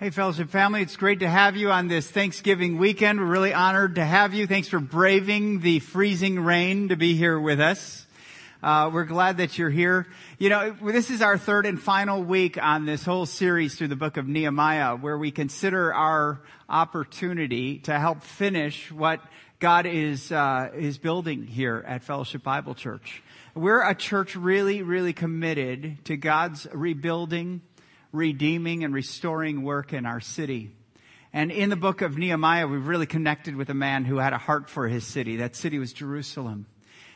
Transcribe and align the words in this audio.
Hey, 0.00 0.08
fellowship 0.08 0.48
family, 0.48 0.80
it's 0.80 0.96
great 0.96 1.20
to 1.20 1.28
have 1.28 1.58
you 1.58 1.70
on 1.70 1.86
this 1.86 2.10
Thanksgiving 2.10 2.78
weekend. 2.78 3.20
We're 3.20 3.26
really 3.26 3.52
honored 3.52 3.96
to 3.96 4.04
have 4.06 4.32
you. 4.32 4.46
Thanks 4.46 4.66
for 4.66 4.80
braving 4.80 5.60
the 5.60 5.80
freezing 5.80 6.40
rain 6.40 6.88
to 6.88 6.96
be 6.96 7.16
here 7.16 7.38
with 7.38 7.60
us. 7.60 8.06
Uh, 8.62 8.90
we're 8.90 9.04
glad 9.04 9.36
that 9.36 9.58
you're 9.58 9.68
here. 9.68 10.06
You 10.38 10.48
know, 10.48 10.74
this 10.82 11.10
is 11.10 11.20
our 11.20 11.36
third 11.36 11.66
and 11.66 11.78
final 11.78 12.24
week 12.24 12.56
on 12.56 12.86
this 12.86 13.04
whole 13.04 13.26
series 13.26 13.74
through 13.74 13.88
the 13.88 13.94
book 13.94 14.16
of 14.16 14.26
Nehemiah, 14.26 14.96
where 14.96 15.18
we 15.18 15.30
consider 15.30 15.92
our 15.92 16.40
opportunity 16.66 17.80
to 17.80 17.98
help 17.98 18.22
finish 18.22 18.90
what 18.90 19.20
God 19.58 19.84
is 19.84 20.32
uh, 20.32 20.70
is 20.74 20.96
building 20.96 21.46
here 21.46 21.84
at 21.86 22.02
Fellowship 22.02 22.42
Bible 22.42 22.74
Church. 22.74 23.22
We're 23.54 23.86
a 23.86 23.94
church 23.94 24.34
really, 24.34 24.80
really 24.80 25.12
committed 25.12 26.02
to 26.06 26.16
God's 26.16 26.66
rebuilding 26.72 27.60
redeeming 28.12 28.84
and 28.84 28.92
restoring 28.92 29.62
work 29.62 29.92
in 29.92 30.06
our 30.06 30.20
city. 30.20 30.70
And 31.32 31.52
in 31.52 31.70
the 31.70 31.76
book 31.76 32.02
of 32.02 32.18
Nehemiah, 32.18 32.66
we've 32.66 32.86
really 32.86 33.06
connected 33.06 33.54
with 33.54 33.70
a 33.70 33.74
man 33.74 34.04
who 34.04 34.18
had 34.18 34.32
a 34.32 34.38
heart 34.38 34.68
for 34.68 34.88
his 34.88 35.06
city. 35.06 35.36
That 35.36 35.54
city 35.54 35.78
was 35.78 35.92
Jerusalem. 35.92 36.66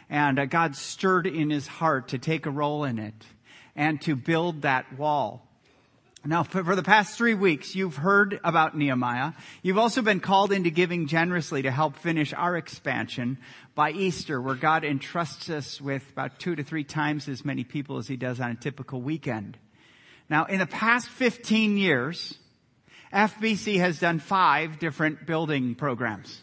And 0.08 0.38
uh, 0.38 0.44
God 0.44 0.76
stirred 0.76 1.26
in 1.26 1.50
his 1.50 1.66
heart 1.66 2.08
to 2.08 2.18
take 2.18 2.46
a 2.46 2.50
role 2.50 2.84
in 2.84 2.98
it 2.98 3.14
and 3.74 4.00
to 4.02 4.14
build 4.14 4.62
that 4.62 4.96
wall. 4.96 5.48
Now, 6.26 6.42
for 6.42 6.74
the 6.74 6.82
past 6.82 7.18
three 7.18 7.34
weeks, 7.34 7.74
you've 7.74 7.96
heard 7.96 8.40
about 8.42 8.74
Nehemiah. 8.74 9.32
You've 9.62 9.76
also 9.76 10.00
been 10.00 10.20
called 10.20 10.52
into 10.52 10.70
giving 10.70 11.06
generously 11.06 11.62
to 11.62 11.70
help 11.70 11.96
finish 11.96 12.32
our 12.32 12.56
expansion 12.56 13.36
by 13.74 13.90
Easter, 13.90 14.40
where 14.40 14.54
God 14.54 14.84
entrusts 14.84 15.50
us 15.50 15.82
with 15.82 16.08
about 16.12 16.38
two 16.38 16.56
to 16.56 16.64
three 16.64 16.84
times 16.84 17.28
as 17.28 17.44
many 17.44 17.62
people 17.62 17.98
as 17.98 18.08
he 18.08 18.16
does 18.16 18.40
on 18.40 18.52
a 18.52 18.54
typical 18.54 19.02
weekend. 19.02 19.58
Now, 20.28 20.46
in 20.46 20.58
the 20.58 20.66
past 20.66 21.08
15 21.08 21.76
years, 21.76 22.34
FBC 23.12 23.78
has 23.78 24.00
done 24.00 24.18
five 24.18 24.78
different 24.78 25.26
building 25.26 25.74
programs. 25.74 26.40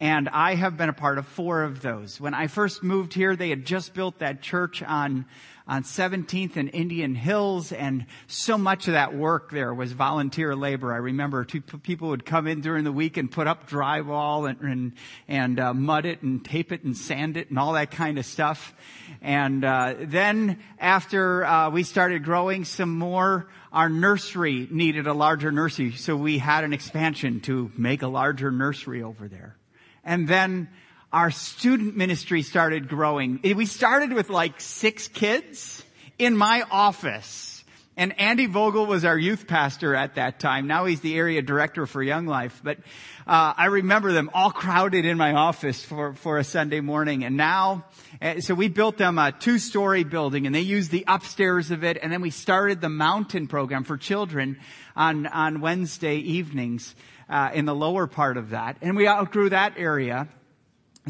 And 0.00 0.28
I 0.28 0.54
have 0.54 0.76
been 0.76 0.88
a 0.88 0.94
part 0.94 1.18
of 1.18 1.26
four 1.26 1.62
of 1.62 1.80
those. 1.80 2.20
When 2.20 2.34
I 2.34 2.46
first 2.46 2.82
moved 2.82 3.14
here, 3.14 3.34
they 3.34 3.50
had 3.50 3.64
just 3.64 3.94
built 3.94 4.20
that 4.20 4.42
church 4.42 4.82
on 4.82 5.26
on 5.68 5.82
17th 5.82 6.56
and 6.56 6.70
Indian 6.72 7.14
Hills, 7.14 7.72
and 7.72 8.06
so 8.26 8.56
much 8.56 8.88
of 8.88 8.94
that 8.94 9.14
work 9.14 9.50
there 9.50 9.74
was 9.74 9.92
volunteer 9.92 10.56
labor. 10.56 10.92
I 10.94 10.96
remember 10.96 11.44
two 11.44 11.60
people 11.60 12.08
would 12.08 12.24
come 12.24 12.46
in 12.46 12.62
during 12.62 12.84
the 12.84 12.92
week 12.92 13.18
and 13.18 13.30
put 13.30 13.46
up 13.46 13.68
drywall 13.68 14.48
and 14.48 14.58
and, 14.62 14.92
and 15.28 15.60
uh, 15.60 15.74
mud 15.74 16.06
it 16.06 16.22
and 16.22 16.44
tape 16.44 16.72
it 16.72 16.84
and 16.84 16.96
sand 16.96 17.36
it 17.36 17.50
and 17.50 17.58
all 17.58 17.74
that 17.74 17.90
kind 17.90 18.18
of 18.18 18.24
stuff. 18.24 18.74
And 19.20 19.64
uh, 19.64 19.94
then 19.98 20.58
after 20.78 21.44
uh, 21.44 21.70
we 21.70 21.82
started 21.82 22.24
growing 22.24 22.64
some 22.64 22.98
more, 22.98 23.48
our 23.72 23.90
nursery 23.90 24.66
needed 24.70 25.06
a 25.06 25.12
larger 25.12 25.52
nursery, 25.52 25.92
so 25.92 26.16
we 26.16 26.38
had 26.38 26.64
an 26.64 26.72
expansion 26.72 27.40
to 27.40 27.70
make 27.76 28.02
a 28.02 28.08
larger 28.08 28.50
nursery 28.50 29.02
over 29.02 29.28
there. 29.28 29.56
And 30.04 30.26
then 30.26 30.68
our 31.12 31.30
student 31.30 31.96
ministry 31.96 32.42
started 32.42 32.88
growing. 32.88 33.40
We 33.42 33.66
started 33.66 34.12
with 34.12 34.28
like 34.28 34.60
six 34.60 35.08
kids 35.08 35.82
in 36.18 36.36
my 36.36 36.64
office. 36.70 37.64
And 37.96 38.18
Andy 38.20 38.46
Vogel 38.46 38.86
was 38.86 39.04
our 39.04 39.18
youth 39.18 39.48
pastor 39.48 39.92
at 39.92 40.14
that 40.14 40.38
time. 40.38 40.68
Now 40.68 40.84
he's 40.84 41.00
the 41.00 41.16
area 41.16 41.42
director 41.42 41.84
for 41.84 42.00
Young 42.00 42.26
Life. 42.26 42.60
But 42.62 42.78
uh, 43.26 43.54
I 43.56 43.66
remember 43.66 44.12
them 44.12 44.30
all 44.32 44.52
crowded 44.52 45.04
in 45.04 45.18
my 45.18 45.32
office 45.32 45.84
for, 45.84 46.14
for 46.14 46.38
a 46.38 46.44
Sunday 46.44 46.80
morning. 46.80 47.24
And 47.24 47.36
now, 47.36 47.86
uh, 48.22 48.40
so 48.40 48.54
we 48.54 48.68
built 48.68 48.98
them 48.98 49.18
a 49.18 49.32
two-story 49.32 50.04
building, 50.04 50.46
and 50.46 50.54
they 50.54 50.60
used 50.60 50.92
the 50.92 51.04
upstairs 51.08 51.72
of 51.72 51.82
it. 51.82 51.98
And 52.00 52.12
then 52.12 52.20
we 52.20 52.30
started 52.30 52.80
the 52.80 52.88
mountain 52.88 53.48
program 53.48 53.82
for 53.82 53.96
children 53.96 54.60
on 54.94 55.26
on 55.26 55.60
Wednesday 55.60 56.18
evenings 56.18 56.94
uh, 57.28 57.50
in 57.52 57.64
the 57.64 57.74
lower 57.74 58.06
part 58.06 58.36
of 58.36 58.50
that. 58.50 58.76
And 58.80 58.96
we 58.96 59.08
outgrew 59.08 59.50
that 59.50 59.74
area. 59.76 60.28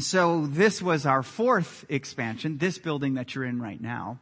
So 0.03 0.45
this 0.47 0.81
was 0.81 1.05
our 1.05 1.23
fourth 1.23 1.85
expansion, 1.89 2.57
this 2.57 2.77
building 2.77 3.15
that 3.15 3.35
you're 3.35 3.45
in 3.45 3.61
right 3.61 3.79
now. 3.79 4.19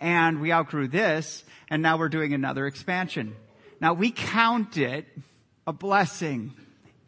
And 0.00 0.40
we 0.40 0.52
outgrew 0.52 0.88
this, 0.88 1.44
and 1.68 1.82
now 1.82 1.98
we're 1.98 2.08
doing 2.08 2.34
another 2.34 2.66
expansion. 2.66 3.34
Now 3.80 3.94
we 3.94 4.10
count 4.10 4.76
it 4.76 5.06
a 5.66 5.72
blessing, 5.72 6.54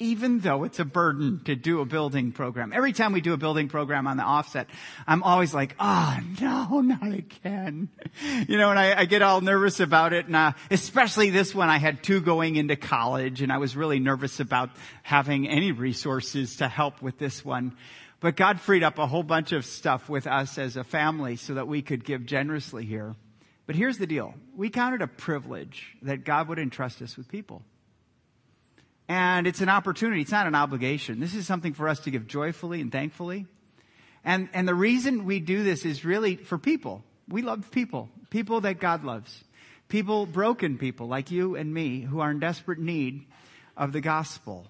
even 0.00 0.40
though 0.40 0.64
it's 0.64 0.78
a 0.78 0.84
burden 0.84 1.42
to 1.44 1.54
do 1.54 1.80
a 1.80 1.84
building 1.84 2.32
program. 2.32 2.72
Every 2.72 2.94
time 2.94 3.12
we 3.12 3.20
do 3.20 3.34
a 3.34 3.36
building 3.36 3.68
program 3.68 4.06
on 4.06 4.16
the 4.16 4.22
offset, 4.22 4.68
I'm 5.06 5.22
always 5.22 5.52
like, 5.52 5.76
oh 5.78 6.18
no, 6.40 6.80
not 6.80 7.12
again. 7.12 7.90
You 8.48 8.56
know, 8.56 8.70
and 8.70 8.78
I, 8.78 9.00
I 9.00 9.04
get 9.04 9.20
all 9.20 9.42
nervous 9.42 9.78
about 9.78 10.14
it. 10.14 10.26
And 10.26 10.34
uh, 10.34 10.52
especially 10.70 11.28
this 11.28 11.54
one, 11.54 11.68
I 11.68 11.76
had 11.76 12.02
two 12.02 12.20
going 12.20 12.56
into 12.56 12.76
college, 12.76 13.42
and 13.42 13.52
I 13.52 13.58
was 13.58 13.76
really 13.76 14.00
nervous 14.00 14.40
about 14.40 14.70
having 15.02 15.46
any 15.46 15.70
resources 15.70 16.56
to 16.56 16.68
help 16.68 17.02
with 17.02 17.18
this 17.18 17.44
one. 17.44 17.76
But 18.20 18.36
God 18.36 18.58
freed 18.60 18.82
up 18.82 18.98
a 18.98 19.06
whole 19.06 19.22
bunch 19.22 19.52
of 19.52 19.66
stuff 19.66 20.08
with 20.08 20.26
us 20.26 20.56
as 20.58 20.76
a 20.76 20.84
family 20.84 21.36
so 21.36 21.54
that 21.54 21.68
we 21.68 21.82
could 21.82 22.04
give 22.04 22.24
generously 22.24 22.84
here. 22.84 23.14
But 23.66 23.76
here's 23.76 23.98
the 23.98 24.06
deal. 24.06 24.34
We 24.56 24.70
counted 24.70 25.02
a 25.02 25.06
privilege 25.06 25.96
that 26.02 26.24
God 26.24 26.48
would 26.48 26.58
entrust 26.58 27.02
us 27.02 27.16
with 27.16 27.28
people. 27.28 27.62
And 29.10 29.48
it's 29.48 29.60
an 29.60 29.68
opportunity. 29.68 30.20
It's 30.20 30.30
not 30.30 30.46
an 30.46 30.54
obligation. 30.54 31.18
This 31.18 31.34
is 31.34 31.44
something 31.44 31.74
for 31.74 31.88
us 31.88 31.98
to 32.00 32.12
give 32.12 32.28
joyfully 32.28 32.80
and 32.80 32.92
thankfully. 32.92 33.44
And, 34.24 34.48
and 34.52 34.68
the 34.68 34.74
reason 34.74 35.24
we 35.24 35.40
do 35.40 35.64
this 35.64 35.84
is 35.84 36.04
really 36.04 36.36
for 36.36 36.58
people. 36.58 37.02
We 37.28 37.42
love 37.42 37.72
people. 37.72 38.08
People 38.30 38.60
that 38.60 38.78
God 38.78 39.02
loves. 39.02 39.42
People, 39.88 40.26
broken 40.26 40.78
people 40.78 41.08
like 41.08 41.32
you 41.32 41.56
and 41.56 41.74
me 41.74 42.02
who 42.02 42.20
are 42.20 42.30
in 42.30 42.38
desperate 42.38 42.78
need 42.78 43.26
of 43.76 43.90
the 43.90 44.00
gospel. 44.00 44.68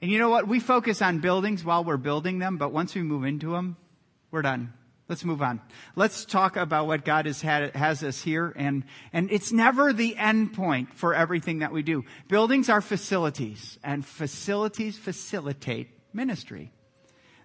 And 0.00 0.12
you 0.12 0.20
know 0.20 0.28
what? 0.28 0.46
We 0.46 0.60
focus 0.60 1.02
on 1.02 1.18
buildings 1.18 1.64
while 1.64 1.82
we're 1.82 1.96
building 1.96 2.38
them, 2.38 2.56
but 2.56 2.70
once 2.70 2.94
we 2.94 3.02
move 3.02 3.24
into 3.24 3.50
them, 3.50 3.76
we're 4.30 4.42
done. 4.42 4.72
Let's 5.06 5.24
move 5.24 5.42
on. 5.42 5.60
Let's 5.96 6.24
talk 6.24 6.56
about 6.56 6.86
what 6.86 7.04
God 7.04 7.26
has 7.26 7.42
had, 7.42 7.76
has 7.76 8.02
us 8.02 8.22
here 8.22 8.54
and, 8.56 8.84
and 9.12 9.30
it's 9.30 9.52
never 9.52 9.92
the 9.92 10.16
end 10.16 10.54
point 10.54 10.94
for 10.94 11.14
everything 11.14 11.58
that 11.58 11.72
we 11.72 11.82
do. 11.82 12.04
Buildings 12.28 12.70
are 12.70 12.80
facilities 12.80 13.78
and 13.84 14.04
facilities 14.04 14.96
facilitate 14.96 15.90
ministry. 16.14 16.72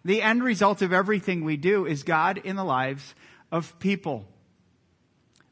The 0.05 0.21
end 0.21 0.41
result 0.41 0.81
of 0.81 0.93
everything 0.93 1.43
we 1.43 1.57
do 1.57 1.85
is 1.85 2.03
God 2.03 2.37
in 2.37 2.55
the 2.55 2.63
lives 2.63 3.13
of 3.51 3.77
people. 3.79 4.25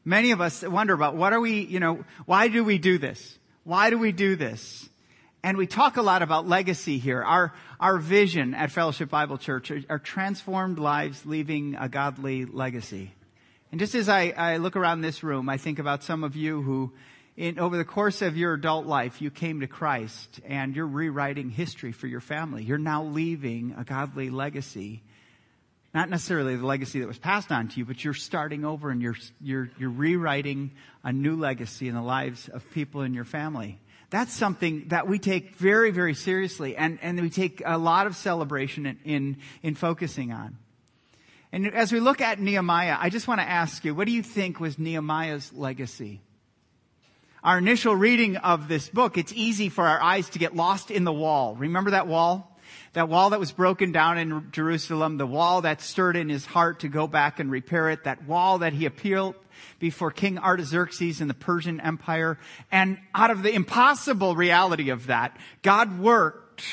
Many 0.02 0.30
of 0.30 0.40
us 0.40 0.62
wonder 0.62 0.94
about 0.94 1.14
what 1.14 1.34
are 1.34 1.40
we, 1.40 1.60
you 1.60 1.80
know, 1.80 2.04
why 2.24 2.48
do 2.48 2.64
we 2.64 2.78
do 2.78 2.96
this? 2.96 3.38
Why 3.64 3.90
do 3.90 3.98
we 3.98 4.12
do 4.12 4.36
this? 4.36 4.88
And 5.42 5.56
we 5.56 5.66
talk 5.66 5.96
a 5.96 6.02
lot 6.02 6.22
about 6.22 6.48
legacy 6.48 6.98
here. 6.98 7.22
Our, 7.22 7.52
our 7.78 7.98
vision 7.98 8.54
at 8.54 8.72
Fellowship 8.72 9.08
Bible 9.08 9.38
Church 9.38 9.70
are, 9.88 9.98
transformed 9.98 10.78
lives 10.78 11.24
leaving 11.24 11.76
a 11.76 11.88
godly 11.88 12.44
legacy. 12.44 13.12
And 13.70 13.78
just 13.78 13.94
as 13.94 14.08
I, 14.08 14.30
I 14.36 14.56
look 14.56 14.74
around 14.74 15.02
this 15.02 15.22
room, 15.22 15.48
I 15.48 15.56
think 15.56 15.78
about 15.78 16.02
some 16.02 16.24
of 16.24 16.34
you 16.34 16.62
who, 16.62 16.92
in, 17.36 17.58
over 17.60 17.76
the 17.76 17.84
course 17.84 18.20
of 18.20 18.36
your 18.36 18.54
adult 18.54 18.86
life, 18.86 19.22
you 19.22 19.30
came 19.30 19.60
to 19.60 19.68
Christ 19.68 20.40
and 20.44 20.74
you're 20.74 20.86
rewriting 20.86 21.50
history 21.50 21.92
for 21.92 22.08
your 22.08 22.20
family. 22.20 22.64
You're 22.64 22.78
now 22.78 23.04
leaving 23.04 23.76
a 23.78 23.84
godly 23.84 24.30
legacy. 24.30 25.02
Not 25.94 26.10
necessarily 26.10 26.56
the 26.56 26.66
legacy 26.66 26.98
that 26.98 27.06
was 27.06 27.18
passed 27.18 27.52
on 27.52 27.68
to 27.68 27.78
you, 27.78 27.84
but 27.84 28.02
you're 28.02 28.12
starting 28.12 28.64
over 28.64 28.90
and 28.90 29.00
you're, 29.00 29.16
you're, 29.40 29.70
you're 29.78 29.90
rewriting 29.90 30.72
a 31.04 31.12
new 31.12 31.36
legacy 31.36 31.86
in 31.86 31.94
the 31.94 32.02
lives 32.02 32.48
of 32.48 32.68
people 32.72 33.02
in 33.02 33.14
your 33.14 33.24
family. 33.24 33.78
That's 34.10 34.32
something 34.32 34.84
that 34.88 35.06
we 35.06 35.18
take 35.18 35.54
very, 35.56 35.90
very 35.90 36.14
seriously 36.14 36.76
and, 36.76 36.98
and 37.02 37.20
we 37.20 37.28
take 37.28 37.62
a 37.64 37.76
lot 37.76 38.06
of 38.06 38.16
celebration 38.16 38.86
in, 38.86 38.98
in, 39.04 39.36
in 39.62 39.74
focusing 39.74 40.32
on. 40.32 40.56
And 41.52 41.74
as 41.74 41.92
we 41.92 42.00
look 42.00 42.20
at 42.20 42.40
Nehemiah, 42.40 42.96
I 42.98 43.10
just 43.10 43.28
want 43.28 43.40
to 43.40 43.48
ask 43.48 43.84
you, 43.84 43.94
what 43.94 44.06
do 44.06 44.12
you 44.12 44.22
think 44.22 44.60
was 44.60 44.78
Nehemiah's 44.78 45.52
legacy? 45.52 46.20
Our 47.42 47.58
initial 47.58 47.94
reading 47.94 48.36
of 48.36 48.68
this 48.68 48.88
book, 48.88 49.16
it's 49.16 49.32
easy 49.32 49.68
for 49.68 49.86
our 49.86 50.02
eyes 50.02 50.28
to 50.30 50.38
get 50.38 50.56
lost 50.56 50.90
in 50.90 51.04
the 51.04 51.12
wall. 51.12 51.54
Remember 51.54 51.92
that 51.92 52.06
wall? 52.06 52.58
That 52.94 53.08
wall 53.08 53.30
that 53.30 53.40
was 53.40 53.52
broken 53.52 53.92
down 53.92 54.18
in 54.18 54.50
Jerusalem, 54.50 55.18
the 55.18 55.26
wall 55.26 55.62
that 55.62 55.80
stirred 55.80 56.16
in 56.16 56.28
his 56.28 56.44
heart 56.44 56.80
to 56.80 56.88
go 56.88 57.06
back 57.06 57.38
and 57.38 57.50
repair 57.50 57.90
it, 57.90 58.04
that 58.04 58.26
wall 58.26 58.58
that 58.58 58.72
he 58.72 58.86
appealed 58.86 59.34
before 59.78 60.10
King 60.10 60.38
Artaxerxes 60.38 61.20
in 61.20 61.28
the 61.28 61.34
Persian 61.34 61.80
Empire. 61.80 62.38
And 62.70 62.98
out 63.14 63.30
of 63.30 63.42
the 63.42 63.52
impossible 63.52 64.36
reality 64.36 64.90
of 64.90 65.06
that, 65.06 65.36
God 65.62 65.98
worked. 65.98 66.64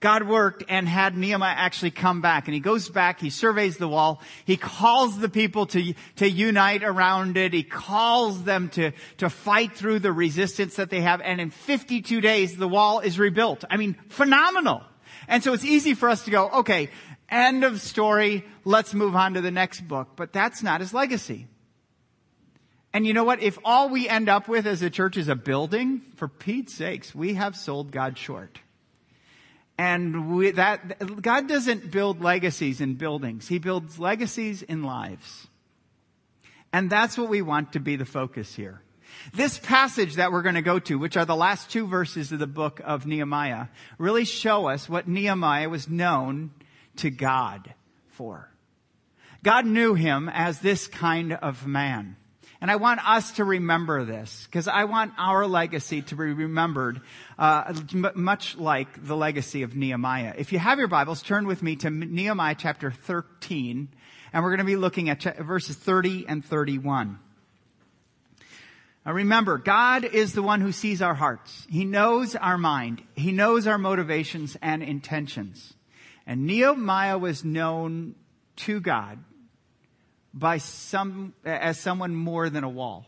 God 0.00 0.28
worked 0.28 0.62
and 0.68 0.88
had 0.88 1.16
Nehemiah 1.16 1.54
actually 1.56 1.90
come 1.90 2.20
back. 2.20 2.46
And 2.46 2.54
he 2.54 2.60
goes 2.60 2.88
back, 2.88 3.20
he 3.20 3.30
surveys 3.30 3.78
the 3.78 3.88
wall, 3.88 4.22
he 4.44 4.56
calls 4.56 5.18
the 5.18 5.28
people 5.28 5.66
to, 5.66 5.94
to 6.16 6.30
unite 6.30 6.84
around 6.84 7.36
it, 7.36 7.52
he 7.52 7.64
calls 7.64 8.44
them 8.44 8.68
to, 8.70 8.92
to 9.18 9.28
fight 9.28 9.72
through 9.72 9.98
the 9.98 10.12
resistance 10.12 10.76
that 10.76 10.90
they 10.90 11.00
have, 11.00 11.20
and 11.20 11.40
in 11.40 11.50
52 11.50 12.20
days 12.20 12.56
the 12.56 12.68
wall 12.68 13.00
is 13.00 13.18
rebuilt. 13.18 13.64
I 13.68 13.76
mean, 13.76 13.96
phenomenal. 14.08 14.82
And 15.26 15.42
so 15.42 15.52
it's 15.52 15.64
easy 15.64 15.94
for 15.94 16.08
us 16.08 16.24
to 16.24 16.30
go, 16.30 16.48
okay, 16.48 16.90
end 17.28 17.64
of 17.64 17.80
story, 17.80 18.44
let's 18.64 18.94
move 18.94 19.16
on 19.16 19.34
to 19.34 19.40
the 19.40 19.50
next 19.50 19.82
book. 19.82 20.10
But 20.16 20.32
that's 20.32 20.62
not 20.62 20.80
his 20.80 20.94
legacy. 20.94 21.48
And 22.92 23.06
you 23.06 23.12
know 23.12 23.24
what? 23.24 23.42
If 23.42 23.58
all 23.64 23.90
we 23.90 24.08
end 24.08 24.28
up 24.28 24.48
with 24.48 24.66
as 24.66 24.82
a 24.82 24.90
church 24.90 25.16
is 25.16 25.28
a 25.28 25.36
building, 25.36 26.02
for 26.16 26.26
Pete's 26.26 26.74
sakes, 26.74 27.14
we 27.14 27.34
have 27.34 27.54
sold 27.54 27.90
God 27.90 28.16
short. 28.16 28.58
And 29.76 30.34
we, 30.34 30.50
that, 30.52 31.22
God 31.22 31.48
doesn't 31.48 31.90
build 31.90 32.20
legacies 32.20 32.80
in 32.80 32.94
buildings. 32.94 33.46
He 33.46 33.58
builds 33.58 33.98
legacies 33.98 34.62
in 34.62 34.82
lives. 34.82 35.46
And 36.72 36.90
that's 36.90 37.16
what 37.16 37.28
we 37.28 37.42
want 37.42 37.74
to 37.74 37.80
be 37.80 37.96
the 37.96 38.04
focus 38.04 38.54
here. 38.54 38.82
This 39.32 39.58
passage 39.58 40.16
that 40.16 40.32
we're 40.32 40.42
going 40.42 40.54
to 40.54 40.62
go 40.62 40.78
to, 40.80 40.98
which 40.98 41.16
are 41.16 41.24
the 41.24 41.36
last 41.36 41.70
two 41.70 41.86
verses 41.86 42.32
of 42.32 42.38
the 42.38 42.46
book 42.46 42.80
of 42.84 43.06
Nehemiah, 43.06 43.66
really 43.98 44.24
show 44.24 44.68
us 44.68 44.88
what 44.88 45.08
Nehemiah 45.08 45.68
was 45.68 45.88
known 45.88 46.50
to 46.96 47.10
God 47.10 47.74
for. 48.08 48.50
God 49.42 49.66
knew 49.66 49.94
him 49.94 50.28
as 50.28 50.58
this 50.58 50.88
kind 50.88 51.32
of 51.34 51.66
man. 51.66 52.16
And 52.60 52.72
I 52.72 52.76
want 52.76 53.06
us 53.08 53.32
to 53.32 53.44
remember 53.44 54.04
this 54.04 54.46
because 54.46 54.66
I 54.66 54.84
want 54.84 55.12
our 55.16 55.46
legacy 55.46 56.02
to 56.02 56.16
be 56.16 56.24
remembered 56.24 57.00
uh, 57.38 57.72
much 58.14 58.56
like 58.56 59.04
the 59.04 59.16
legacy 59.16 59.62
of 59.62 59.76
Nehemiah. 59.76 60.34
If 60.36 60.52
you 60.52 60.58
have 60.58 60.78
your 60.78 60.88
Bibles, 60.88 61.22
turn 61.22 61.46
with 61.46 61.62
me 61.62 61.76
to 61.76 61.90
Nehemiah 61.90 62.56
chapter 62.58 62.90
13, 62.90 63.88
and 64.32 64.42
we're 64.42 64.50
going 64.50 64.58
to 64.58 64.64
be 64.64 64.76
looking 64.76 65.08
at 65.08 65.22
verses 65.38 65.76
30 65.76 66.26
and 66.26 66.44
31. 66.44 67.20
Now 69.06 69.12
remember, 69.12 69.56
God 69.58 70.04
is 70.04 70.32
the 70.32 70.42
one 70.42 70.60
who 70.60 70.72
sees 70.72 71.00
our 71.00 71.14
hearts. 71.14 71.64
He 71.70 71.84
knows 71.84 72.34
our 72.34 72.58
mind. 72.58 73.02
He 73.14 73.30
knows 73.30 73.68
our 73.68 73.78
motivations 73.78 74.56
and 74.60 74.82
intentions. 74.82 75.74
And 76.26 76.44
Nehemiah 76.44 77.18
was 77.18 77.44
known 77.44 78.16
to 78.56 78.80
God 78.80 79.20
by 80.34 80.58
some, 80.58 81.34
as 81.44 81.78
someone 81.78 82.14
more 82.14 82.50
than 82.50 82.64
a 82.64 82.68
wall. 82.68 83.06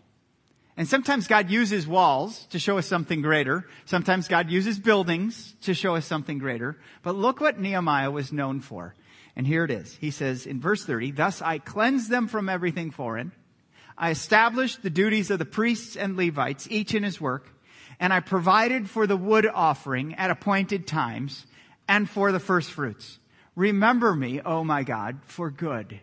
And 0.77 0.89
sometimes 0.89 1.27
God 1.27 1.51
uses 1.51 1.87
walls 1.87 2.47
to 2.51 2.59
show 2.59 2.79
us 2.79 2.87
something 2.87 3.21
greater. 3.21 3.67
Sometimes 3.85 4.29
God 4.29 4.51
uses 4.51 4.79
buildings 4.79 5.55
to 5.63 5.75
show 5.75 5.95
us 5.95 6.07
something 6.07 6.39
greater. 6.39 6.79
But 7.03 7.17
look 7.17 7.41
what 7.41 7.59
Nehemiah 7.59 8.11
was 8.11 8.33
known 8.33 8.61
for. 8.61 8.95
And 9.37 9.47
here 9.47 9.65
it 9.65 9.71
is. 9.71 9.95
He 10.01 10.11
says 10.11 10.47
in 10.47 10.61
verse 10.61 10.85
30, 10.85 11.13
Thus 11.13 11.43
I 11.43 11.59
cleansed 11.59 12.09
them 12.09 12.29
from 12.29 12.49
everything 12.49 12.91
foreign. 12.91 13.33
I 13.99 14.11
established 14.11 14.83
the 14.83 14.91
duties 14.91 15.31
of 15.31 15.39
the 15.39 15.45
priests 15.45 15.97
and 15.97 16.17
Levites, 16.17 16.67
each 16.71 16.95
in 16.95 17.03
his 17.03 17.21
work. 17.21 17.55
And 17.99 18.13
I 18.13 18.21
provided 18.21 18.89
for 18.89 19.07
the 19.07 19.17
wood 19.17 19.47
offering 19.47 20.15
at 20.15 20.31
appointed 20.31 20.87
times 20.87 21.47
and 21.87 22.09
for 22.09 22.33
the 22.33 22.41
first 22.41 22.71
fruits. 22.71 23.19
Remember 23.55 24.15
me, 24.15 24.41
O 24.41 24.65
my 24.65 24.83
God, 24.83 25.19
for 25.25 25.51
good 25.51 26.01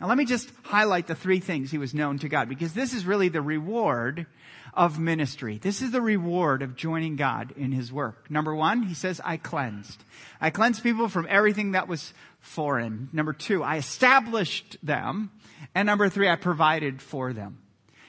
now 0.00 0.06
let 0.06 0.16
me 0.16 0.24
just 0.24 0.50
highlight 0.62 1.06
the 1.06 1.14
three 1.14 1.40
things 1.40 1.70
he 1.70 1.78
was 1.78 1.92
known 1.92 2.18
to 2.20 2.28
God 2.28 2.48
because 2.48 2.72
this 2.72 2.94
is 2.94 3.04
really 3.04 3.28
the 3.28 3.42
reward 3.42 4.26
of 4.72 4.98
ministry. 4.98 5.58
This 5.58 5.82
is 5.82 5.90
the 5.90 6.00
reward 6.00 6.62
of 6.62 6.76
joining 6.76 7.16
God 7.16 7.52
in 7.56 7.72
his 7.72 7.92
work. 7.92 8.30
Number 8.30 8.54
one, 8.54 8.84
he 8.84 8.94
says, 8.94 9.20
I 9.24 9.36
cleansed. 9.36 10.02
I 10.40 10.50
cleansed 10.50 10.82
people 10.82 11.08
from 11.08 11.26
everything 11.28 11.72
that 11.72 11.88
was 11.88 12.14
foreign. 12.40 13.08
Number 13.12 13.32
two, 13.32 13.62
I 13.62 13.76
established 13.76 14.78
them. 14.82 15.30
And 15.74 15.86
number 15.86 16.08
three, 16.08 16.28
I 16.28 16.36
provided 16.36 17.02
for 17.02 17.32
them. 17.32 17.58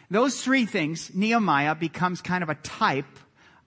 Those 0.10 0.42
three 0.42 0.66
things, 0.66 1.14
Nehemiah 1.14 1.76
becomes 1.76 2.22
kind 2.22 2.44
of 2.44 2.50
a 2.50 2.56
type 2.56 3.20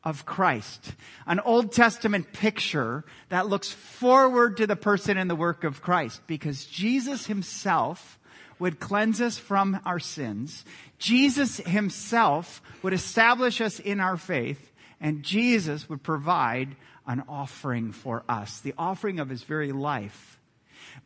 of 0.04 0.26
Christ. 0.26 0.92
An 1.26 1.40
Old 1.40 1.72
Testament 1.72 2.32
picture 2.32 3.04
that 3.30 3.48
looks 3.48 3.72
forward 3.72 4.58
to 4.58 4.66
the 4.66 4.76
person 4.76 5.16
and 5.16 5.30
the 5.30 5.34
work 5.34 5.64
of 5.64 5.82
Christ 5.82 6.20
because 6.26 6.66
Jesus 6.66 7.26
himself 7.26 8.18
would 8.58 8.78
cleanse 8.78 9.20
us 9.20 9.38
from 9.38 9.80
our 9.84 9.98
sins. 9.98 10.64
Jesus 10.98 11.56
himself 11.56 12.62
would 12.82 12.92
establish 12.92 13.60
us 13.60 13.80
in 13.80 13.98
our 13.98 14.16
faith 14.16 14.72
and 15.00 15.22
Jesus 15.22 15.88
would 15.88 16.02
provide 16.02 16.76
an 17.06 17.24
offering 17.28 17.92
for 17.92 18.24
us, 18.28 18.60
the 18.60 18.74
offering 18.78 19.20
of 19.20 19.28
his 19.28 19.42
very 19.42 19.72
life. 19.72 20.38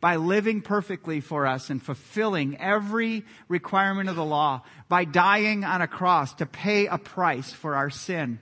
By 0.01 0.17
living 0.17 0.61
perfectly 0.61 1.19
for 1.19 1.47
us 1.47 1.69
and 1.69 1.81
fulfilling 1.81 2.57
every 2.59 3.25
requirement 3.47 4.07
of 4.07 4.15
the 4.15 4.23
law, 4.23 4.61
by 4.87 5.03
dying 5.03 5.63
on 5.63 5.81
a 5.81 5.87
cross 5.87 6.33
to 6.35 6.45
pay 6.45 6.85
a 6.85 6.97
price 6.97 7.51
for 7.51 7.75
our 7.75 7.89
sin 7.89 8.39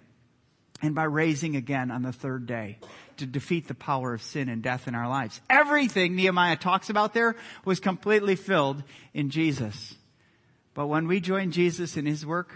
and 0.82 0.94
by 0.94 1.04
raising 1.04 1.56
again 1.56 1.92
on 1.92 2.04
the 2.04 2.12
third 2.12 2.46
day 2.46 2.78
to 3.18 3.26
defeat 3.26 3.68
the 3.68 3.74
power 3.74 4.14
of 4.14 4.22
sin 4.22 4.50
and 4.50 4.62
death 4.62 4.88
in 4.88 4.96
our 4.96 5.10
lives. 5.10 5.42
Everything 5.50 6.16
Nehemiah 6.16 6.56
talks 6.56 6.90
about 6.90 7.14
there 7.14 7.36
was 7.66 7.80
completely 7.80 8.36
filled 8.36 8.84
in 9.14 9.30
Jesus. 9.30 9.96
But 10.74 10.88
when 10.88 11.08
we 11.08 11.20
join 11.20 11.52
Jesus 11.52 11.98
in 11.98 12.06
his 12.06 12.26
work, 12.26 12.54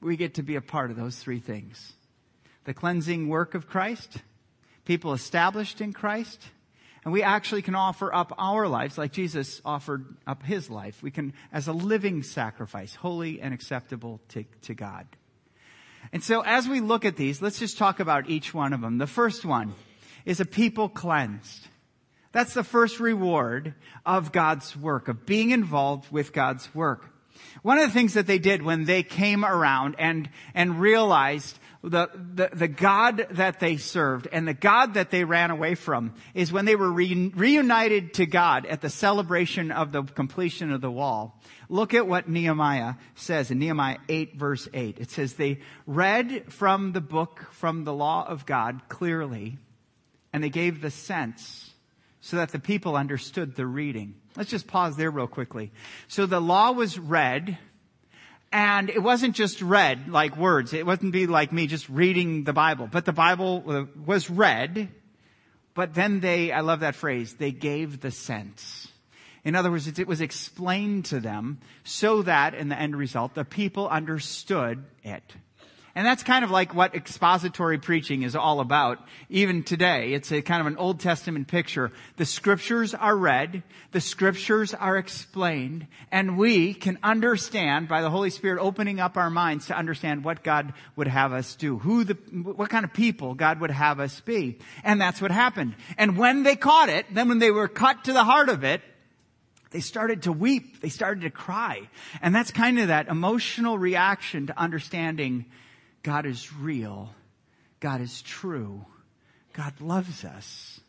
we 0.00 0.16
get 0.16 0.34
to 0.34 0.42
be 0.42 0.56
a 0.56 0.62
part 0.62 0.90
of 0.90 0.96
those 0.96 1.16
three 1.16 1.40
things. 1.40 1.92
The 2.64 2.74
cleansing 2.74 3.28
work 3.28 3.54
of 3.54 3.68
Christ, 3.68 4.18
people 4.84 5.12
established 5.12 5.80
in 5.80 5.92
Christ, 5.92 6.42
and 7.04 7.12
we 7.12 7.22
actually 7.22 7.62
can 7.62 7.74
offer 7.74 8.14
up 8.14 8.32
our 8.38 8.68
lives 8.68 8.98
like 8.98 9.12
Jesus 9.12 9.60
offered 9.64 10.04
up 10.26 10.42
his 10.42 10.68
life. 10.68 11.02
We 11.02 11.10
can, 11.10 11.32
as 11.52 11.68
a 11.68 11.72
living 11.72 12.22
sacrifice, 12.22 12.94
holy 12.94 13.40
and 13.40 13.54
acceptable 13.54 14.20
to, 14.30 14.44
to 14.62 14.74
God. 14.74 15.06
And 16.12 16.22
so 16.24 16.40
as 16.40 16.68
we 16.68 16.80
look 16.80 17.04
at 17.04 17.16
these, 17.16 17.40
let's 17.40 17.58
just 17.58 17.78
talk 17.78 18.00
about 18.00 18.28
each 18.28 18.52
one 18.52 18.72
of 18.72 18.80
them. 18.80 18.98
The 18.98 19.06
first 19.06 19.44
one 19.44 19.74
is 20.24 20.40
a 20.40 20.44
people 20.44 20.88
cleansed. 20.88 21.68
That's 22.32 22.54
the 22.54 22.64
first 22.64 23.00
reward 23.00 23.74
of 24.04 24.32
God's 24.32 24.76
work, 24.76 25.08
of 25.08 25.26
being 25.26 25.50
involved 25.50 26.10
with 26.10 26.32
God's 26.32 26.72
work. 26.74 27.10
One 27.62 27.78
of 27.78 27.88
the 27.88 27.92
things 27.92 28.14
that 28.14 28.26
they 28.26 28.38
did 28.38 28.62
when 28.62 28.84
they 28.84 29.02
came 29.02 29.44
around 29.44 29.96
and, 29.98 30.28
and 30.54 30.80
realized 30.80 31.58
the, 31.82 32.10
the, 32.34 32.50
the 32.52 32.68
God 32.68 33.26
that 33.30 33.58
they 33.58 33.78
served 33.78 34.28
and 34.30 34.46
the 34.46 34.54
God 34.54 34.94
that 34.94 35.10
they 35.10 35.24
ran 35.24 35.50
away 35.50 35.74
from 35.74 36.14
is 36.34 36.52
when 36.52 36.66
they 36.66 36.76
were 36.76 36.90
re- 36.90 37.32
reunited 37.34 38.14
to 38.14 38.26
God 38.26 38.66
at 38.66 38.82
the 38.82 38.90
celebration 38.90 39.72
of 39.72 39.90
the 39.90 40.02
completion 40.02 40.72
of 40.72 40.82
the 40.82 40.90
wall. 40.90 41.40
Look 41.70 41.94
at 41.94 42.06
what 42.06 42.28
Nehemiah 42.28 42.94
says 43.14 43.50
in 43.50 43.58
Nehemiah 43.58 43.98
8 44.08 44.36
verse 44.36 44.68
8. 44.74 44.98
It 44.98 45.10
says 45.10 45.34
they 45.34 45.60
read 45.86 46.52
from 46.52 46.92
the 46.92 47.00
book, 47.00 47.46
from 47.52 47.84
the 47.84 47.94
law 47.94 48.26
of 48.28 48.44
God 48.44 48.82
clearly, 48.88 49.56
and 50.32 50.44
they 50.44 50.50
gave 50.50 50.82
the 50.82 50.90
sense 50.90 51.72
so 52.20 52.36
that 52.36 52.50
the 52.50 52.58
people 52.58 52.96
understood 52.96 53.56
the 53.56 53.66
reading. 53.66 54.14
Let's 54.36 54.50
just 54.50 54.66
pause 54.66 54.96
there 54.96 55.10
real 55.10 55.26
quickly. 55.26 55.72
So 56.08 56.26
the 56.26 56.40
law 56.40 56.72
was 56.72 56.98
read, 56.98 57.56
and 58.52 58.90
it 58.90 59.02
wasn't 59.02 59.34
just 59.34 59.62
read 59.62 60.08
like 60.08 60.36
words. 60.36 60.72
It 60.72 60.86
wasn't 60.86 61.12
be 61.12 61.26
like 61.26 61.52
me 61.52 61.66
just 61.66 61.88
reading 61.88 62.44
the 62.44 62.52
Bible, 62.52 62.88
but 62.90 63.04
the 63.04 63.12
Bible 63.12 63.64
uh, 63.66 63.84
was 64.04 64.28
read, 64.28 64.88
but 65.74 65.94
then 65.94 66.20
they, 66.20 66.50
I 66.52 66.60
love 66.60 66.80
that 66.80 66.94
phrase, 66.94 67.34
they 67.34 67.52
gave 67.52 68.00
the 68.00 68.10
sense. 68.10 68.88
In 69.44 69.54
other 69.54 69.70
words, 69.70 69.86
it 69.86 70.06
was 70.06 70.20
explained 70.20 71.06
to 71.06 71.20
them 71.20 71.60
so 71.84 72.22
that 72.22 72.54
in 72.54 72.68
the 72.68 72.78
end 72.78 72.94
result, 72.96 73.34
the 73.34 73.44
people 73.44 73.88
understood 73.88 74.84
it. 75.02 75.22
And 75.94 76.06
that's 76.06 76.22
kind 76.22 76.44
of 76.44 76.50
like 76.50 76.74
what 76.74 76.94
expository 76.94 77.78
preaching 77.78 78.22
is 78.22 78.36
all 78.36 78.60
about, 78.60 78.98
even 79.28 79.64
today. 79.64 80.12
It's 80.12 80.30
a 80.30 80.40
kind 80.40 80.60
of 80.60 80.68
an 80.68 80.76
Old 80.76 81.00
Testament 81.00 81.48
picture. 81.48 81.90
The 82.16 82.24
scriptures 82.24 82.94
are 82.94 83.16
read, 83.16 83.64
the 83.90 84.00
scriptures 84.00 84.72
are 84.72 84.96
explained, 84.96 85.88
and 86.12 86.38
we 86.38 86.74
can 86.74 86.98
understand 87.02 87.88
by 87.88 88.02
the 88.02 88.10
Holy 88.10 88.30
Spirit 88.30 88.60
opening 88.60 89.00
up 89.00 89.16
our 89.16 89.30
minds 89.30 89.66
to 89.66 89.76
understand 89.76 90.22
what 90.22 90.44
God 90.44 90.74
would 90.94 91.08
have 91.08 91.32
us 91.32 91.56
do, 91.56 91.78
who 91.78 92.04
the, 92.04 92.14
what 92.14 92.70
kind 92.70 92.84
of 92.84 92.92
people 92.92 93.34
God 93.34 93.60
would 93.60 93.72
have 93.72 93.98
us 93.98 94.20
be. 94.20 94.58
And 94.84 95.00
that's 95.00 95.20
what 95.20 95.32
happened. 95.32 95.74
And 95.98 96.16
when 96.16 96.44
they 96.44 96.54
caught 96.54 96.88
it, 96.88 97.06
then 97.12 97.28
when 97.28 97.40
they 97.40 97.50
were 97.50 97.68
cut 97.68 98.04
to 98.04 98.12
the 98.12 98.24
heart 98.24 98.48
of 98.48 98.62
it, 98.62 98.80
they 99.70 99.80
started 99.80 100.22
to 100.22 100.32
weep. 100.32 100.80
They 100.80 100.88
started 100.88 101.22
to 101.22 101.30
cry. 101.30 101.88
And 102.22 102.34
that's 102.34 102.50
kind 102.50 102.78
of 102.78 102.88
that 102.88 103.08
emotional 103.08 103.78
reaction 103.78 104.48
to 104.48 104.58
understanding 104.58 105.46
God 106.02 106.26
is 106.26 106.52
real. 106.52 107.10
God 107.80 108.00
is 108.00 108.22
true. 108.22 108.84
God 109.52 109.80
loves 109.80 110.24
us. 110.24 110.80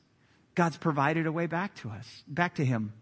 God's 0.55 0.77
provided 0.77 1.25
a 1.25 1.31
way 1.31 1.47
back 1.47 1.75
to 1.75 1.89
us, 1.89 2.23
back 2.27 2.55
to 2.55 2.65
Him. 2.65 2.93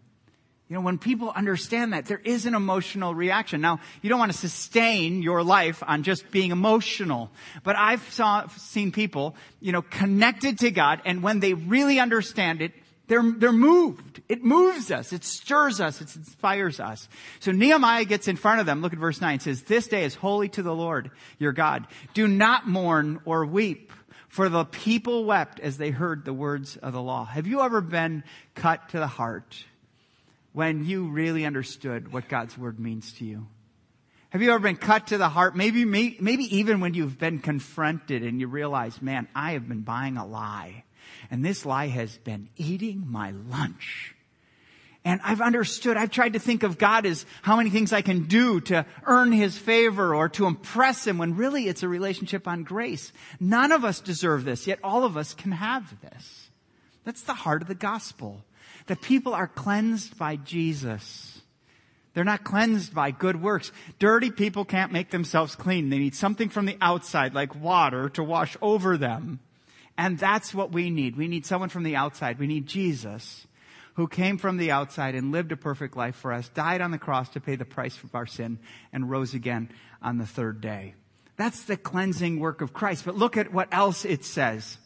You 0.68 0.74
know, 0.76 0.82
when 0.82 0.98
people 0.98 1.32
understand 1.34 1.94
that, 1.94 2.06
there 2.06 2.20
is 2.24 2.46
an 2.46 2.54
emotional 2.54 3.12
reaction. 3.12 3.60
Now, 3.60 3.80
you 4.02 4.08
don't 4.08 4.20
want 4.20 4.30
to 4.30 4.38
sustain 4.38 5.20
your 5.20 5.42
life 5.42 5.82
on 5.84 6.04
just 6.04 6.30
being 6.30 6.52
emotional, 6.52 7.32
but 7.64 7.74
I've 7.74 8.08
saw, 8.12 8.46
seen 8.46 8.92
people, 8.92 9.34
you 9.60 9.72
know, 9.72 9.82
connected 9.82 10.60
to 10.60 10.70
God, 10.70 11.02
and 11.04 11.24
when 11.24 11.40
they 11.40 11.54
really 11.54 11.98
understand 11.98 12.62
it, 12.62 12.72
they're, 13.10 13.28
they're 13.38 13.52
moved. 13.52 14.22
It 14.28 14.44
moves 14.44 14.92
us. 14.92 15.12
It 15.12 15.24
stirs 15.24 15.80
us. 15.80 16.00
It 16.00 16.14
inspires 16.14 16.78
us. 16.78 17.08
So 17.40 17.50
Nehemiah 17.50 18.04
gets 18.04 18.28
in 18.28 18.36
front 18.36 18.60
of 18.60 18.66
them. 18.66 18.82
Look 18.82 18.92
at 18.92 19.00
verse 19.00 19.20
9. 19.20 19.34
It 19.34 19.42
says, 19.42 19.64
This 19.64 19.88
day 19.88 20.04
is 20.04 20.14
holy 20.14 20.48
to 20.50 20.62
the 20.62 20.72
Lord 20.72 21.10
your 21.36 21.50
God. 21.50 21.88
Do 22.14 22.28
not 22.28 22.68
mourn 22.68 23.18
or 23.24 23.44
weep, 23.44 23.90
for 24.28 24.48
the 24.48 24.64
people 24.64 25.24
wept 25.24 25.58
as 25.58 25.76
they 25.76 25.90
heard 25.90 26.24
the 26.24 26.32
words 26.32 26.76
of 26.76 26.92
the 26.92 27.02
law. 27.02 27.24
Have 27.24 27.48
you 27.48 27.62
ever 27.62 27.80
been 27.80 28.22
cut 28.54 28.90
to 28.90 29.00
the 29.00 29.08
heart 29.08 29.64
when 30.52 30.84
you 30.84 31.08
really 31.08 31.44
understood 31.44 32.12
what 32.12 32.28
God's 32.28 32.56
word 32.56 32.78
means 32.78 33.12
to 33.14 33.24
you? 33.24 33.48
Have 34.28 34.40
you 34.40 34.50
ever 34.50 34.60
been 34.60 34.76
cut 34.76 35.08
to 35.08 35.18
the 35.18 35.28
heart? 35.28 35.56
Maybe, 35.56 35.84
maybe 35.84 36.56
even 36.58 36.78
when 36.78 36.94
you've 36.94 37.18
been 37.18 37.40
confronted 37.40 38.22
and 38.22 38.40
you 38.40 38.46
realize, 38.46 39.02
man, 39.02 39.26
I 39.34 39.54
have 39.54 39.68
been 39.68 39.80
buying 39.80 40.16
a 40.16 40.24
lie. 40.24 40.84
And 41.30 41.44
this 41.44 41.64
lie 41.64 41.88
has 41.88 42.18
been 42.18 42.48
eating 42.56 43.04
my 43.06 43.30
lunch. 43.30 44.14
And 45.04 45.20
I've 45.24 45.40
understood, 45.40 45.96
I've 45.96 46.10
tried 46.10 46.34
to 46.34 46.38
think 46.38 46.62
of 46.62 46.76
God 46.76 47.06
as 47.06 47.24
how 47.40 47.56
many 47.56 47.70
things 47.70 47.92
I 47.92 48.02
can 48.02 48.24
do 48.24 48.60
to 48.62 48.84
earn 49.06 49.32
His 49.32 49.56
favor 49.56 50.14
or 50.14 50.28
to 50.30 50.46
impress 50.46 51.06
Him 51.06 51.16
when 51.16 51.36
really 51.36 51.68
it's 51.68 51.82
a 51.82 51.88
relationship 51.88 52.46
on 52.46 52.64
grace. 52.64 53.12
None 53.38 53.72
of 53.72 53.84
us 53.84 54.00
deserve 54.00 54.44
this, 54.44 54.66
yet 54.66 54.78
all 54.84 55.04
of 55.04 55.16
us 55.16 55.32
can 55.32 55.52
have 55.52 56.00
this. 56.02 56.50
That's 57.04 57.22
the 57.22 57.32
heart 57.32 57.62
of 57.62 57.68
the 57.68 57.74
gospel. 57.74 58.44
That 58.88 59.00
people 59.00 59.32
are 59.32 59.48
cleansed 59.48 60.18
by 60.18 60.36
Jesus. 60.36 61.40
They're 62.12 62.24
not 62.24 62.44
cleansed 62.44 62.94
by 62.94 63.10
good 63.10 63.40
works. 63.40 63.72
Dirty 63.98 64.30
people 64.30 64.66
can't 64.66 64.92
make 64.92 65.10
themselves 65.10 65.54
clean. 65.54 65.88
They 65.88 65.98
need 65.98 66.14
something 66.14 66.50
from 66.50 66.66
the 66.66 66.76
outside, 66.80 67.34
like 67.34 67.54
water, 67.54 68.10
to 68.10 68.22
wash 68.22 68.56
over 68.60 68.98
them. 68.98 69.40
And 70.00 70.18
that's 70.18 70.54
what 70.54 70.72
we 70.72 70.88
need. 70.88 71.14
We 71.18 71.28
need 71.28 71.44
someone 71.44 71.68
from 71.68 71.82
the 71.82 71.96
outside. 71.96 72.38
We 72.38 72.46
need 72.46 72.66
Jesus 72.66 73.46
who 73.96 74.08
came 74.08 74.38
from 74.38 74.56
the 74.56 74.70
outside 74.70 75.14
and 75.14 75.30
lived 75.30 75.52
a 75.52 75.58
perfect 75.58 75.94
life 75.94 76.16
for 76.16 76.32
us, 76.32 76.48
died 76.48 76.80
on 76.80 76.90
the 76.90 76.96
cross 76.96 77.28
to 77.28 77.40
pay 77.40 77.54
the 77.54 77.66
price 77.66 77.94
for 77.94 78.08
our 78.14 78.24
sin, 78.24 78.58
and 78.94 79.10
rose 79.10 79.34
again 79.34 79.68
on 80.00 80.16
the 80.16 80.24
third 80.24 80.62
day. 80.62 80.94
That's 81.36 81.64
the 81.64 81.76
cleansing 81.76 82.40
work 82.40 82.62
of 82.62 82.72
Christ. 82.72 83.04
But 83.04 83.16
look 83.16 83.36
at 83.36 83.52
what 83.52 83.68
else 83.72 84.06
it 84.06 84.24
says. 84.24 84.78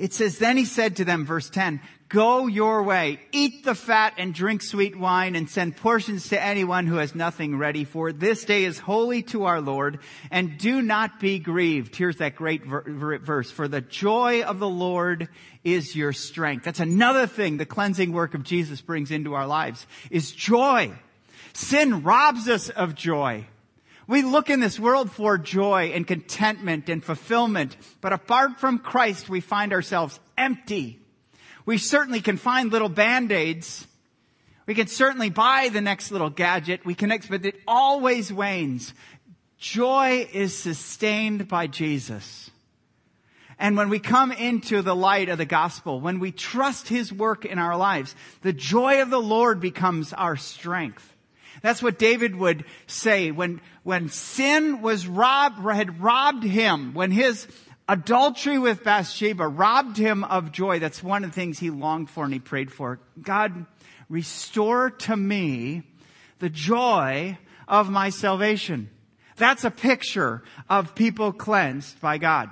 It 0.00 0.14
says, 0.14 0.38
then 0.38 0.56
he 0.56 0.64
said 0.64 0.96
to 0.96 1.04
them, 1.04 1.26
verse 1.26 1.50
10, 1.50 1.78
go 2.08 2.46
your 2.46 2.82
way, 2.82 3.20
eat 3.32 3.64
the 3.66 3.74
fat 3.74 4.14
and 4.16 4.32
drink 4.32 4.62
sweet 4.62 4.96
wine 4.96 5.36
and 5.36 5.46
send 5.46 5.76
portions 5.76 6.30
to 6.30 6.42
anyone 6.42 6.86
who 6.86 6.96
has 6.96 7.14
nothing 7.14 7.58
ready 7.58 7.84
for 7.84 8.10
this 8.10 8.46
day 8.46 8.64
is 8.64 8.78
holy 8.78 9.22
to 9.24 9.44
our 9.44 9.60
Lord 9.60 9.98
and 10.30 10.56
do 10.56 10.80
not 10.80 11.20
be 11.20 11.38
grieved. 11.38 11.94
Here's 11.94 12.16
that 12.16 12.34
great 12.34 12.64
ver- 12.64 13.18
verse. 13.18 13.50
For 13.50 13.68
the 13.68 13.82
joy 13.82 14.42
of 14.42 14.58
the 14.58 14.70
Lord 14.70 15.28
is 15.64 15.94
your 15.94 16.14
strength. 16.14 16.64
That's 16.64 16.80
another 16.80 17.26
thing 17.26 17.58
the 17.58 17.66
cleansing 17.66 18.10
work 18.10 18.32
of 18.32 18.42
Jesus 18.42 18.80
brings 18.80 19.10
into 19.10 19.34
our 19.34 19.46
lives 19.46 19.86
is 20.10 20.32
joy. 20.32 20.92
Sin 21.52 22.04
robs 22.04 22.48
us 22.48 22.70
of 22.70 22.94
joy. 22.94 23.44
We 24.10 24.22
look 24.22 24.50
in 24.50 24.58
this 24.58 24.80
world 24.80 25.08
for 25.08 25.38
joy 25.38 25.92
and 25.94 26.04
contentment 26.04 26.88
and 26.88 27.00
fulfillment, 27.02 27.76
but 28.00 28.12
apart 28.12 28.58
from 28.58 28.80
Christ, 28.80 29.28
we 29.28 29.40
find 29.40 29.72
ourselves 29.72 30.18
empty. 30.36 30.98
We 31.64 31.78
certainly 31.78 32.20
can 32.20 32.36
find 32.36 32.72
little 32.72 32.88
band-aids. 32.88 33.86
We 34.66 34.74
can 34.74 34.88
certainly 34.88 35.30
buy 35.30 35.68
the 35.68 35.80
next 35.80 36.10
little 36.10 36.28
gadget. 36.28 36.84
We 36.84 36.96
can, 36.96 37.16
but 37.30 37.46
it 37.46 37.60
always 37.68 38.32
wanes. 38.32 38.94
Joy 39.58 40.28
is 40.32 40.58
sustained 40.58 41.46
by 41.46 41.68
Jesus. 41.68 42.50
And 43.60 43.76
when 43.76 43.90
we 43.90 44.00
come 44.00 44.32
into 44.32 44.82
the 44.82 44.96
light 44.96 45.28
of 45.28 45.38
the 45.38 45.44
gospel, 45.44 46.00
when 46.00 46.18
we 46.18 46.32
trust 46.32 46.88
His 46.88 47.12
work 47.12 47.44
in 47.44 47.60
our 47.60 47.76
lives, 47.76 48.16
the 48.42 48.52
joy 48.52 49.02
of 49.02 49.10
the 49.10 49.20
Lord 49.20 49.60
becomes 49.60 50.12
our 50.12 50.36
strength. 50.36 51.14
That's 51.62 51.82
what 51.82 51.98
David 51.98 52.36
would 52.36 52.64
say 52.86 53.30
when, 53.30 53.60
when 53.90 54.08
sin 54.08 54.82
was 54.82 55.08
robbed, 55.08 55.58
had 55.58 56.00
robbed 56.00 56.44
him, 56.44 56.94
when 56.94 57.10
his 57.10 57.48
adultery 57.88 58.56
with 58.56 58.84
Bathsheba 58.84 59.48
robbed 59.48 59.96
him 59.96 60.22
of 60.22 60.52
joy. 60.52 60.78
That's 60.78 61.02
one 61.02 61.24
of 61.24 61.30
the 61.30 61.34
things 61.34 61.58
he 61.58 61.70
longed 61.70 62.08
for 62.08 62.22
and 62.22 62.32
he 62.32 62.38
prayed 62.38 62.70
for. 62.70 63.00
God, 63.20 63.66
restore 64.08 64.90
to 64.90 65.16
me 65.16 65.82
the 66.38 66.48
joy 66.48 67.36
of 67.66 67.90
my 67.90 68.10
salvation. 68.10 68.90
That's 69.36 69.64
a 69.64 69.72
picture 69.72 70.44
of 70.68 70.94
people 70.94 71.32
cleansed 71.32 72.00
by 72.00 72.18
God. 72.18 72.50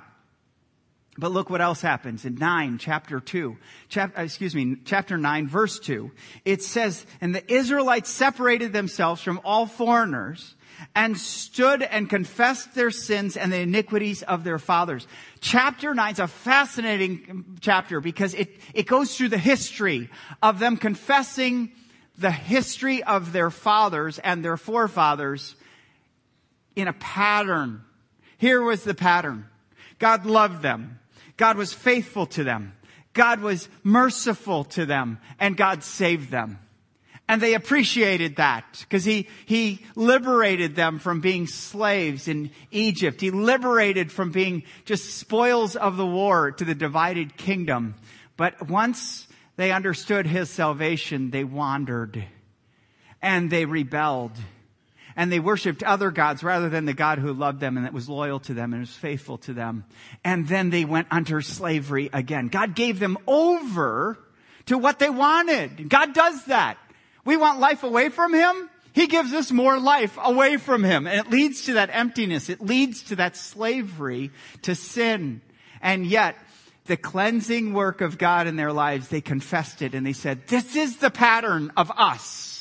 But 1.19 1.31
look 1.31 1.49
what 1.49 1.59
else 1.59 1.81
happens 1.81 2.23
in 2.23 2.35
9, 2.35 2.77
chapter 2.77 3.19
2, 3.19 3.57
chap, 3.89 4.17
uh, 4.17 4.21
excuse 4.21 4.55
me, 4.55 4.77
chapter 4.85 5.17
9, 5.17 5.47
verse 5.47 5.77
2. 5.79 6.11
It 6.45 6.63
says, 6.63 7.05
And 7.19 7.35
the 7.35 7.53
Israelites 7.53 8.09
separated 8.09 8.71
themselves 8.71 9.21
from 9.21 9.41
all 9.43 9.65
foreigners 9.65 10.55
and 10.95 11.17
stood 11.17 11.83
and 11.83 12.09
confessed 12.09 12.73
their 12.73 12.91
sins 12.91 13.35
and 13.35 13.51
the 13.51 13.59
iniquities 13.59 14.23
of 14.23 14.45
their 14.45 14.59
fathers. 14.59 15.07
Chapter 15.41 15.93
9 15.93 16.13
is 16.13 16.19
a 16.19 16.27
fascinating 16.27 17.57
chapter 17.59 17.99
because 17.99 18.33
it, 18.33 18.55
it 18.73 18.87
goes 18.87 19.17
through 19.17 19.29
the 19.29 19.37
history 19.37 20.09
of 20.41 20.59
them 20.59 20.77
confessing 20.77 21.71
the 22.17 22.31
history 22.31 23.03
of 23.03 23.33
their 23.33 23.49
fathers 23.49 24.19
and 24.19 24.43
their 24.43 24.57
forefathers 24.57 25.55
in 26.77 26.87
a 26.87 26.93
pattern. 26.93 27.83
Here 28.37 28.61
was 28.61 28.85
the 28.85 28.93
pattern. 28.93 29.47
God 29.97 30.25
loved 30.25 30.61
them. 30.61 30.98
God 31.39 31.55
was 31.55 31.71
faithful 31.71 32.25
to 32.27 32.43
them. 32.43 32.73
God 33.13 33.39
was 33.39 33.69
merciful 33.81 34.65
to 34.65 34.85
them 34.85 35.19
and 35.39 35.55
God 35.55 35.85
saved 35.85 36.29
them. 36.29 36.59
And 37.29 37.41
they 37.41 37.53
appreciated 37.53 38.35
that 38.35 38.65
because 38.81 39.05
he, 39.05 39.29
he 39.45 39.85
liberated 39.95 40.75
them 40.75 40.99
from 40.99 41.21
being 41.21 41.47
slaves 41.47 42.27
in 42.27 42.51
Egypt. 42.71 43.21
He 43.21 43.31
liberated 43.31 44.11
from 44.11 44.31
being 44.31 44.63
just 44.83 45.15
spoils 45.17 45.77
of 45.77 45.95
the 45.95 46.05
war 46.05 46.51
to 46.51 46.65
the 46.65 46.75
divided 46.75 47.37
kingdom. 47.37 47.95
But 48.35 48.67
once 48.67 49.25
they 49.55 49.71
understood 49.71 50.27
his 50.27 50.49
salvation, 50.49 51.31
they 51.31 51.45
wandered 51.45 52.21
and 53.21 53.49
they 53.49 53.63
rebelled 53.63 54.33
and 55.19 55.29
they 55.29 55.41
worshiped 55.41 55.83
other 55.83 56.11
gods 56.11 56.43
rather 56.43 56.69
than 56.69 56.85
the 56.85 56.93
God 56.93 57.19
who 57.19 57.33
loved 57.33 57.59
them 57.59 57.75
and 57.75 57.85
that 57.85 57.91
was 57.91 58.07
loyal 58.07 58.39
to 58.39 58.53
them 58.53 58.71
and 58.71 58.81
was 58.81 58.95
faithful 58.95 59.37
to 59.39 59.51
them. 59.51 59.83
And 60.23 60.47
then 60.47 60.69
they 60.69 60.85
went 60.85 61.07
under 61.11 61.41
slavery 61.41 62.09
again. 62.13 62.47
God 62.47 62.73
gave 62.73 62.99
them 62.99 63.17
over 63.27 64.17
to 64.67 64.77
what 64.77 64.97
they 64.97 65.09
wanted. 65.09 65.89
God 65.89 66.13
does 66.13 66.45
that. 66.45 66.77
We 67.25 67.35
want 67.35 67.59
life 67.59 67.83
away 67.83 68.07
from 68.07 68.33
Him. 68.33 68.69
He 68.93 69.07
gives 69.07 69.33
us 69.33 69.51
more 69.51 69.77
life 69.77 70.17
away 70.23 70.55
from 70.55 70.85
Him. 70.85 71.05
And 71.05 71.19
it 71.19 71.29
leads 71.29 71.65
to 71.65 71.73
that 71.73 71.89
emptiness. 71.91 72.47
It 72.47 72.61
leads 72.61 73.03
to 73.03 73.17
that 73.17 73.35
slavery 73.35 74.31
to 74.61 74.73
sin. 74.73 75.41
And 75.81 76.05
yet, 76.05 76.37
the 76.85 76.95
cleansing 76.95 77.73
work 77.73 77.99
of 77.99 78.17
God 78.17 78.47
in 78.47 78.55
their 78.55 78.71
lives, 78.71 79.09
they 79.09 79.19
confessed 79.19 79.81
it 79.81 79.93
and 79.93 80.05
they 80.05 80.13
said, 80.13 80.47
this 80.47 80.77
is 80.77 80.95
the 80.95 81.11
pattern 81.11 81.73
of 81.75 81.91
us. 81.91 82.58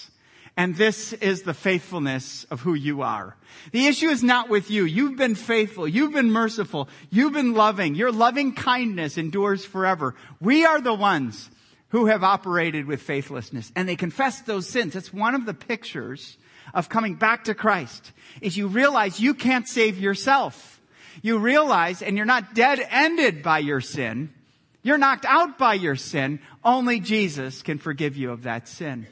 And 0.59 0.75
this 0.75 1.13
is 1.13 1.43
the 1.43 1.55
faithfulness 1.55 2.43
of 2.51 2.63
who 2.63 2.75
you 2.75 3.03
are. 3.03 3.37
The 3.71 3.87
issue 3.87 4.09
is 4.09 4.25
not 4.25 4.49
with 4.49 4.73
you. 4.73 4.85
You've 4.85 5.17
been 5.17 5.37
faithful. 5.37 5.87
You've 5.87 6.13
been 6.13 6.33
merciful. 6.33 6.89
You've 7.11 7.33
been 7.33 7.55
loving. 7.55 7.95
Your 7.95 8.11
loving 8.11 8.53
kindness 8.55 9.19
endures 9.19 9.65
forever. 9.65 10.17
We 10.41 10.65
are 10.65 10.81
the 10.81 10.95
ones 10.95 11.49
who 11.91 12.07
have 12.07 12.25
operated 12.25 12.87
with 12.87 13.01
faithlessness 13.01 13.71
and 13.77 13.89
they 13.89 13.95
confess 13.95 14.41
those 14.41 14.69
sins. 14.69 14.95
That's 14.95 15.13
one 15.13 15.37
of 15.37 15.47
the 15.47 15.55
pictures 15.55 16.37
of 16.75 16.89
coming 16.89 17.15
back 17.15 17.45
to 17.45 17.55
Christ 17.55 18.11
is 18.41 18.57
you 18.57 18.67
realize 18.67 19.21
you 19.21 19.35
can't 19.35 19.69
save 19.69 19.97
yourself. 19.97 20.81
You 21.23 21.39
realize 21.39 22.03
and 22.03 22.17
you're 22.17 22.27
not 22.27 22.57
dead 22.57 22.85
ended 22.91 23.45
by 23.45 23.61
your 23.61 23.81
sin. 23.81 24.35
You're 24.83 24.99
knocked 24.99 25.25
out 25.25 25.57
by 25.57 25.75
your 25.75 25.95
sin. 25.95 26.41
Only 26.65 26.99
Jesus 26.99 27.63
can 27.63 27.79
forgive 27.79 28.17
you 28.17 28.33
of 28.33 28.43
that 28.43 28.67
sin. 28.67 29.07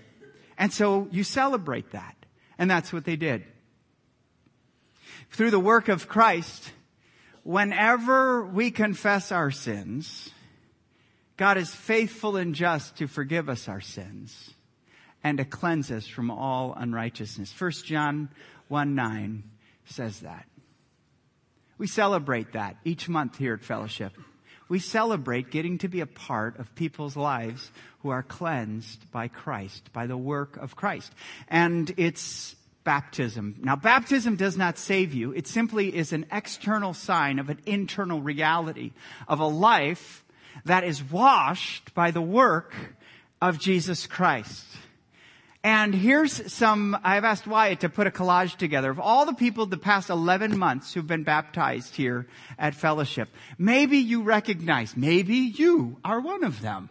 And 0.58 0.72
so 0.72 1.08
you 1.10 1.24
celebrate 1.24 1.92
that. 1.92 2.16
And 2.58 2.70
that's 2.70 2.92
what 2.92 3.04
they 3.04 3.16
did. 3.16 3.44
Through 5.30 5.50
the 5.50 5.60
work 5.60 5.88
of 5.88 6.08
Christ, 6.08 6.72
whenever 7.42 8.44
we 8.44 8.70
confess 8.70 9.30
our 9.30 9.50
sins, 9.50 10.30
God 11.36 11.58
is 11.58 11.74
faithful 11.74 12.36
and 12.36 12.54
just 12.54 12.96
to 12.96 13.06
forgive 13.06 13.48
us 13.48 13.68
our 13.68 13.80
sins 13.80 14.54
and 15.22 15.38
to 15.38 15.44
cleanse 15.44 15.90
us 15.90 16.06
from 16.06 16.30
all 16.30 16.72
unrighteousness. 16.74 17.52
1 17.58 17.70
John 17.84 18.30
1 18.68 18.94
9 18.94 19.42
says 19.84 20.20
that. 20.20 20.46
We 21.78 21.86
celebrate 21.86 22.52
that 22.52 22.76
each 22.84 23.08
month 23.08 23.36
here 23.36 23.54
at 23.54 23.62
Fellowship 23.62 24.12
we 24.68 24.78
celebrate 24.78 25.50
getting 25.50 25.78
to 25.78 25.88
be 25.88 26.00
a 26.00 26.06
part 26.06 26.58
of 26.58 26.74
people's 26.74 27.16
lives 27.16 27.70
who 28.00 28.10
are 28.10 28.22
cleansed 28.22 29.10
by 29.10 29.28
Christ, 29.28 29.92
by 29.92 30.06
the 30.06 30.16
work 30.16 30.56
of 30.56 30.76
Christ. 30.76 31.12
And 31.48 31.92
it's 31.96 32.56
baptism. 32.84 33.56
Now, 33.62 33.76
baptism 33.76 34.36
does 34.36 34.56
not 34.56 34.78
save 34.78 35.12
you. 35.12 35.32
It 35.32 35.46
simply 35.46 35.94
is 35.94 36.12
an 36.12 36.26
external 36.30 36.94
sign 36.94 37.38
of 37.38 37.50
an 37.50 37.58
internal 37.66 38.20
reality 38.20 38.92
of 39.26 39.40
a 39.40 39.46
life 39.46 40.24
that 40.64 40.84
is 40.84 41.02
washed 41.02 41.94
by 41.94 42.12
the 42.12 42.22
work 42.22 42.74
of 43.42 43.58
Jesus 43.58 44.06
Christ. 44.06 44.64
And 45.66 45.96
here's 45.96 46.52
some, 46.52 46.96
I've 47.02 47.24
asked 47.24 47.48
Wyatt 47.48 47.80
to 47.80 47.88
put 47.88 48.06
a 48.06 48.12
collage 48.12 48.54
together 48.54 48.88
of 48.88 49.00
all 49.00 49.26
the 49.26 49.34
people 49.34 49.66
the 49.66 49.76
past 49.76 50.10
11 50.10 50.56
months 50.56 50.94
who've 50.94 51.04
been 51.04 51.24
baptized 51.24 51.96
here 51.96 52.28
at 52.56 52.76
Fellowship. 52.76 53.30
Maybe 53.58 53.96
you 53.96 54.22
recognize, 54.22 54.96
maybe 54.96 55.34
you 55.34 55.96
are 56.04 56.20
one 56.20 56.44
of 56.44 56.60
them. 56.60 56.88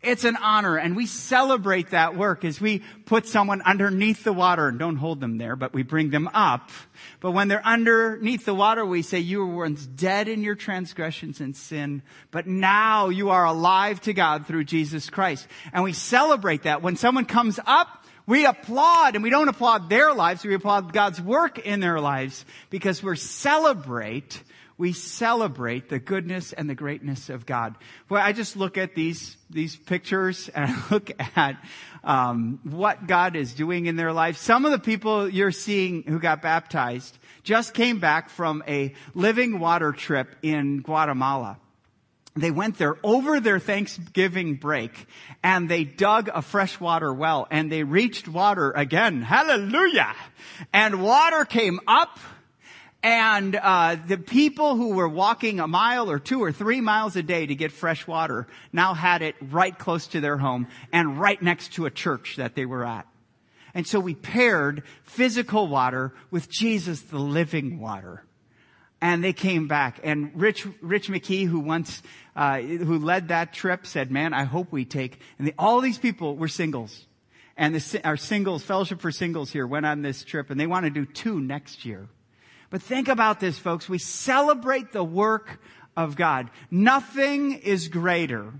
It's 0.00 0.22
an 0.22 0.36
honor 0.36 0.76
and 0.76 0.94
we 0.94 1.06
celebrate 1.06 1.90
that 1.90 2.16
work 2.16 2.44
as 2.44 2.60
we 2.60 2.84
put 3.04 3.26
someone 3.26 3.62
underneath 3.62 4.22
the 4.22 4.32
water 4.32 4.68
and 4.68 4.78
don't 4.78 4.96
hold 4.96 5.20
them 5.20 5.38
there, 5.38 5.56
but 5.56 5.74
we 5.74 5.82
bring 5.82 6.10
them 6.10 6.28
up. 6.32 6.70
But 7.18 7.32
when 7.32 7.48
they're 7.48 7.66
underneath 7.66 8.44
the 8.44 8.54
water, 8.54 8.86
we 8.86 9.02
say, 9.02 9.18
you 9.18 9.44
were 9.44 9.64
once 9.64 9.84
dead 9.84 10.28
in 10.28 10.42
your 10.42 10.54
transgressions 10.54 11.40
and 11.40 11.56
sin, 11.56 12.02
but 12.30 12.46
now 12.46 13.08
you 13.08 13.30
are 13.30 13.44
alive 13.44 14.00
to 14.02 14.12
God 14.12 14.46
through 14.46 14.64
Jesus 14.64 15.10
Christ. 15.10 15.48
And 15.72 15.82
we 15.82 15.92
celebrate 15.92 16.62
that. 16.62 16.80
When 16.80 16.94
someone 16.94 17.24
comes 17.24 17.58
up, 17.66 17.88
we 18.24 18.46
applaud 18.46 19.16
and 19.16 19.24
we 19.24 19.30
don't 19.30 19.48
applaud 19.48 19.88
their 19.88 20.14
lives, 20.14 20.44
we 20.44 20.54
applaud 20.54 20.92
God's 20.92 21.20
work 21.20 21.58
in 21.58 21.80
their 21.80 21.98
lives 21.98 22.44
because 22.70 23.02
we 23.02 23.16
celebrate 23.16 24.44
we 24.78 24.92
celebrate 24.92 25.88
the 25.88 25.98
goodness 25.98 26.52
and 26.52 26.70
the 26.70 26.74
greatness 26.74 27.28
of 27.28 27.44
God. 27.44 27.76
Well, 28.08 28.22
I 28.24 28.32
just 28.32 28.56
look 28.56 28.78
at 28.78 28.94
these 28.94 29.36
these 29.50 29.76
pictures 29.76 30.48
and 30.54 30.70
I 30.70 30.84
look 30.90 31.10
at 31.36 31.56
um, 32.04 32.60
what 32.62 33.06
God 33.06 33.36
is 33.36 33.52
doing 33.52 33.86
in 33.86 33.96
their 33.96 34.12
life. 34.12 34.36
Some 34.38 34.64
of 34.64 34.70
the 34.70 34.78
people 34.78 35.28
you're 35.28 35.52
seeing 35.52 36.04
who 36.04 36.20
got 36.20 36.40
baptized 36.40 37.18
just 37.42 37.74
came 37.74 37.98
back 37.98 38.30
from 38.30 38.62
a 38.66 38.94
living 39.14 39.58
water 39.58 39.92
trip 39.92 40.36
in 40.42 40.80
Guatemala 40.80 41.58
they 42.40 42.50
went 42.50 42.78
there 42.78 42.96
over 43.02 43.40
their 43.40 43.58
Thanksgiving 43.58 44.54
break 44.54 45.06
and 45.42 45.68
they 45.68 45.84
dug 45.84 46.30
a 46.32 46.42
freshwater 46.42 47.12
well 47.12 47.46
and 47.50 47.70
they 47.70 47.82
reached 47.82 48.28
water 48.28 48.70
again. 48.70 49.22
Hallelujah. 49.22 50.14
And 50.72 51.02
water 51.02 51.44
came 51.44 51.80
up 51.86 52.18
and 53.02 53.54
uh, 53.54 53.96
the 54.06 54.18
people 54.18 54.74
who 54.74 54.94
were 54.94 55.08
walking 55.08 55.60
a 55.60 55.68
mile 55.68 56.10
or 56.10 56.18
two 56.18 56.42
or 56.42 56.50
three 56.50 56.80
miles 56.80 57.14
a 57.14 57.22
day 57.22 57.46
to 57.46 57.54
get 57.54 57.70
fresh 57.70 58.06
water 58.06 58.48
now 58.72 58.92
had 58.92 59.22
it 59.22 59.36
right 59.40 59.78
close 59.78 60.08
to 60.08 60.20
their 60.20 60.36
home 60.36 60.66
and 60.92 61.20
right 61.20 61.40
next 61.40 61.74
to 61.74 61.86
a 61.86 61.90
church 61.90 62.36
that 62.36 62.56
they 62.56 62.66
were 62.66 62.84
at. 62.84 63.06
And 63.72 63.86
so 63.86 64.00
we 64.00 64.14
paired 64.14 64.82
physical 65.04 65.68
water 65.68 66.12
with 66.32 66.50
Jesus, 66.50 67.00
the 67.02 67.18
living 67.18 67.78
water. 67.78 68.24
And 69.00 69.22
they 69.22 69.32
came 69.32 69.68
back. 69.68 70.00
And 70.02 70.32
Rich, 70.34 70.66
Rich 70.80 71.08
McKee, 71.08 71.46
who 71.46 71.60
once, 71.60 72.02
uh, 72.34 72.58
who 72.58 72.98
led 72.98 73.28
that 73.28 73.52
trip 73.52 73.86
said, 73.86 74.10
man, 74.10 74.34
I 74.34 74.42
hope 74.42 74.72
we 74.72 74.84
take, 74.84 75.20
and 75.38 75.52
all 75.56 75.80
these 75.80 75.98
people 75.98 76.36
were 76.36 76.48
singles. 76.48 77.06
And 77.56 77.76
the, 77.76 78.00
our 78.04 78.16
singles, 78.16 78.64
Fellowship 78.64 79.00
for 79.00 79.12
Singles 79.12 79.52
here 79.52 79.66
went 79.66 79.86
on 79.86 80.02
this 80.02 80.24
trip 80.24 80.50
and 80.50 80.58
they 80.58 80.66
want 80.66 80.84
to 80.84 80.90
do 80.90 81.04
two 81.04 81.38
next 81.40 81.84
year. 81.84 82.08
But 82.70 82.82
think 82.82 83.08
about 83.08 83.40
this, 83.40 83.58
folks. 83.58 83.88
We 83.88 83.98
celebrate 83.98 84.92
the 84.92 85.04
work 85.04 85.60
of 85.96 86.16
God. 86.16 86.50
Nothing 86.70 87.54
is 87.54 87.88
greater 87.88 88.52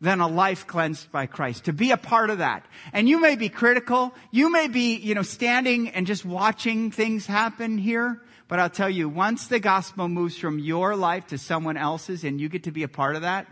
than 0.00 0.20
a 0.20 0.26
life 0.26 0.66
cleansed 0.66 1.10
by 1.12 1.26
Christ. 1.26 1.64
To 1.64 1.72
be 1.72 1.92
a 1.92 1.96
part 1.96 2.28
of 2.28 2.38
that. 2.38 2.66
And 2.92 3.08
you 3.08 3.20
may 3.20 3.36
be 3.36 3.48
critical. 3.48 4.12
You 4.30 4.50
may 4.50 4.68
be, 4.68 4.96
you 4.96 5.14
know, 5.14 5.22
standing 5.22 5.88
and 5.90 6.06
just 6.06 6.24
watching 6.24 6.90
things 6.90 7.26
happen 7.26 7.78
here. 7.78 8.20
But 8.48 8.58
I'll 8.58 8.68
tell 8.68 8.90
you, 8.90 9.08
once 9.08 9.46
the 9.46 9.60
gospel 9.60 10.08
moves 10.08 10.36
from 10.36 10.58
your 10.58 10.94
life 10.94 11.28
to 11.28 11.38
someone 11.38 11.76
else's 11.76 12.24
and 12.24 12.40
you 12.40 12.48
get 12.48 12.64
to 12.64 12.72
be 12.72 12.82
a 12.82 12.88
part 12.88 13.16
of 13.16 13.22
that, 13.22 13.46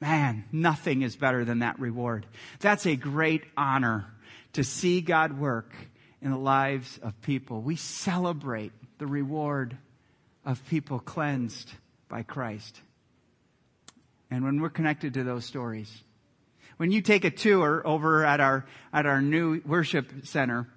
man, 0.00 0.44
nothing 0.50 1.02
is 1.02 1.16
better 1.16 1.44
than 1.44 1.58
that 1.58 1.78
reward. 1.78 2.24
That's 2.60 2.86
a 2.86 2.96
great 2.96 3.42
honor 3.56 4.06
to 4.54 4.64
see 4.64 5.00
God 5.00 5.38
work 5.38 5.72
in 6.22 6.30
the 6.30 6.38
lives 6.38 6.98
of 7.02 7.20
people. 7.22 7.60
We 7.60 7.76
celebrate 7.76 8.72
the 8.98 9.06
reward 9.06 9.76
of 10.44 10.66
people 10.68 10.98
cleansed 10.98 11.70
by 12.08 12.22
Christ. 12.22 12.80
And 14.30 14.44
when 14.44 14.60
we're 14.60 14.70
connected 14.70 15.14
to 15.14 15.24
those 15.24 15.44
stories, 15.44 16.02
when 16.76 16.92
you 16.92 17.02
take 17.02 17.24
a 17.24 17.30
tour 17.30 17.82
over 17.84 18.24
at 18.24 18.40
our, 18.40 18.66
at 18.92 19.06
our 19.06 19.20
new 19.20 19.60
worship 19.66 20.26
center, 20.26 20.68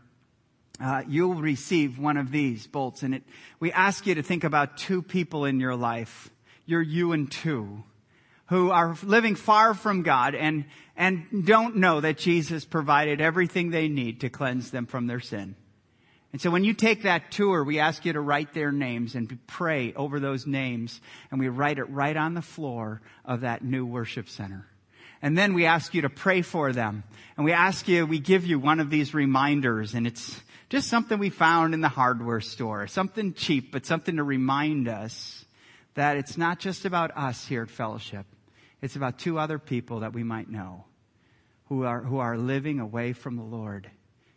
uh, 0.79 1.03
you'll 1.07 1.35
receive 1.35 1.99
one 1.99 2.17
of 2.17 2.31
these 2.31 2.65
bolts. 2.65 3.03
And 3.03 3.15
it, 3.15 3.23
we 3.59 3.71
ask 3.71 4.07
you 4.07 4.15
to 4.15 4.23
think 4.23 4.43
about 4.43 4.77
two 4.77 5.01
people 5.01 5.45
in 5.45 5.59
your 5.59 5.75
life, 5.75 6.29
You're 6.65 6.81
you 6.81 7.11
and 7.11 7.31
two, 7.31 7.83
who 8.51 8.69
are 8.69 8.97
living 9.01 9.35
far 9.35 9.73
from 9.73 10.03
God 10.03 10.35
and, 10.35 10.65
and 10.97 11.45
don't 11.45 11.77
know 11.77 12.01
that 12.01 12.17
Jesus 12.17 12.65
provided 12.65 13.21
everything 13.21 13.71
they 13.71 13.87
need 13.87 14.19
to 14.19 14.29
cleanse 14.29 14.71
them 14.71 14.85
from 14.85 15.07
their 15.07 15.21
sin. 15.21 15.55
And 16.33 16.41
so 16.41 16.51
when 16.51 16.65
you 16.65 16.73
take 16.73 17.03
that 17.03 17.31
tour, 17.31 17.63
we 17.63 17.79
ask 17.79 18.03
you 18.03 18.11
to 18.11 18.19
write 18.19 18.53
their 18.53 18.73
names 18.73 19.15
and 19.15 19.39
pray 19.47 19.93
over 19.93 20.19
those 20.19 20.45
names. 20.45 20.99
And 21.31 21.39
we 21.39 21.47
write 21.47 21.77
it 21.77 21.89
right 21.89 22.17
on 22.17 22.33
the 22.33 22.41
floor 22.41 23.01
of 23.23 23.39
that 23.39 23.63
new 23.63 23.85
worship 23.85 24.27
center. 24.27 24.67
And 25.21 25.37
then 25.37 25.53
we 25.53 25.65
ask 25.65 25.93
you 25.93 26.01
to 26.01 26.09
pray 26.09 26.41
for 26.41 26.73
them. 26.73 27.05
And 27.37 27.45
we 27.45 27.53
ask 27.53 27.87
you, 27.87 28.05
we 28.05 28.19
give 28.19 28.45
you 28.45 28.59
one 28.59 28.81
of 28.81 28.89
these 28.89 29.13
reminders 29.13 29.93
and 29.93 30.05
it's 30.05 30.41
just 30.67 30.89
something 30.89 31.19
we 31.19 31.29
found 31.29 31.73
in 31.73 31.79
the 31.79 31.87
hardware 31.87 32.41
store. 32.41 32.85
Something 32.87 33.33
cheap, 33.33 33.71
but 33.71 33.85
something 33.85 34.17
to 34.17 34.23
remind 34.23 34.89
us 34.89 35.45
that 35.93 36.17
it's 36.17 36.37
not 36.37 36.59
just 36.59 36.83
about 36.83 37.15
us 37.15 37.47
here 37.47 37.63
at 37.63 37.69
Fellowship. 37.69 38.25
It's 38.81 38.95
about 38.95 39.19
two 39.19 39.37
other 39.37 39.59
people 39.59 39.99
that 39.99 40.13
we 40.13 40.23
might 40.23 40.49
know 40.49 40.85
who 41.65 41.83
are, 41.83 42.01
who 42.01 42.17
are 42.17 42.37
living 42.37 42.79
away 42.79 43.13
from 43.13 43.35
the 43.35 43.43
Lord 43.43 43.89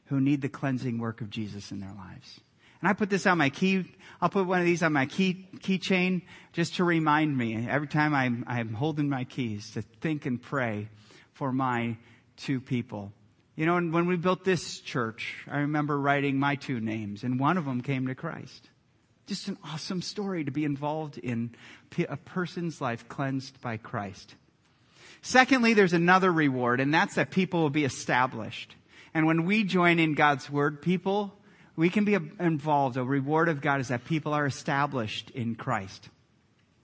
who 0.07 0.21
need 0.21 0.43
the 0.43 0.49
cleansing 0.49 0.99
work 0.99 1.21
of 1.21 1.31
Jesus 1.31 1.73
in 1.73 1.81
their 1.81 1.93
lives. 1.93 2.41
And 2.81 2.89
I 2.89 2.93
put 2.93 3.09
this 3.09 3.27
on 3.27 3.39
my 3.39 3.49
key, 3.49 3.85
I'll 4.21 4.29
put 4.29 4.47
one 4.47 4.61
of 4.61 4.67
these 4.67 4.83
on 4.83 4.93
my 4.93 5.07
key, 5.07 5.49
keychain 5.59 6.23
just 6.53 6.77
to 6.77 6.85
remind 6.85 7.37
me 7.37 7.67
every 7.69 7.89
time 7.89 8.15
I'm, 8.15 8.45
I'm 8.47 8.75
holding 8.75 9.09
my 9.09 9.25
keys 9.25 9.71
to 9.73 9.83
think 9.83 10.27
and 10.27 10.41
pray 10.41 10.89
for 11.33 11.51
my 11.51 11.97
two 12.37 12.61
people. 12.61 13.13
You 13.57 13.65
know, 13.65 13.77
and 13.77 13.93
when 13.93 14.07
we 14.07 14.17
built 14.17 14.45
this 14.45 14.81
church, 14.81 15.35
I 15.49 15.61
remember 15.61 15.99
writing 15.99 16.39
my 16.39 16.57
two 16.57 16.81
names 16.81 17.25
and 17.25 17.41
one 17.41 17.57
of 17.57 17.65
them 17.65 17.81
came 17.81 18.09
to 18.09 18.15
Christ. 18.15 18.69
Just 19.27 19.49
an 19.49 19.57
awesome 19.65 20.03
story 20.03 20.45
to 20.45 20.51
be 20.51 20.65
involved 20.65 21.19
in 21.19 21.55
a 22.09 22.17
person's 22.17 22.81
life 22.81 23.09
cleansed 23.09 23.61
by 23.61 23.77
Christ. 23.79 24.35
Secondly, 25.23 25.73
there's 25.73 25.95
another 25.95 26.31
reward 26.31 26.81
and 26.81 26.93
that's 26.93 27.15
that 27.15 27.31
people 27.31 27.63
will 27.63 27.71
be 27.71 27.85
established. 27.85 28.77
And 29.15 29.27
when 29.27 29.47
we 29.47 29.65
join 29.65 29.99
in 29.99 30.15
God's 30.15 30.51
word, 30.51 30.83
people, 30.83 31.39
we 31.77 31.89
can 31.89 32.05
be 32.05 32.15
involved. 32.15 32.97
A 32.97 33.05
reward 33.05 33.49
of 33.49 33.61
God 33.61 33.81
is 33.81 33.89
that 33.89 34.05
people 34.05 34.35
are 34.35 34.47
established 34.47 35.31
in 35.31 35.55
Christ. 35.55 36.09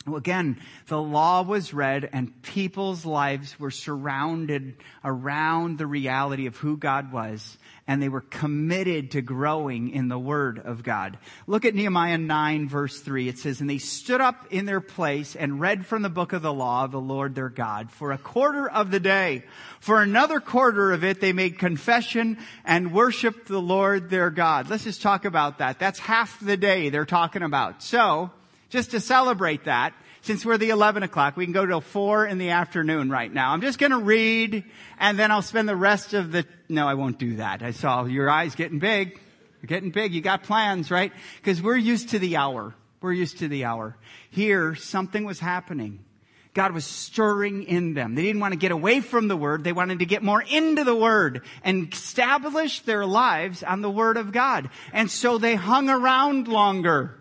Well, 0.06 0.16
again, 0.16 0.58
the 0.86 1.00
law 1.00 1.42
was 1.42 1.74
read 1.74 2.08
and 2.10 2.40
people's 2.42 3.04
lives 3.04 3.60
were 3.60 3.70
surrounded 3.70 4.76
around 5.04 5.76
the 5.76 5.86
reality 5.86 6.46
of 6.46 6.56
who 6.56 6.78
God 6.78 7.12
was 7.12 7.58
and 7.86 8.00
they 8.00 8.08
were 8.08 8.22
committed 8.22 9.10
to 9.10 9.20
growing 9.20 9.90
in 9.90 10.08
the 10.08 10.18
Word 10.18 10.58
of 10.58 10.82
God. 10.82 11.18
Look 11.46 11.66
at 11.66 11.74
Nehemiah 11.74 12.16
9 12.16 12.68
verse 12.68 13.00
3. 13.00 13.28
It 13.28 13.38
says, 13.38 13.60
And 13.60 13.68
they 13.68 13.76
stood 13.76 14.22
up 14.22 14.46
in 14.50 14.64
their 14.64 14.80
place 14.80 15.36
and 15.36 15.60
read 15.60 15.84
from 15.84 16.00
the 16.00 16.08
book 16.08 16.32
of 16.32 16.40
the 16.40 16.52
law 16.52 16.84
of 16.84 16.92
the 16.92 17.00
Lord 17.00 17.34
their 17.34 17.50
God 17.50 17.90
for 17.90 18.12
a 18.12 18.18
quarter 18.18 18.70
of 18.70 18.90
the 18.90 19.00
day. 19.00 19.42
For 19.80 20.00
another 20.00 20.40
quarter 20.40 20.92
of 20.92 21.04
it, 21.04 21.20
they 21.20 21.34
made 21.34 21.58
confession 21.58 22.38
and 22.64 22.94
worshiped 22.94 23.48
the 23.48 23.60
Lord 23.60 24.08
their 24.08 24.30
God. 24.30 24.70
Let's 24.70 24.84
just 24.84 25.02
talk 25.02 25.26
about 25.26 25.58
that. 25.58 25.78
That's 25.78 25.98
half 25.98 26.40
the 26.40 26.56
day 26.56 26.88
they're 26.88 27.04
talking 27.04 27.42
about. 27.42 27.82
So, 27.82 28.30
just 28.70 28.92
to 28.92 29.00
celebrate 29.00 29.64
that, 29.64 29.92
since 30.22 30.44
we're 30.44 30.58
the 30.58 30.70
11 30.70 31.02
o'clock, 31.02 31.36
we 31.36 31.44
can 31.44 31.52
go 31.52 31.66
till 31.66 31.80
4 31.80 32.26
in 32.26 32.38
the 32.38 32.50
afternoon 32.50 33.10
right 33.10 33.32
now. 33.32 33.52
I'm 33.52 33.62
just 33.62 33.78
going 33.78 33.92
to 33.92 33.98
read 33.98 34.64
and 34.98 35.18
then 35.18 35.30
I'll 35.30 35.42
spend 35.42 35.68
the 35.68 35.76
rest 35.76 36.14
of 36.14 36.32
the, 36.32 36.44
no, 36.68 36.86
I 36.86 36.94
won't 36.94 37.18
do 37.18 37.36
that. 37.36 37.62
I 37.62 37.70
saw 37.70 38.04
your 38.04 38.28
eyes 38.28 38.54
getting 38.54 38.78
big. 38.78 39.18
You're 39.60 39.68
getting 39.68 39.90
big. 39.90 40.14
You 40.14 40.20
got 40.20 40.42
plans, 40.42 40.90
right? 40.90 41.12
Because 41.36 41.62
we're 41.62 41.76
used 41.76 42.10
to 42.10 42.18
the 42.18 42.36
hour. 42.36 42.74
We're 43.00 43.12
used 43.12 43.38
to 43.38 43.48
the 43.48 43.64
hour. 43.64 43.96
Here, 44.30 44.74
something 44.74 45.24
was 45.24 45.40
happening. 45.40 46.04
God 46.52 46.72
was 46.72 46.84
stirring 46.84 47.62
in 47.62 47.94
them. 47.94 48.14
They 48.14 48.22
didn't 48.22 48.40
want 48.40 48.52
to 48.52 48.58
get 48.58 48.72
away 48.72 49.00
from 49.00 49.28
the 49.28 49.36
Word. 49.36 49.64
They 49.64 49.72
wanted 49.72 50.00
to 50.00 50.06
get 50.06 50.22
more 50.22 50.42
into 50.42 50.84
the 50.84 50.94
Word 50.94 51.42
and 51.62 51.92
establish 51.92 52.80
their 52.80 53.06
lives 53.06 53.62
on 53.62 53.80
the 53.82 53.90
Word 53.90 54.16
of 54.16 54.32
God. 54.32 54.68
And 54.92 55.10
so 55.10 55.38
they 55.38 55.54
hung 55.54 55.88
around 55.88 56.48
longer. 56.48 57.19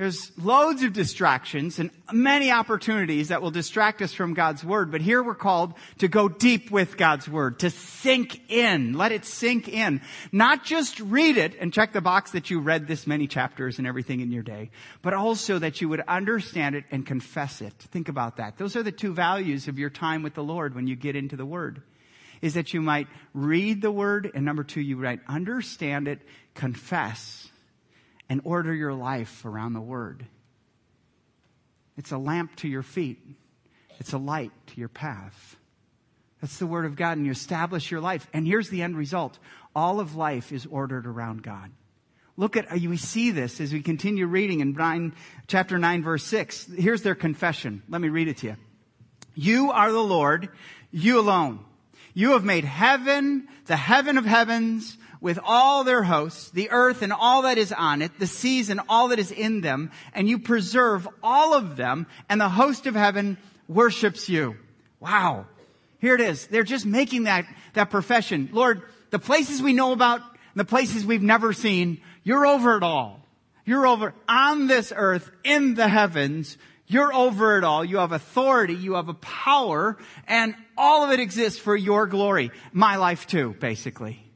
There's 0.00 0.32
loads 0.38 0.82
of 0.82 0.94
distractions 0.94 1.78
and 1.78 1.90
many 2.10 2.50
opportunities 2.50 3.28
that 3.28 3.42
will 3.42 3.50
distract 3.50 4.00
us 4.00 4.14
from 4.14 4.32
God's 4.32 4.64
Word, 4.64 4.90
but 4.90 5.02
here 5.02 5.22
we're 5.22 5.34
called 5.34 5.74
to 5.98 6.08
go 6.08 6.26
deep 6.26 6.70
with 6.70 6.96
God's 6.96 7.28
Word, 7.28 7.58
to 7.58 7.68
sink 7.68 8.50
in, 8.50 8.94
let 8.94 9.12
it 9.12 9.26
sink 9.26 9.68
in. 9.68 10.00
Not 10.32 10.64
just 10.64 11.00
read 11.00 11.36
it 11.36 11.54
and 11.60 11.70
check 11.70 11.92
the 11.92 12.00
box 12.00 12.30
that 12.30 12.48
you 12.48 12.60
read 12.60 12.88
this 12.88 13.06
many 13.06 13.26
chapters 13.26 13.76
and 13.76 13.86
everything 13.86 14.20
in 14.20 14.32
your 14.32 14.42
day, 14.42 14.70
but 15.02 15.12
also 15.12 15.58
that 15.58 15.82
you 15.82 15.90
would 15.90 16.00
understand 16.08 16.76
it 16.76 16.84
and 16.90 17.04
confess 17.04 17.60
it. 17.60 17.74
Think 17.74 18.08
about 18.08 18.38
that. 18.38 18.56
Those 18.56 18.76
are 18.76 18.82
the 18.82 18.92
two 18.92 19.12
values 19.12 19.68
of 19.68 19.78
your 19.78 19.90
time 19.90 20.22
with 20.22 20.32
the 20.32 20.42
Lord 20.42 20.74
when 20.74 20.86
you 20.86 20.96
get 20.96 21.14
into 21.14 21.36
the 21.36 21.44
Word. 21.44 21.82
Is 22.40 22.54
that 22.54 22.72
you 22.72 22.80
might 22.80 23.08
read 23.34 23.82
the 23.82 23.92
Word, 23.92 24.30
and 24.34 24.46
number 24.46 24.64
two, 24.64 24.80
you 24.80 24.96
might 24.96 25.20
understand 25.28 26.08
it, 26.08 26.20
confess, 26.54 27.49
and 28.30 28.40
order 28.44 28.72
your 28.72 28.94
life 28.94 29.44
around 29.44 29.74
the 29.74 29.80
Word. 29.80 30.24
It's 31.98 32.12
a 32.12 32.18
lamp 32.18 32.56
to 32.56 32.68
your 32.68 32.82
feet 32.82 33.18
It's 33.98 34.14
a 34.14 34.18
light 34.18 34.52
to 34.68 34.80
your 34.80 34.88
path. 34.88 35.56
That's 36.40 36.56
the 36.56 36.66
word 36.66 36.86
of 36.86 36.96
God, 36.96 37.18
and 37.18 37.26
you 37.26 37.32
establish 37.32 37.90
your 37.90 38.00
life. 38.00 38.26
And 38.32 38.46
here's 38.46 38.70
the 38.70 38.80
end 38.80 38.96
result 38.96 39.38
all 39.76 40.00
of 40.00 40.16
life 40.16 40.52
is 40.52 40.64
ordered 40.64 41.06
around 41.06 41.42
God. 41.42 41.70
Look 42.36 42.56
at, 42.56 42.72
we 42.72 42.96
see 42.96 43.30
this 43.30 43.60
as 43.60 43.72
we 43.72 43.82
continue 43.82 44.26
reading 44.26 44.60
in 44.60 44.72
nine, 44.72 45.12
chapter 45.46 45.78
9, 45.78 46.02
verse 46.02 46.24
6. 46.24 46.70
Here's 46.78 47.02
their 47.02 47.14
confession. 47.14 47.82
Let 47.90 48.00
me 48.00 48.08
read 48.08 48.28
it 48.28 48.38
to 48.38 48.46
you. 48.46 48.56
You 49.34 49.70
are 49.72 49.92
the 49.92 50.02
Lord, 50.02 50.48
you 50.90 51.20
alone. 51.20 51.60
You 52.14 52.32
have 52.32 52.44
made 52.44 52.64
heaven, 52.64 53.46
the 53.66 53.76
heaven 53.76 54.16
of 54.16 54.24
heavens, 54.24 54.96
with 55.20 55.38
all 55.44 55.84
their 55.84 56.02
hosts, 56.02 56.50
the 56.50 56.70
earth 56.70 57.02
and 57.02 57.12
all 57.12 57.42
that 57.42 57.58
is 57.58 57.72
on 57.72 58.02
it, 58.02 58.18
the 58.18 58.26
seas 58.26 58.70
and 58.70 58.80
all 58.88 59.08
that 59.08 59.18
is 59.18 59.30
in 59.30 59.60
them, 59.60 59.90
and 60.14 60.28
you 60.28 60.38
preserve 60.38 61.06
all 61.22 61.54
of 61.54 61.76
them, 61.76 62.06
and 62.28 62.40
the 62.40 62.48
host 62.48 62.86
of 62.86 62.94
heaven 62.94 63.36
worships 63.68 64.28
you. 64.28 64.56
Wow. 64.98 65.46
Here 65.98 66.14
it 66.14 66.20
is. 66.20 66.46
They're 66.46 66.62
just 66.62 66.86
making 66.86 67.24
that, 67.24 67.46
that 67.74 67.90
profession. 67.90 68.48
Lord, 68.52 68.82
the 69.10 69.18
places 69.18 69.62
we 69.62 69.72
know 69.72 69.92
about, 69.92 70.22
the 70.54 70.64
places 70.64 71.04
we've 71.04 71.22
never 71.22 71.52
seen, 71.52 72.00
you're 72.22 72.46
over 72.46 72.76
it 72.76 72.82
all. 72.82 73.20
You're 73.64 73.86
over 73.86 74.14
on 74.28 74.66
this 74.66 74.92
earth, 74.94 75.30
in 75.44 75.74
the 75.74 75.88
heavens. 75.88 76.56
You're 76.86 77.14
over 77.14 77.56
it 77.56 77.64
all. 77.64 77.84
You 77.84 77.98
have 77.98 78.12
authority. 78.12 78.74
You 78.74 78.94
have 78.94 79.08
a 79.08 79.14
power 79.14 79.96
and 80.26 80.56
all 80.76 81.04
of 81.04 81.12
it 81.12 81.20
exists 81.20 81.60
for 81.60 81.76
your 81.76 82.06
glory. 82.06 82.50
My 82.72 82.96
life 82.96 83.26
too, 83.26 83.54
basically. 83.60 84.29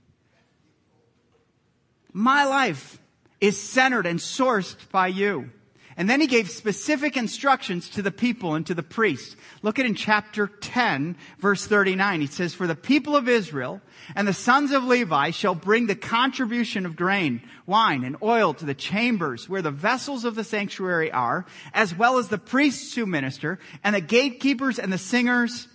My 2.15 2.45
life 2.45 2.99
is 3.41 3.61
centered 3.61 4.07
and 4.07 4.21
sourced 4.21 4.77
by 4.91 5.09
you. 5.09 5.51
And 5.97 6.11
then 6.11 6.21
he 6.21 6.27
gave 6.27 6.51
specific 6.51 7.17
instructions 7.17 7.89
to 7.91 8.03
the 8.03 8.11
people 8.11 8.55
and 8.55 8.67
to 8.67 8.75
the 8.75 8.83
priests. 8.83 9.37
Look 9.63 9.79
at 9.79 9.87
in 9.87 9.95
chapter 9.95 10.49
10, 10.49 11.17
verse 11.39 11.67
39. 11.67 12.21
He 12.21 12.27
says, 12.27 12.55
For 12.55 12.67
the 12.67 12.75
people 12.75 13.15
of 13.15 13.29
Israel 13.29 13.81
and 14.17 14.27
the 14.27 14.33
sons 14.33 14.73
of 14.73 14.85
Levi 14.85 15.31
shall 15.31 15.55
bring 15.55 15.87
the 15.87 15.95
contribution 15.95 16.85
of 16.85 16.97
grain, 16.97 17.43
wine, 17.67 18.03
and 18.03 18.17
oil 18.23 18.55
to 18.55 18.65
the 18.65 18.75
chambers 18.75 19.49
where 19.49 19.63
the 19.63 19.71
vessels 19.71 20.25
of 20.25 20.35
the 20.35 20.45
sanctuary 20.45 21.13
are, 21.13 21.47
as 21.73 21.95
well 21.95 22.19
as 22.19 22.29
the 22.29 22.39
priests 22.39 22.95
who 22.95 23.07
minister, 23.07 23.61
and 23.85 23.95
the 23.95 24.01
gatekeepers 24.01 24.81
and 24.81 24.93
the 24.93 24.99
singers. 24.99 25.69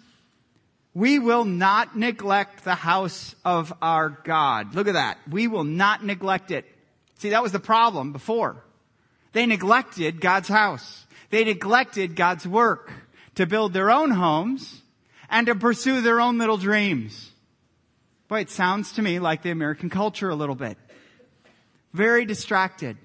We 0.93 1.19
will 1.19 1.45
not 1.45 1.95
neglect 1.95 2.63
the 2.63 2.75
house 2.75 3.35
of 3.45 3.73
our 3.81 4.09
God. 4.09 4.73
Look 4.73 4.87
at 4.87 4.93
that. 4.93 5.19
We 5.29 5.47
will 5.47 5.63
not 5.63 6.03
neglect 6.03 6.51
it. 6.51 6.65
See, 7.19 7.29
that 7.29 7.43
was 7.43 7.51
the 7.51 7.59
problem 7.59 8.11
before. 8.11 8.63
They 9.33 9.45
neglected 9.45 10.19
God's 10.19 10.47
house. 10.47 11.05
They 11.29 11.43
neglected 11.43 12.15
God's 12.15 12.47
work 12.47 12.91
to 13.35 13.45
build 13.45 13.73
their 13.73 13.91
own 13.91 14.11
homes 14.11 14.81
and 15.29 15.45
to 15.47 15.55
pursue 15.55 16.01
their 16.01 16.19
own 16.19 16.37
little 16.37 16.57
dreams. 16.57 17.31
Boy, 18.27 18.41
it 18.41 18.49
sounds 18.49 18.93
to 18.93 19.01
me 19.01 19.19
like 19.19 19.43
the 19.43 19.51
American 19.51 19.89
culture 19.89 20.29
a 20.29 20.35
little 20.35 20.55
bit. 20.55 20.77
Very 21.93 22.25
distracted. 22.25 22.97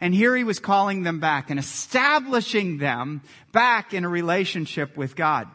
And 0.00 0.14
here 0.14 0.36
he 0.36 0.44
was 0.44 0.58
calling 0.58 1.02
them 1.02 1.20
back 1.20 1.50
and 1.50 1.58
establishing 1.58 2.78
them 2.78 3.22
back 3.52 3.94
in 3.94 4.04
a 4.04 4.08
relationship 4.08 4.96
with 4.96 5.16
God. 5.16 5.48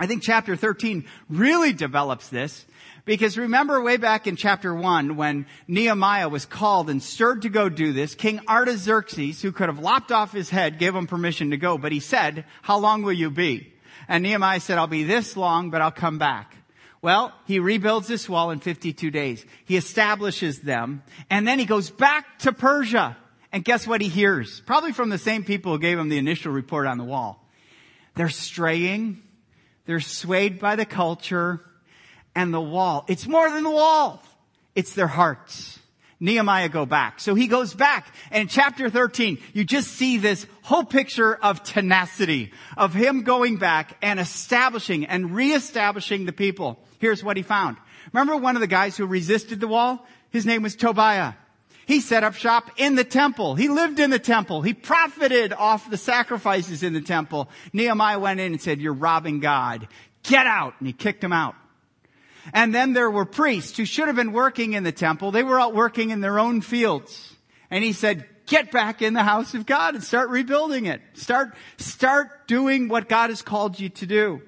I 0.00 0.06
think 0.06 0.22
chapter 0.22 0.56
13 0.56 1.04
really 1.28 1.74
develops 1.74 2.30
this 2.30 2.64
because 3.04 3.36
remember 3.36 3.82
way 3.82 3.98
back 3.98 4.26
in 4.26 4.34
chapter 4.34 4.74
1 4.74 5.14
when 5.16 5.44
Nehemiah 5.68 6.30
was 6.30 6.46
called 6.46 6.88
and 6.88 7.02
stirred 7.02 7.42
to 7.42 7.50
go 7.50 7.68
do 7.68 7.92
this, 7.92 8.14
King 8.14 8.40
Artaxerxes, 8.48 9.42
who 9.42 9.52
could 9.52 9.68
have 9.68 9.78
lopped 9.78 10.10
off 10.10 10.32
his 10.32 10.48
head, 10.48 10.78
gave 10.78 10.94
him 10.94 11.06
permission 11.06 11.50
to 11.50 11.58
go, 11.58 11.76
but 11.76 11.92
he 11.92 12.00
said, 12.00 12.46
how 12.62 12.78
long 12.78 13.02
will 13.02 13.12
you 13.12 13.30
be? 13.30 13.74
And 14.08 14.22
Nehemiah 14.22 14.60
said, 14.60 14.78
I'll 14.78 14.86
be 14.86 15.04
this 15.04 15.36
long, 15.36 15.68
but 15.68 15.82
I'll 15.82 15.90
come 15.90 16.18
back. 16.18 16.56
Well, 17.02 17.34
he 17.46 17.58
rebuilds 17.58 18.08
this 18.08 18.26
wall 18.26 18.50
in 18.50 18.60
52 18.60 19.10
days. 19.10 19.44
He 19.66 19.76
establishes 19.76 20.60
them, 20.60 21.02
and 21.28 21.46
then 21.46 21.58
he 21.58 21.66
goes 21.66 21.90
back 21.90 22.38
to 22.40 22.52
Persia. 22.52 23.18
And 23.52 23.64
guess 23.64 23.86
what 23.86 24.00
he 24.00 24.08
hears? 24.08 24.60
Probably 24.60 24.92
from 24.92 25.10
the 25.10 25.18
same 25.18 25.44
people 25.44 25.72
who 25.72 25.78
gave 25.78 25.98
him 25.98 26.08
the 26.08 26.18
initial 26.18 26.52
report 26.52 26.86
on 26.86 26.96
the 26.96 27.04
wall. 27.04 27.44
They're 28.14 28.28
straying. 28.30 29.22
They're 29.86 30.00
swayed 30.00 30.58
by 30.58 30.76
the 30.76 30.84
culture 30.84 31.60
and 32.34 32.52
the 32.54 32.60
wall. 32.60 33.04
It's 33.08 33.26
more 33.26 33.50
than 33.50 33.64
the 33.64 33.70
wall. 33.70 34.22
It's 34.74 34.94
their 34.94 35.06
hearts. 35.06 35.78
Nehemiah 36.20 36.68
go 36.68 36.84
back. 36.84 37.18
So 37.18 37.34
he 37.34 37.46
goes 37.46 37.72
back. 37.72 38.14
And 38.30 38.42
in 38.42 38.48
chapter 38.48 38.90
13, 38.90 39.38
you 39.54 39.64
just 39.64 39.88
see 39.88 40.18
this 40.18 40.46
whole 40.62 40.84
picture 40.84 41.34
of 41.34 41.62
tenacity, 41.62 42.52
of 42.76 42.92
him 42.92 43.22
going 43.22 43.56
back 43.56 43.96
and 44.02 44.20
establishing 44.20 45.06
and 45.06 45.34
reestablishing 45.34 46.26
the 46.26 46.32
people. 46.32 46.78
Here's 46.98 47.24
what 47.24 47.38
he 47.38 47.42
found. 47.42 47.78
Remember 48.12 48.36
one 48.36 48.56
of 48.56 48.60
the 48.60 48.66
guys 48.66 48.96
who 48.96 49.06
resisted 49.06 49.60
the 49.60 49.68
wall? 49.68 50.06
His 50.30 50.44
name 50.44 50.62
was 50.62 50.76
Tobiah. 50.76 51.32
He 51.90 51.98
set 51.98 52.22
up 52.22 52.34
shop 52.34 52.70
in 52.76 52.94
the 52.94 53.02
temple. 53.02 53.56
He 53.56 53.68
lived 53.68 53.98
in 53.98 54.10
the 54.10 54.20
temple. 54.20 54.62
He 54.62 54.74
profited 54.74 55.52
off 55.52 55.90
the 55.90 55.96
sacrifices 55.96 56.84
in 56.84 56.92
the 56.92 57.00
temple. 57.00 57.50
Nehemiah 57.72 58.20
went 58.20 58.38
in 58.38 58.52
and 58.52 58.62
said, 58.62 58.80
you're 58.80 58.92
robbing 58.92 59.40
God. 59.40 59.88
Get 60.22 60.46
out. 60.46 60.74
And 60.78 60.86
he 60.86 60.92
kicked 60.92 61.24
him 61.24 61.32
out. 61.32 61.56
And 62.54 62.72
then 62.72 62.92
there 62.92 63.10
were 63.10 63.24
priests 63.24 63.76
who 63.76 63.84
should 63.84 64.06
have 64.06 64.14
been 64.14 64.30
working 64.30 64.74
in 64.74 64.84
the 64.84 64.92
temple. 64.92 65.32
They 65.32 65.42
were 65.42 65.60
out 65.60 65.74
working 65.74 66.10
in 66.10 66.20
their 66.20 66.38
own 66.38 66.60
fields. 66.60 67.34
And 67.72 67.82
he 67.82 67.92
said, 67.92 68.24
get 68.46 68.70
back 68.70 69.02
in 69.02 69.12
the 69.12 69.24
house 69.24 69.54
of 69.54 69.66
God 69.66 69.96
and 69.96 70.04
start 70.04 70.30
rebuilding 70.30 70.86
it. 70.86 71.00
Start, 71.14 71.56
start 71.76 72.46
doing 72.46 72.86
what 72.86 73.08
God 73.08 73.30
has 73.30 73.42
called 73.42 73.80
you 73.80 73.88
to 73.88 74.06
do. 74.06 74.42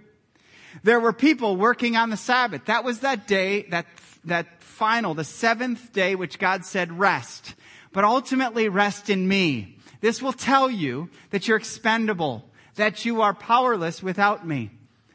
There 0.82 1.00
were 1.00 1.12
people 1.12 1.56
working 1.56 1.96
on 1.96 2.10
the 2.10 2.16
Sabbath. 2.16 2.66
That 2.66 2.84
was 2.84 3.00
that 3.00 3.26
day, 3.26 3.62
that, 3.70 3.86
that 4.24 4.62
final, 4.62 5.14
the 5.14 5.24
seventh 5.24 5.92
day, 5.92 6.14
which 6.14 6.38
God 6.38 6.64
said 6.64 6.98
rest. 6.98 7.54
But 7.92 8.04
ultimately 8.04 8.68
rest 8.68 9.10
in 9.10 9.28
me. 9.28 9.76
This 10.00 10.22
will 10.22 10.32
tell 10.32 10.70
you 10.70 11.10
that 11.30 11.46
you're 11.46 11.56
expendable, 11.56 12.48
that 12.74 13.04
you 13.04 13.22
are 13.22 13.34
powerless 13.34 14.02
without 14.02 14.46
me. 14.46 14.70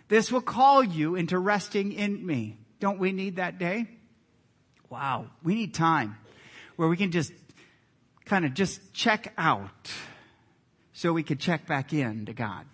This 0.08 0.32
will 0.32 0.42
call 0.42 0.84
you 0.84 1.16
into 1.16 1.38
resting 1.38 1.92
in 1.92 2.26
me. 2.26 2.58
Don't 2.80 3.00
we 3.00 3.12
need 3.12 3.38
that 3.38 3.58
day? 3.58 3.88
Wow. 4.90 5.28
We 5.44 5.56
need 5.56 5.74
time 5.74 6.18
where 6.78 6.88
we 6.88 6.96
can 6.96 7.12
just 7.12 7.34
kind 8.26 8.46
of 8.46 8.54
just 8.54 8.94
check 8.94 9.34
out 9.38 9.92
so 10.94 11.12
we 11.12 11.24
could 11.24 11.40
check 11.40 11.68
back 11.68 11.92
in 11.92 12.26
to 12.28 12.34
God. 12.34 12.66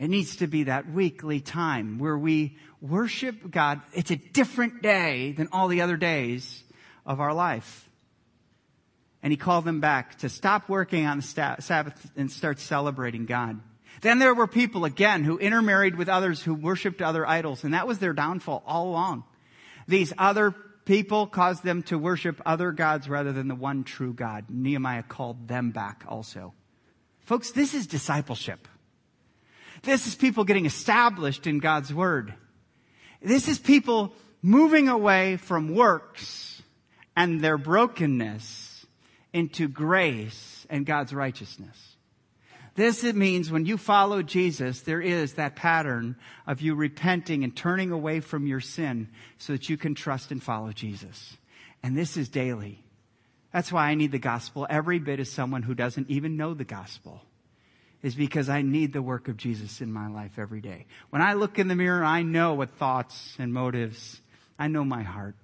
It 0.00 0.08
needs 0.08 0.36
to 0.36 0.46
be 0.46 0.64
that 0.64 0.90
weekly 0.90 1.40
time 1.40 1.98
where 1.98 2.16
we 2.16 2.56
worship 2.80 3.50
God. 3.50 3.82
It's 3.92 4.10
a 4.10 4.16
different 4.16 4.82
day 4.82 5.32
than 5.32 5.48
all 5.52 5.68
the 5.68 5.82
other 5.82 5.98
days 5.98 6.64
of 7.04 7.20
our 7.20 7.34
life. 7.34 7.86
And 9.22 9.30
he 9.30 9.36
called 9.36 9.66
them 9.66 9.80
back 9.80 10.16
to 10.20 10.30
stop 10.30 10.70
working 10.70 11.04
on 11.04 11.18
the 11.18 11.56
Sabbath 11.60 12.10
and 12.16 12.32
start 12.32 12.58
celebrating 12.60 13.26
God. 13.26 13.60
Then 14.00 14.18
there 14.18 14.34
were 14.34 14.46
people 14.46 14.86
again 14.86 15.22
who 15.22 15.36
intermarried 15.36 15.96
with 15.96 16.08
others 16.08 16.42
who 16.42 16.54
worshiped 16.54 17.02
other 17.02 17.28
idols, 17.28 17.62
and 17.62 17.74
that 17.74 17.86
was 17.86 17.98
their 17.98 18.14
downfall 18.14 18.62
all 18.66 18.88
along. 18.88 19.24
These 19.86 20.14
other 20.16 20.52
people 20.86 21.26
caused 21.26 21.62
them 21.62 21.82
to 21.84 21.98
worship 21.98 22.40
other 22.46 22.72
gods 22.72 23.06
rather 23.06 23.32
than 23.32 23.48
the 23.48 23.54
one 23.54 23.84
true 23.84 24.14
God. 24.14 24.46
Nehemiah 24.48 25.02
called 25.02 25.46
them 25.46 25.72
back 25.72 26.04
also. 26.08 26.54
Folks, 27.26 27.50
this 27.50 27.74
is 27.74 27.86
discipleship. 27.86 28.66
This 29.82 30.06
is 30.06 30.14
people 30.14 30.44
getting 30.44 30.66
established 30.66 31.46
in 31.46 31.58
God's 31.58 31.92
word. 31.92 32.34
This 33.22 33.48
is 33.48 33.58
people 33.58 34.14
moving 34.42 34.88
away 34.88 35.36
from 35.36 35.74
works 35.74 36.62
and 37.16 37.40
their 37.40 37.58
brokenness 37.58 38.86
into 39.32 39.68
grace 39.68 40.66
and 40.70 40.86
God's 40.86 41.12
righteousness. 41.12 41.96
This 42.74 43.04
it 43.04 43.16
means 43.16 43.50
when 43.50 43.66
you 43.66 43.76
follow 43.76 44.22
Jesus, 44.22 44.82
there 44.82 45.02
is 45.02 45.34
that 45.34 45.56
pattern 45.56 46.16
of 46.46 46.60
you 46.60 46.74
repenting 46.74 47.44
and 47.44 47.54
turning 47.54 47.90
away 47.90 48.20
from 48.20 48.46
your 48.46 48.60
sin 48.60 49.08
so 49.38 49.52
that 49.52 49.68
you 49.68 49.76
can 49.76 49.94
trust 49.94 50.30
and 50.30 50.42
follow 50.42 50.72
Jesus. 50.72 51.36
And 51.82 51.96
this 51.96 52.16
is 52.16 52.28
daily. 52.28 52.82
That's 53.52 53.72
why 53.72 53.88
I 53.88 53.94
need 53.96 54.12
the 54.12 54.18
gospel 54.18 54.66
every 54.70 54.98
bit 54.98 55.20
as 55.20 55.30
someone 55.30 55.62
who 55.62 55.74
doesn't 55.74 56.08
even 56.08 56.36
know 56.36 56.54
the 56.54 56.64
gospel. 56.64 57.22
Is 58.02 58.14
because 58.14 58.48
I 58.48 58.62
need 58.62 58.94
the 58.94 59.02
work 59.02 59.28
of 59.28 59.36
Jesus 59.36 59.82
in 59.82 59.92
my 59.92 60.08
life 60.08 60.38
every 60.38 60.62
day. 60.62 60.86
When 61.10 61.20
I 61.20 61.34
look 61.34 61.58
in 61.58 61.68
the 61.68 61.76
mirror, 61.76 62.02
I 62.02 62.22
know 62.22 62.54
what 62.54 62.70
thoughts 62.70 63.36
and 63.38 63.52
motives, 63.52 64.22
I 64.58 64.68
know 64.68 64.84
my 64.84 65.02
heart. 65.02 65.34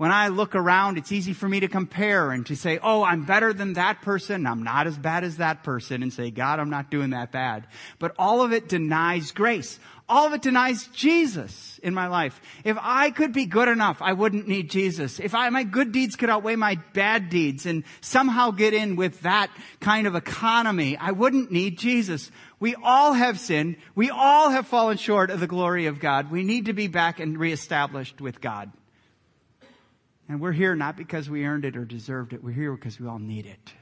When 0.00 0.10
I 0.10 0.28
look 0.28 0.54
around, 0.54 0.96
it's 0.96 1.12
easy 1.12 1.34
for 1.34 1.46
me 1.46 1.60
to 1.60 1.68
compare 1.68 2.30
and 2.30 2.46
to 2.46 2.56
say, 2.56 2.78
oh, 2.82 3.02
I'm 3.02 3.26
better 3.26 3.52
than 3.52 3.74
that 3.74 4.00
person. 4.00 4.46
I'm 4.46 4.62
not 4.62 4.86
as 4.86 4.96
bad 4.96 5.24
as 5.24 5.36
that 5.36 5.62
person 5.62 6.02
and 6.02 6.10
say, 6.10 6.30
God, 6.30 6.58
I'm 6.58 6.70
not 6.70 6.90
doing 6.90 7.10
that 7.10 7.32
bad. 7.32 7.66
But 7.98 8.14
all 8.18 8.40
of 8.40 8.50
it 8.54 8.66
denies 8.66 9.32
grace. 9.32 9.78
All 10.08 10.26
of 10.26 10.32
it 10.32 10.40
denies 10.40 10.86
Jesus 10.94 11.78
in 11.82 11.92
my 11.92 12.06
life. 12.06 12.40
If 12.64 12.78
I 12.80 13.10
could 13.10 13.34
be 13.34 13.44
good 13.44 13.68
enough, 13.68 14.00
I 14.00 14.14
wouldn't 14.14 14.48
need 14.48 14.70
Jesus. 14.70 15.20
If 15.20 15.34
I, 15.34 15.50
my 15.50 15.64
good 15.64 15.92
deeds 15.92 16.16
could 16.16 16.30
outweigh 16.30 16.56
my 16.56 16.76
bad 16.94 17.28
deeds 17.28 17.66
and 17.66 17.84
somehow 18.00 18.52
get 18.52 18.72
in 18.72 18.96
with 18.96 19.20
that 19.20 19.50
kind 19.80 20.06
of 20.06 20.14
economy, 20.14 20.96
I 20.96 21.10
wouldn't 21.10 21.52
need 21.52 21.76
Jesus. 21.76 22.30
We 22.58 22.74
all 22.74 23.12
have 23.12 23.38
sinned. 23.38 23.76
We 23.94 24.08
all 24.08 24.48
have 24.48 24.66
fallen 24.66 24.96
short 24.96 25.28
of 25.28 25.40
the 25.40 25.46
glory 25.46 25.84
of 25.84 26.00
God. 26.00 26.30
We 26.30 26.42
need 26.42 26.64
to 26.64 26.72
be 26.72 26.86
back 26.86 27.20
and 27.20 27.38
reestablished 27.38 28.22
with 28.22 28.40
God. 28.40 28.72
And 30.30 30.40
we're 30.40 30.52
here 30.52 30.76
not 30.76 30.96
because 30.96 31.28
we 31.28 31.44
earned 31.44 31.64
it 31.64 31.76
or 31.76 31.84
deserved 31.84 32.32
it. 32.32 32.44
We're 32.44 32.52
here 32.52 32.72
because 32.72 33.00
we 33.00 33.08
all 33.08 33.18
need 33.18 33.46
it. 33.46 33.72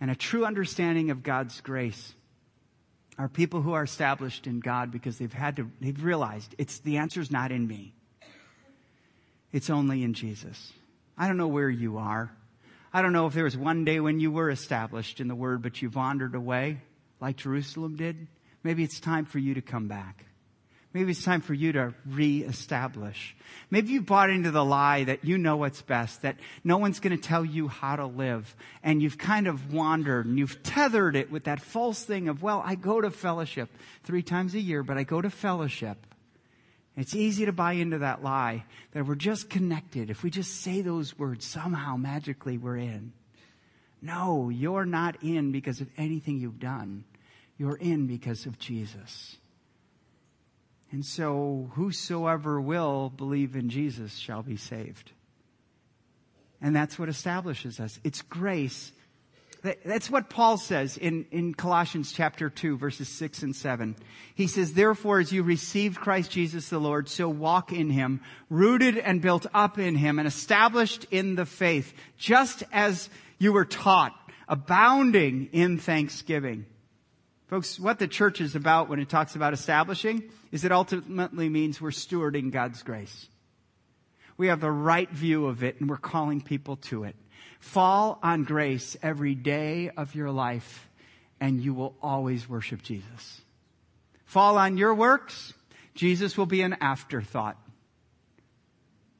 And 0.00 0.10
a 0.10 0.14
true 0.14 0.46
understanding 0.46 1.10
of 1.10 1.22
God's 1.22 1.60
grace 1.60 2.14
are 3.18 3.28
people 3.28 3.60
who 3.60 3.74
are 3.74 3.82
established 3.82 4.46
in 4.46 4.60
God 4.60 4.90
because 4.90 5.18
they've 5.18 5.30
had 5.30 5.56
to, 5.56 5.70
they've 5.82 6.02
realized 6.02 6.54
it's, 6.56 6.78
the 6.78 6.96
answer's 6.96 7.30
not 7.30 7.52
in 7.52 7.66
me. 7.66 7.92
It's 9.52 9.68
only 9.68 10.02
in 10.02 10.14
Jesus. 10.14 10.72
I 11.18 11.26
don't 11.28 11.36
know 11.36 11.48
where 11.48 11.68
you 11.68 11.98
are. 11.98 12.32
I 12.94 13.02
don't 13.02 13.12
know 13.12 13.26
if 13.26 13.34
there 13.34 13.44
was 13.44 13.58
one 13.58 13.84
day 13.84 14.00
when 14.00 14.20
you 14.20 14.32
were 14.32 14.48
established 14.48 15.20
in 15.20 15.28
the 15.28 15.34
Word, 15.34 15.60
but 15.60 15.82
you 15.82 15.90
wandered 15.90 16.34
away 16.34 16.80
like 17.20 17.36
Jerusalem 17.36 17.96
did. 17.96 18.26
Maybe 18.62 18.84
it's 18.84 19.00
time 19.00 19.26
for 19.26 19.38
you 19.38 19.52
to 19.52 19.60
come 19.60 19.86
back. 19.86 20.24
Maybe 20.92 21.12
it's 21.12 21.22
time 21.22 21.40
for 21.40 21.54
you 21.54 21.70
to 21.72 21.94
reestablish. 22.04 23.36
Maybe 23.70 23.92
you 23.92 24.02
bought 24.02 24.28
into 24.28 24.50
the 24.50 24.64
lie 24.64 25.04
that 25.04 25.24
you 25.24 25.38
know 25.38 25.56
what's 25.56 25.82
best, 25.82 26.22
that 26.22 26.36
no 26.64 26.78
one's 26.78 26.98
going 26.98 27.16
to 27.16 27.22
tell 27.22 27.44
you 27.44 27.68
how 27.68 27.94
to 27.94 28.06
live. 28.06 28.56
And 28.82 29.00
you've 29.00 29.16
kind 29.16 29.46
of 29.46 29.72
wandered 29.72 30.26
and 30.26 30.36
you've 30.36 30.64
tethered 30.64 31.14
it 31.14 31.30
with 31.30 31.44
that 31.44 31.60
false 31.60 32.02
thing 32.02 32.28
of, 32.28 32.42
well, 32.42 32.60
I 32.66 32.74
go 32.74 33.00
to 33.00 33.10
fellowship 33.12 33.70
three 34.02 34.22
times 34.22 34.54
a 34.54 34.60
year, 34.60 34.82
but 34.82 34.98
I 34.98 35.04
go 35.04 35.20
to 35.20 35.30
fellowship. 35.30 36.06
It's 36.96 37.14
easy 37.14 37.46
to 37.46 37.52
buy 37.52 37.74
into 37.74 37.98
that 37.98 38.24
lie 38.24 38.64
that 38.92 39.06
we're 39.06 39.14
just 39.14 39.48
connected. 39.48 40.10
If 40.10 40.24
we 40.24 40.30
just 40.30 40.60
say 40.60 40.82
those 40.82 41.16
words, 41.16 41.46
somehow 41.46 41.96
magically 41.96 42.58
we're 42.58 42.78
in. 42.78 43.12
No, 44.02 44.48
you're 44.48 44.86
not 44.86 45.22
in 45.22 45.52
because 45.52 45.80
of 45.80 45.88
anything 45.96 46.40
you've 46.40 46.58
done. 46.58 47.04
You're 47.58 47.76
in 47.76 48.08
because 48.08 48.46
of 48.46 48.58
Jesus. 48.58 49.36
And 50.92 51.04
so, 51.04 51.70
whosoever 51.74 52.60
will 52.60 53.10
believe 53.10 53.54
in 53.54 53.68
Jesus 53.68 54.16
shall 54.16 54.42
be 54.42 54.56
saved. 54.56 55.12
And 56.60 56.74
that's 56.74 56.98
what 56.98 57.08
establishes 57.08 57.78
us. 57.78 58.00
It's 58.02 58.22
grace. 58.22 58.92
That's 59.84 60.10
what 60.10 60.30
Paul 60.30 60.56
says 60.56 60.96
in, 60.96 61.26
in 61.30 61.54
Colossians 61.54 62.12
chapter 62.12 62.48
2, 62.48 62.76
verses 62.76 63.08
6 63.08 63.42
and 63.42 63.54
7. 63.54 63.94
He 64.34 64.46
says, 64.46 64.72
Therefore, 64.72 65.20
as 65.20 65.32
you 65.32 65.42
received 65.42 66.00
Christ 66.00 66.30
Jesus 66.30 66.68
the 66.68 66.78
Lord, 66.78 67.08
so 67.08 67.28
walk 67.28 67.72
in 67.72 67.90
him, 67.90 68.20
rooted 68.48 68.96
and 68.98 69.20
built 69.20 69.46
up 69.52 69.78
in 69.78 69.96
him, 69.96 70.18
and 70.18 70.26
established 70.26 71.06
in 71.10 71.34
the 71.34 71.46
faith, 71.46 71.92
just 72.16 72.62
as 72.72 73.10
you 73.38 73.52
were 73.52 73.66
taught, 73.66 74.14
abounding 74.48 75.50
in 75.52 75.78
thanksgiving. 75.78 76.66
Folks, 77.50 77.80
what 77.80 77.98
the 77.98 78.06
church 78.06 78.40
is 78.40 78.54
about 78.54 78.88
when 78.88 79.00
it 79.00 79.08
talks 79.08 79.34
about 79.34 79.52
establishing 79.52 80.22
is 80.52 80.64
it 80.64 80.70
ultimately 80.70 81.48
means 81.48 81.80
we're 81.80 81.90
stewarding 81.90 82.52
God's 82.52 82.84
grace. 82.84 83.26
We 84.36 84.46
have 84.46 84.60
the 84.60 84.70
right 84.70 85.10
view 85.10 85.46
of 85.46 85.64
it 85.64 85.80
and 85.80 85.90
we're 85.90 85.96
calling 85.96 86.42
people 86.42 86.76
to 86.76 87.02
it. 87.02 87.16
Fall 87.58 88.20
on 88.22 88.44
grace 88.44 88.96
every 89.02 89.34
day 89.34 89.90
of 89.96 90.14
your 90.14 90.30
life 90.30 90.88
and 91.40 91.60
you 91.60 91.74
will 91.74 91.96
always 92.00 92.48
worship 92.48 92.82
Jesus. 92.82 93.40
Fall 94.26 94.56
on 94.56 94.76
your 94.76 94.94
works, 94.94 95.52
Jesus 95.96 96.38
will 96.38 96.46
be 96.46 96.62
an 96.62 96.76
afterthought. 96.80 97.56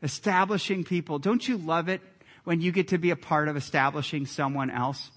Establishing 0.04 0.84
people. 0.84 1.18
Don't 1.18 1.46
you 1.48 1.56
love 1.58 1.88
it 1.88 2.00
when 2.44 2.60
you 2.60 2.70
get 2.70 2.88
to 2.88 2.98
be 2.98 3.10
a 3.10 3.16
part 3.16 3.48
of 3.48 3.56
establishing 3.56 4.24
someone 4.24 4.70
else? 4.70 5.10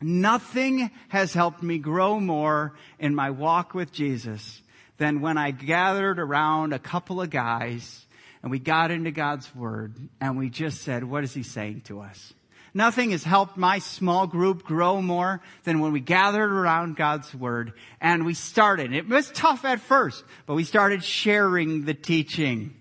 Nothing 0.00 0.90
has 1.08 1.34
helped 1.34 1.62
me 1.62 1.78
grow 1.78 2.18
more 2.18 2.74
in 2.98 3.14
my 3.14 3.30
walk 3.30 3.74
with 3.74 3.92
Jesus 3.92 4.62
than 4.96 5.20
when 5.20 5.36
I 5.36 5.50
gathered 5.50 6.18
around 6.18 6.72
a 6.72 6.78
couple 6.78 7.20
of 7.20 7.30
guys 7.30 8.06
and 8.42 8.50
we 8.50 8.58
got 8.58 8.90
into 8.90 9.10
God's 9.10 9.54
Word 9.54 9.94
and 10.20 10.38
we 10.38 10.48
just 10.48 10.82
said, 10.82 11.04
what 11.04 11.24
is 11.24 11.34
He 11.34 11.42
saying 11.42 11.82
to 11.82 12.00
us? 12.00 12.32
Nothing 12.72 13.10
has 13.10 13.24
helped 13.24 13.56
my 13.56 13.80
small 13.80 14.26
group 14.26 14.62
grow 14.62 15.02
more 15.02 15.42
than 15.64 15.80
when 15.80 15.92
we 15.92 16.00
gathered 16.00 16.50
around 16.50 16.96
God's 16.96 17.34
Word 17.34 17.72
and 18.00 18.24
we 18.24 18.34
started. 18.34 18.94
It 18.94 19.08
was 19.08 19.30
tough 19.32 19.64
at 19.64 19.80
first, 19.80 20.24
but 20.46 20.54
we 20.54 20.64
started 20.64 21.04
sharing 21.04 21.84
the 21.84 21.94
teaching. 21.94 22.74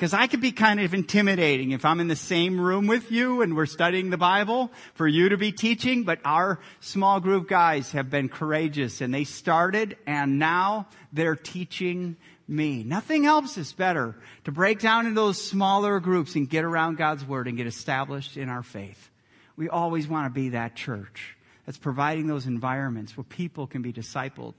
Because 0.00 0.14
I 0.14 0.28
could 0.28 0.40
be 0.40 0.52
kind 0.52 0.80
of 0.80 0.94
intimidating 0.94 1.72
if 1.72 1.84
I'm 1.84 2.00
in 2.00 2.08
the 2.08 2.16
same 2.16 2.58
room 2.58 2.86
with 2.86 3.12
you 3.12 3.42
and 3.42 3.54
we're 3.54 3.66
studying 3.66 4.08
the 4.08 4.16
Bible 4.16 4.72
for 4.94 5.06
you 5.06 5.28
to 5.28 5.36
be 5.36 5.52
teaching, 5.52 6.04
but 6.04 6.20
our 6.24 6.58
small 6.80 7.20
group 7.20 7.50
guys 7.50 7.92
have 7.92 8.08
been 8.08 8.30
courageous 8.30 9.02
and 9.02 9.12
they 9.12 9.24
started 9.24 9.98
and 10.06 10.38
now 10.38 10.88
they're 11.12 11.36
teaching 11.36 12.16
me. 12.48 12.82
Nothing 12.82 13.26
else 13.26 13.58
is 13.58 13.74
better 13.74 14.16
to 14.44 14.52
break 14.52 14.80
down 14.80 15.04
into 15.04 15.20
those 15.20 15.36
smaller 15.38 16.00
groups 16.00 16.34
and 16.34 16.48
get 16.48 16.64
around 16.64 16.96
God's 16.96 17.26
Word 17.26 17.46
and 17.46 17.58
get 17.58 17.66
established 17.66 18.38
in 18.38 18.48
our 18.48 18.62
faith. 18.62 19.10
We 19.54 19.68
always 19.68 20.08
want 20.08 20.24
to 20.24 20.30
be 20.30 20.48
that 20.48 20.76
church 20.76 21.36
that's 21.66 21.76
providing 21.76 22.26
those 22.26 22.46
environments 22.46 23.18
where 23.18 23.24
people 23.24 23.66
can 23.66 23.82
be 23.82 23.92
discipled 23.92 24.54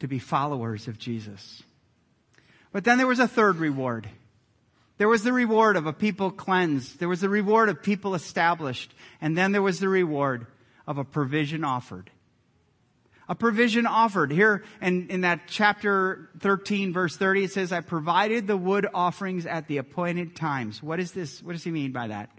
to 0.00 0.08
be 0.08 0.18
followers 0.18 0.88
of 0.88 0.98
Jesus. 0.98 1.62
But 2.72 2.84
then 2.84 2.98
there 2.98 3.06
was 3.06 3.18
a 3.18 3.28
third 3.28 3.56
reward. 3.56 4.08
There 4.98 5.08
was 5.08 5.22
the 5.22 5.32
reward 5.32 5.76
of 5.76 5.86
a 5.86 5.92
people 5.92 6.30
cleansed. 6.30 6.98
There 6.98 7.08
was 7.08 7.20
the 7.20 7.28
reward 7.28 7.68
of 7.68 7.82
people 7.82 8.14
established. 8.14 8.94
And 9.20 9.36
then 9.36 9.52
there 9.52 9.62
was 9.62 9.80
the 9.80 9.88
reward 9.88 10.46
of 10.86 10.98
a 10.98 11.04
provision 11.04 11.64
offered. 11.64 12.10
A 13.28 13.34
provision 13.34 13.86
offered. 13.86 14.30
Here 14.30 14.62
in, 14.80 15.08
in 15.08 15.22
that 15.22 15.42
chapter 15.48 16.30
13 16.38 16.92
verse 16.92 17.16
30 17.16 17.44
it 17.44 17.52
says, 17.52 17.72
I 17.72 17.80
provided 17.80 18.46
the 18.46 18.56
wood 18.56 18.86
offerings 18.94 19.46
at 19.46 19.66
the 19.66 19.78
appointed 19.78 20.36
times. 20.36 20.82
What 20.82 21.00
is 21.00 21.12
this? 21.12 21.42
What 21.42 21.52
does 21.52 21.64
he 21.64 21.72
mean 21.72 21.92
by 21.92 22.06
that? 22.06 22.30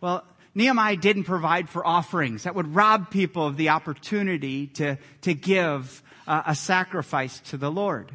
Well, 0.00 0.24
Nehemiah 0.54 0.96
didn't 0.96 1.24
provide 1.24 1.68
for 1.68 1.86
offerings. 1.86 2.42
That 2.42 2.54
would 2.54 2.74
rob 2.74 3.10
people 3.10 3.46
of 3.46 3.56
the 3.56 3.70
opportunity 3.70 4.66
to, 4.66 4.98
to 5.22 5.32
give 5.32 6.02
uh, 6.26 6.42
a 6.46 6.54
sacrifice 6.54 7.38
to 7.50 7.56
the 7.56 7.70
Lord 7.70 8.12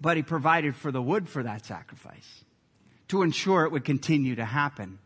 but 0.00 0.16
he 0.16 0.22
provided 0.22 0.74
for 0.74 0.90
the 0.90 1.02
wood 1.02 1.28
for 1.28 1.42
that 1.42 1.64
sacrifice 1.66 2.44
to 3.08 3.22
ensure 3.22 3.64
it 3.64 3.72
would 3.72 3.84
continue 3.84 4.36
to 4.36 4.44
happen. 4.44 4.98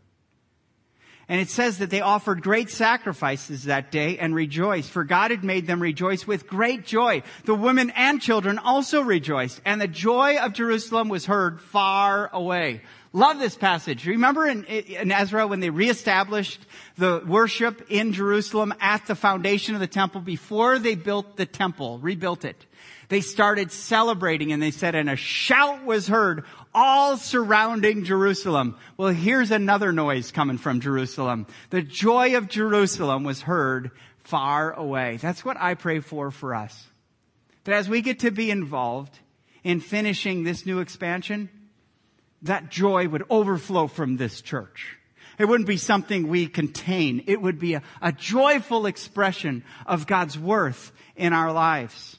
And 1.26 1.40
it 1.40 1.48
says 1.48 1.78
that 1.78 1.88
they 1.88 2.02
offered 2.02 2.42
great 2.42 2.68
sacrifices 2.68 3.64
that 3.64 3.90
day 3.90 4.18
and 4.18 4.34
rejoiced, 4.34 4.90
for 4.90 5.04
God 5.04 5.30
had 5.30 5.42
made 5.42 5.66
them 5.66 5.80
rejoice 5.80 6.26
with 6.26 6.46
great 6.46 6.84
joy. 6.84 7.22
The 7.44 7.54
women 7.54 7.90
and 7.96 8.20
children 8.20 8.58
also 8.58 9.00
rejoiced, 9.00 9.62
and 9.64 9.80
the 9.80 9.88
joy 9.88 10.36
of 10.36 10.52
Jerusalem 10.52 11.08
was 11.08 11.24
heard 11.24 11.62
far 11.62 12.28
away. 12.30 12.82
Love 13.14 13.38
this 13.38 13.56
passage. 13.56 14.06
Remember 14.06 14.46
in, 14.46 14.64
in 14.64 15.10
Ezra 15.10 15.46
when 15.46 15.60
they 15.60 15.70
reestablished 15.70 16.60
the 16.98 17.22
worship 17.26 17.86
in 17.88 18.12
Jerusalem 18.12 18.74
at 18.80 19.06
the 19.06 19.14
foundation 19.14 19.74
of 19.74 19.80
the 19.80 19.86
temple 19.86 20.20
before 20.20 20.78
they 20.78 20.94
built 20.94 21.36
the 21.36 21.46
temple, 21.46 22.00
rebuilt 22.00 22.44
it 22.44 22.66
they 23.14 23.20
started 23.20 23.70
celebrating 23.70 24.50
and 24.50 24.60
they 24.60 24.72
said, 24.72 24.96
and 24.96 25.08
a 25.08 25.14
shout 25.14 25.84
was 25.84 26.08
heard 26.08 26.42
all 26.74 27.16
surrounding 27.16 28.02
Jerusalem. 28.02 28.76
Well, 28.96 29.10
here's 29.10 29.52
another 29.52 29.92
noise 29.92 30.32
coming 30.32 30.58
from 30.58 30.80
Jerusalem. 30.80 31.46
The 31.70 31.80
joy 31.80 32.36
of 32.36 32.48
Jerusalem 32.48 33.22
was 33.22 33.42
heard 33.42 33.92
far 34.24 34.72
away. 34.72 35.18
That's 35.18 35.44
what 35.44 35.56
I 35.60 35.74
pray 35.74 36.00
for 36.00 36.32
for 36.32 36.56
us. 36.56 36.88
That 37.62 37.76
as 37.76 37.88
we 37.88 38.02
get 38.02 38.18
to 38.20 38.32
be 38.32 38.50
involved 38.50 39.16
in 39.62 39.78
finishing 39.78 40.42
this 40.42 40.66
new 40.66 40.80
expansion, 40.80 41.48
that 42.42 42.68
joy 42.68 43.06
would 43.06 43.22
overflow 43.30 43.86
from 43.86 44.16
this 44.16 44.40
church. 44.40 44.96
It 45.38 45.44
wouldn't 45.44 45.68
be 45.68 45.76
something 45.76 46.26
we 46.26 46.48
contain. 46.48 47.22
It 47.28 47.40
would 47.40 47.60
be 47.60 47.74
a, 47.74 47.82
a 48.02 48.10
joyful 48.10 48.86
expression 48.86 49.62
of 49.86 50.08
God's 50.08 50.36
worth 50.36 50.90
in 51.14 51.32
our 51.32 51.52
lives. 51.52 52.18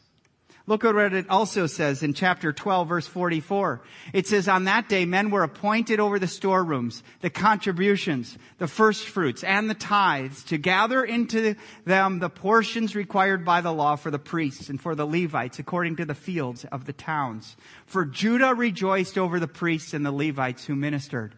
Look 0.68 0.84
at 0.84 0.96
what 0.96 1.14
it 1.14 1.30
also 1.30 1.68
says 1.68 2.02
in 2.02 2.16
chapter 2.16 2.52
12 2.52 2.88
verse 2.88 3.08
44. 3.08 3.82
It 4.14 4.26
says, 4.26 4.48
on 4.48 4.64
that 4.64 4.90
day 4.90 5.06
men 5.06 5.30
were 5.30 5.44
appointed 5.44 6.00
over 6.00 6.18
the 6.18 6.28
storerooms, 6.28 7.04
the 7.22 7.30
contributions, 7.30 8.36
the 8.58 8.68
first 8.68 9.08
fruits, 9.08 9.44
and 9.44 9.70
the 9.70 9.76
tithes 9.76 10.44
to 10.46 10.58
gather 10.58 11.04
into 11.04 11.56
them 11.86 12.18
the 12.18 12.30
portions 12.30 12.96
required 12.96 13.46
by 13.46 13.62
the 13.62 13.72
law 13.72 13.96
for 13.96 14.10
the 14.10 14.18
priests 14.18 14.70
and 14.70 14.82
for 14.82 14.96
the 14.96 15.06
Levites 15.06 15.60
according 15.60 15.98
to 15.98 16.06
the 16.06 16.16
fields 16.16 16.66
of 16.72 16.86
the 16.86 16.94
towns. 16.94 17.56
For 17.86 18.04
Judah 18.04 18.56
rejoiced 18.56 19.20
over 19.20 19.40
the 19.40 19.48
priests 19.48 19.94
and 19.94 20.04
the 20.04 20.12
Levites 20.12 20.66
who 20.66 20.76
ministered. 20.76 21.36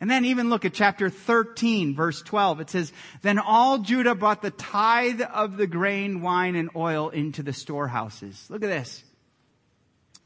And 0.00 0.10
then 0.10 0.24
even 0.24 0.50
look 0.50 0.64
at 0.64 0.74
chapter 0.74 1.08
13, 1.08 1.94
verse 1.94 2.20
12. 2.22 2.60
It 2.60 2.70
says, 2.70 2.92
Then 3.22 3.38
all 3.38 3.78
Judah 3.78 4.14
brought 4.14 4.42
the 4.42 4.50
tithe 4.50 5.22
of 5.22 5.56
the 5.56 5.66
grain, 5.66 6.20
wine, 6.20 6.56
and 6.56 6.70
oil 6.74 7.10
into 7.10 7.42
the 7.42 7.52
storehouses. 7.52 8.46
Look 8.50 8.62
at 8.62 8.68
this. 8.68 9.04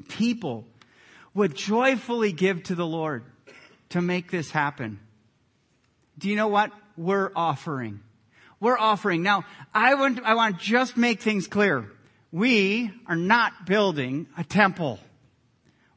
People 0.08 0.66
would 1.34 1.54
joyfully 1.54 2.32
give 2.32 2.62
to 2.64 2.74
the 2.74 2.86
Lord 2.86 3.24
to 3.90 4.00
make 4.00 4.30
this 4.30 4.50
happen. 4.50 5.00
Do 6.18 6.28
you 6.28 6.36
know 6.36 6.48
what? 6.48 6.72
We're 6.96 7.30
offering. 7.36 8.00
We're 8.60 8.78
offering. 8.78 9.22
Now, 9.22 9.44
I 9.72 9.94
want, 9.94 10.20
I 10.24 10.34
want 10.34 10.58
to 10.58 10.64
just 10.64 10.96
make 10.96 11.20
things 11.20 11.46
clear. 11.46 11.90
We 12.32 12.90
are 13.06 13.16
not 13.16 13.66
building 13.66 14.26
a 14.36 14.44
temple. 14.44 14.98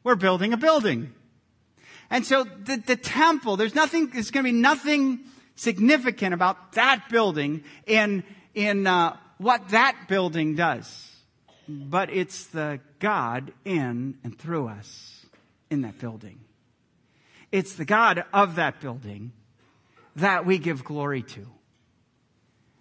We're 0.03 0.15
building 0.15 0.53
a 0.53 0.57
building. 0.57 1.13
And 2.11 2.25
so 2.25 2.43
the, 2.43 2.75
the 2.75 2.97
temple, 2.97 3.55
there's 3.55 3.73
nothing, 3.73 4.09
there's 4.09 4.31
going 4.31 4.43
to 4.45 4.51
be 4.51 4.57
nothing 4.57 5.21
significant 5.55 6.33
about 6.33 6.73
that 6.73 7.05
building 7.09 7.63
in, 7.87 8.25
in 8.53 8.85
uh, 8.85 9.15
what 9.37 9.69
that 9.69 9.95
building 10.09 10.55
does. 10.55 11.09
But 11.69 12.09
it's 12.11 12.47
the 12.47 12.81
God 12.99 13.53
in 13.63 14.17
and 14.25 14.37
through 14.37 14.67
us 14.67 15.25
in 15.69 15.81
that 15.83 15.99
building. 15.99 16.41
It's 17.49 17.75
the 17.75 17.85
God 17.85 18.25
of 18.33 18.55
that 18.55 18.81
building 18.81 19.31
that 20.17 20.45
we 20.45 20.57
give 20.57 20.83
glory 20.83 21.23
to. 21.23 21.47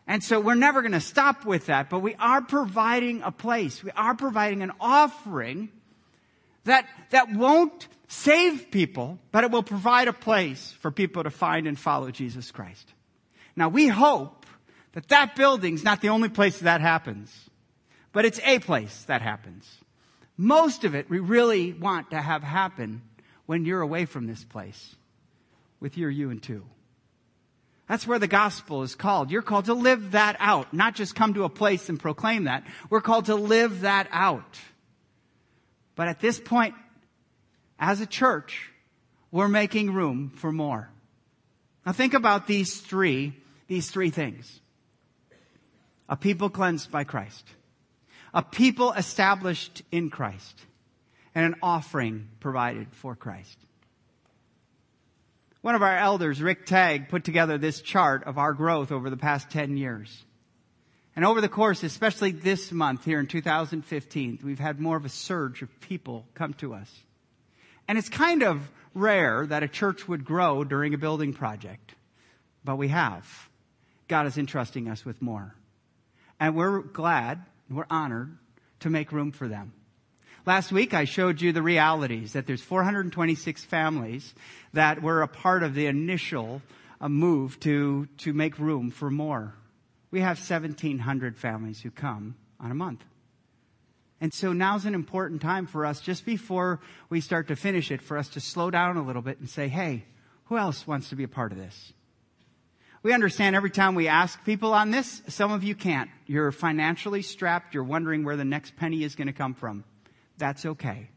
And 0.08 0.24
so 0.24 0.40
we're 0.40 0.56
never 0.56 0.82
going 0.82 0.90
to 0.90 1.00
stop 1.00 1.44
with 1.44 1.66
that, 1.66 1.88
but 1.88 2.00
we 2.00 2.16
are 2.16 2.42
providing 2.42 3.22
a 3.22 3.30
place. 3.30 3.84
We 3.84 3.92
are 3.92 4.16
providing 4.16 4.62
an 4.62 4.72
offering 4.80 5.70
that, 6.64 6.86
that 7.10 7.32
won't 7.32 7.88
save 8.08 8.70
people, 8.70 9.18
but 9.32 9.44
it 9.44 9.50
will 9.50 9.62
provide 9.62 10.08
a 10.08 10.12
place 10.12 10.72
for 10.80 10.90
people 10.90 11.22
to 11.22 11.30
find 11.30 11.66
and 11.66 11.78
follow 11.78 12.10
Jesus 12.10 12.50
Christ. 12.50 12.92
Now 13.56 13.68
we 13.68 13.88
hope 13.88 14.46
that 14.92 15.08
that 15.08 15.36
building's 15.36 15.84
not 15.84 16.00
the 16.00 16.08
only 16.08 16.28
place 16.28 16.58
that 16.60 16.80
happens, 16.80 17.50
but 18.12 18.24
it's 18.24 18.40
a 18.44 18.58
place 18.58 19.04
that 19.04 19.22
happens. 19.22 19.68
Most 20.36 20.84
of 20.84 20.94
it 20.94 21.08
we 21.08 21.18
really 21.18 21.72
want 21.72 22.10
to 22.10 22.20
have 22.20 22.42
happen 22.42 23.02
when 23.46 23.64
you're 23.64 23.80
away 23.80 24.04
from 24.04 24.26
this 24.26 24.44
place 24.44 24.96
with 25.78 25.96
your 25.96 26.10
you 26.10 26.30
and 26.30 26.42
two. 26.42 26.64
That's 27.88 28.06
where 28.06 28.20
the 28.20 28.28
gospel 28.28 28.82
is 28.84 28.94
called. 28.94 29.32
You're 29.32 29.42
called 29.42 29.64
to 29.64 29.74
live 29.74 30.12
that 30.12 30.36
out, 30.38 30.72
not 30.72 30.94
just 30.94 31.16
come 31.16 31.34
to 31.34 31.42
a 31.42 31.48
place 31.48 31.88
and 31.88 31.98
proclaim 31.98 32.44
that. 32.44 32.64
We're 32.88 33.00
called 33.00 33.24
to 33.26 33.34
live 33.34 33.80
that 33.80 34.08
out. 34.12 34.60
But 36.00 36.08
at 36.08 36.18
this 36.18 36.40
point, 36.40 36.74
as 37.78 38.00
a 38.00 38.06
church, 38.06 38.70
we're 39.30 39.48
making 39.48 39.92
room 39.92 40.32
for 40.34 40.50
more. 40.50 40.88
Now 41.84 41.92
think 41.92 42.14
about 42.14 42.46
these 42.46 42.80
three, 42.80 43.34
these 43.68 43.90
three 43.90 44.08
things. 44.08 44.60
A 46.08 46.16
people 46.16 46.48
cleansed 46.48 46.90
by 46.90 47.04
Christ. 47.04 47.44
A 48.32 48.42
people 48.42 48.92
established 48.92 49.82
in 49.92 50.08
Christ. 50.08 50.64
And 51.34 51.44
an 51.44 51.56
offering 51.62 52.28
provided 52.40 52.86
for 52.92 53.14
Christ. 53.14 53.58
One 55.60 55.74
of 55.74 55.82
our 55.82 55.98
elders, 55.98 56.40
Rick 56.40 56.64
Tagg, 56.64 57.10
put 57.10 57.24
together 57.24 57.58
this 57.58 57.82
chart 57.82 58.24
of 58.24 58.38
our 58.38 58.54
growth 58.54 58.90
over 58.90 59.10
the 59.10 59.18
past 59.18 59.50
10 59.50 59.76
years. 59.76 60.24
And 61.20 61.26
over 61.26 61.42
the 61.42 61.50
course, 61.50 61.82
especially 61.82 62.30
this 62.30 62.72
month 62.72 63.04
here 63.04 63.20
in 63.20 63.26
2015, 63.26 64.38
we've 64.42 64.58
had 64.58 64.80
more 64.80 64.96
of 64.96 65.04
a 65.04 65.10
surge 65.10 65.60
of 65.60 65.80
people 65.82 66.24
come 66.32 66.54
to 66.54 66.72
us. 66.72 66.90
And 67.86 67.98
it's 67.98 68.08
kind 68.08 68.42
of 68.42 68.70
rare 68.94 69.44
that 69.46 69.62
a 69.62 69.68
church 69.68 70.08
would 70.08 70.24
grow 70.24 70.64
during 70.64 70.94
a 70.94 70.96
building 70.96 71.34
project, 71.34 71.94
but 72.64 72.76
we 72.76 72.88
have. 72.88 73.50
God 74.08 74.28
is 74.28 74.38
entrusting 74.38 74.88
us 74.88 75.04
with 75.04 75.20
more. 75.20 75.54
And 76.40 76.56
we're 76.56 76.80
glad, 76.80 77.44
we're 77.68 77.84
honored 77.90 78.38
to 78.78 78.88
make 78.88 79.12
room 79.12 79.30
for 79.30 79.46
them. 79.46 79.74
Last 80.46 80.72
week 80.72 80.94
I 80.94 81.04
showed 81.04 81.42
you 81.42 81.52
the 81.52 81.60
realities 81.60 82.32
that 82.32 82.46
there's 82.46 82.62
426 82.62 83.62
families 83.66 84.32
that 84.72 85.02
were 85.02 85.20
a 85.20 85.28
part 85.28 85.64
of 85.64 85.74
the 85.74 85.84
initial 85.84 86.62
uh, 86.98 87.10
move 87.10 87.60
to, 87.60 88.08
to 88.16 88.32
make 88.32 88.58
room 88.58 88.90
for 88.90 89.10
more 89.10 89.52
we 90.10 90.20
have 90.20 90.38
1,700 90.38 91.36
families 91.36 91.80
who 91.80 91.90
come 91.90 92.36
on 92.58 92.70
a 92.70 92.74
month. 92.74 93.04
And 94.20 94.34
so 94.34 94.52
now's 94.52 94.84
an 94.84 94.94
important 94.94 95.40
time 95.40 95.66
for 95.66 95.86
us, 95.86 96.00
just 96.00 96.26
before 96.26 96.80
we 97.08 97.20
start 97.20 97.48
to 97.48 97.56
finish 97.56 97.90
it, 97.90 98.02
for 98.02 98.18
us 98.18 98.28
to 98.30 98.40
slow 98.40 98.70
down 98.70 98.96
a 98.96 99.02
little 99.02 99.22
bit 99.22 99.38
and 99.38 99.48
say, 99.48 99.68
hey, 99.68 100.04
who 100.44 100.58
else 100.58 100.86
wants 100.86 101.08
to 101.08 101.16
be 101.16 101.24
a 101.24 101.28
part 101.28 101.52
of 101.52 101.58
this? 101.58 101.92
We 103.02 103.14
understand 103.14 103.56
every 103.56 103.70
time 103.70 103.94
we 103.94 104.08
ask 104.08 104.44
people 104.44 104.74
on 104.74 104.90
this, 104.90 105.22
some 105.28 105.52
of 105.52 105.64
you 105.64 105.74
can't. 105.74 106.10
You're 106.26 106.52
financially 106.52 107.22
strapped. 107.22 107.72
You're 107.72 107.82
wondering 107.82 108.24
where 108.24 108.36
the 108.36 108.44
next 108.44 108.76
penny 108.76 109.04
is 109.04 109.14
going 109.14 109.28
to 109.28 109.32
come 109.32 109.54
from. 109.54 109.84
That's 110.36 110.66
okay. 110.66 111.08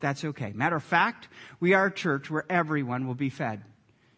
That's 0.00 0.24
okay. 0.24 0.52
Matter 0.52 0.74
of 0.74 0.82
fact, 0.82 1.28
we 1.60 1.74
are 1.74 1.86
a 1.86 1.94
church 1.94 2.28
where 2.28 2.44
everyone 2.50 3.06
will 3.06 3.14
be 3.14 3.30
fed. 3.30 3.62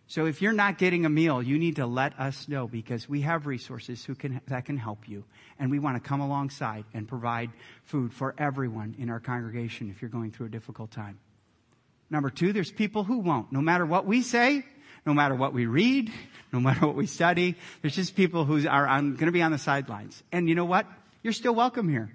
So 0.09 0.25
if 0.25 0.41
you're 0.41 0.55
not 0.55 0.79
getting 0.79 1.05
a 1.05 1.11
meal, 1.11 1.43
you 1.43 1.59
need 1.59 1.77
to 1.77 1.87
let 1.87 2.19
us 2.19 2.49
know 2.49 2.67
because 2.67 3.07
we 3.07 3.21
have 3.21 3.47
resources 3.47 4.03
who 4.03 4.15
can, 4.15 4.41
that 4.49 4.65
can 4.65 4.79
help 4.79 5.07
you. 5.07 5.25
And 5.59 5.71
we 5.71 5.79
want 5.79 6.03
to 6.03 6.09
come 6.09 6.21
alongside 6.21 6.87
and 6.95 7.07
provide 7.07 7.51
food 7.85 8.15
for 8.15 8.35
everyone 8.39 8.97
in 8.99 9.11
our 9.11 9.21
congregation 9.21 9.91
if 9.91 10.01
you're 10.01 10.09
going 10.09 10.31
through 10.31 10.47
a 10.47 10.51
difficult 10.51 10.91
time. 10.91 11.19
Number 12.09 12.31
two, 12.31 12.55
there's 12.55 12.73
people 12.73 13.05
who 13.05 13.19
won't. 13.19 13.53
No 13.53 13.61
matter 13.61 13.85
what 13.85 14.07
we 14.07 14.23
say, 14.23 14.65
no 15.05 15.13
matter 15.13 15.35
what 15.35 15.53
we 15.53 15.67
read, 15.67 16.11
no 16.55 16.61
matter 16.61 16.87
what 16.87 16.97
we 16.97 17.07
study, 17.07 17.55
there's 17.83 17.95
just 17.95 18.17
people 18.17 18.47
who 18.47 18.67
are 18.67 18.87
going 18.87 19.17
to 19.19 19.31
be 19.31 19.43
on 19.43 19.53
the 19.53 19.59
sidelines. 19.59 20.23
And 20.33 20.49
you 20.49 20.55
know 20.55 20.65
what? 20.65 20.87
You're 21.23 21.35
still 21.35 21.55
welcome 21.55 21.87
here. 21.87 22.11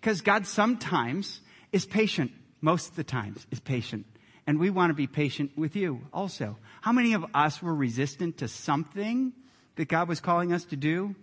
Because 0.00 0.20
God 0.20 0.46
sometimes 0.46 1.40
is 1.72 1.86
patient. 1.86 2.30
Most 2.60 2.90
of 2.90 2.96
the 2.96 3.04
times 3.04 3.44
is 3.50 3.58
patient. 3.58 4.06
And 4.46 4.58
we 4.58 4.70
want 4.70 4.90
to 4.90 4.94
be 4.94 5.06
patient 5.06 5.52
with 5.56 5.76
you 5.76 6.00
also. 6.12 6.56
How 6.80 6.92
many 6.92 7.12
of 7.14 7.24
us 7.34 7.62
were 7.62 7.74
resistant 7.74 8.38
to 8.38 8.48
something 8.48 9.32
that 9.76 9.88
God 9.88 10.08
was 10.08 10.20
calling 10.20 10.52
us 10.52 10.64
to 10.66 10.76
do? 10.76 11.14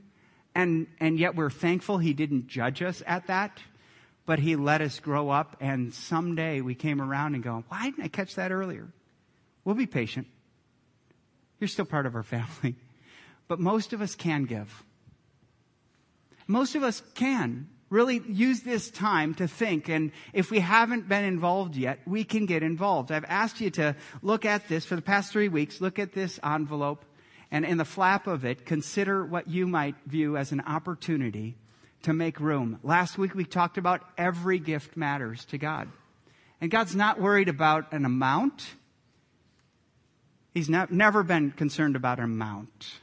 And, 0.55 0.87
and 0.99 1.19
yet 1.19 1.35
we're 1.35 1.49
thankful 1.49 1.97
He 1.97 2.13
didn't 2.13 2.47
judge 2.47 2.81
us 2.81 3.03
at 3.05 3.27
that, 3.27 3.59
but 4.25 4.39
He 4.39 4.55
let 4.55 4.81
us 4.81 4.99
grow 4.99 5.29
up. 5.29 5.57
And 5.59 5.93
someday 5.93 6.61
we 6.61 6.75
came 6.75 7.01
around 7.01 7.35
and 7.35 7.43
go, 7.43 7.63
why 7.67 7.85
didn't 7.85 8.03
I 8.03 8.07
catch 8.07 8.35
that 8.35 8.51
earlier? 8.51 8.87
We'll 9.65 9.75
be 9.75 9.85
patient. 9.85 10.27
You're 11.59 11.67
still 11.67 11.85
part 11.85 12.05
of 12.05 12.15
our 12.15 12.23
family. 12.23 12.75
But 13.49 13.59
most 13.59 13.93
of 13.93 14.01
us 14.03 14.13
can 14.13 14.43
give. 14.43 14.83
Most 16.45 16.75
of 16.75 16.83
us 16.83 17.01
can 17.15 17.67
really 17.89 18.21
use 18.27 18.61
this 18.61 18.89
time 18.91 19.33
to 19.35 19.47
think. 19.47 19.89
And 19.89 20.11
if 20.33 20.51
we 20.51 20.59
haven't 20.59 21.09
been 21.09 21.25
involved 21.25 21.75
yet, 21.75 21.99
we 22.05 22.23
can 22.23 22.45
get 22.45 22.63
involved. 22.63 23.11
I've 23.11 23.25
asked 23.25 23.61
you 23.61 23.69
to 23.71 23.95
look 24.21 24.45
at 24.45 24.67
this 24.67 24.85
for 24.85 24.95
the 24.95 25.01
past 25.01 25.31
three 25.31 25.49
weeks. 25.49 25.81
Look 25.81 25.99
at 25.99 26.13
this 26.13 26.39
envelope 26.43 27.05
and 27.51 27.65
in 27.65 27.77
the 27.77 27.85
flap 27.85 28.27
of 28.27 28.45
it, 28.45 28.65
consider 28.65 29.25
what 29.25 29.47
you 29.47 29.67
might 29.67 29.95
view 30.05 30.37
as 30.37 30.51
an 30.51 30.61
opportunity 30.61 31.55
to 32.03 32.13
make 32.13 32.39
room. 32.39 32.79
Last 32.83 33.17
week 33.17 33.33
we 33.33 33.43
talked 33.43 33.77
about 33.77 34.01
every 34.17 34.59
gift 34.59 34.95
matters 34.95 35.45
to 35.45 35.57
God. 35.57 35.89
And 36.61 36.69
God's 36.69 36.95
not 36.95 37.19
worried 37.19 37.49
about 37.49 37.91
an 37.91 38.05
amount. 38.05 38.67
He's 40.53 40.69
not, 40.69 40.91
never 40.91 41.23
been 41.23 41.51
concerned 41.51 41.95
about 41.95 42.19
an 42.19 42.25
amount. 42.25 42.99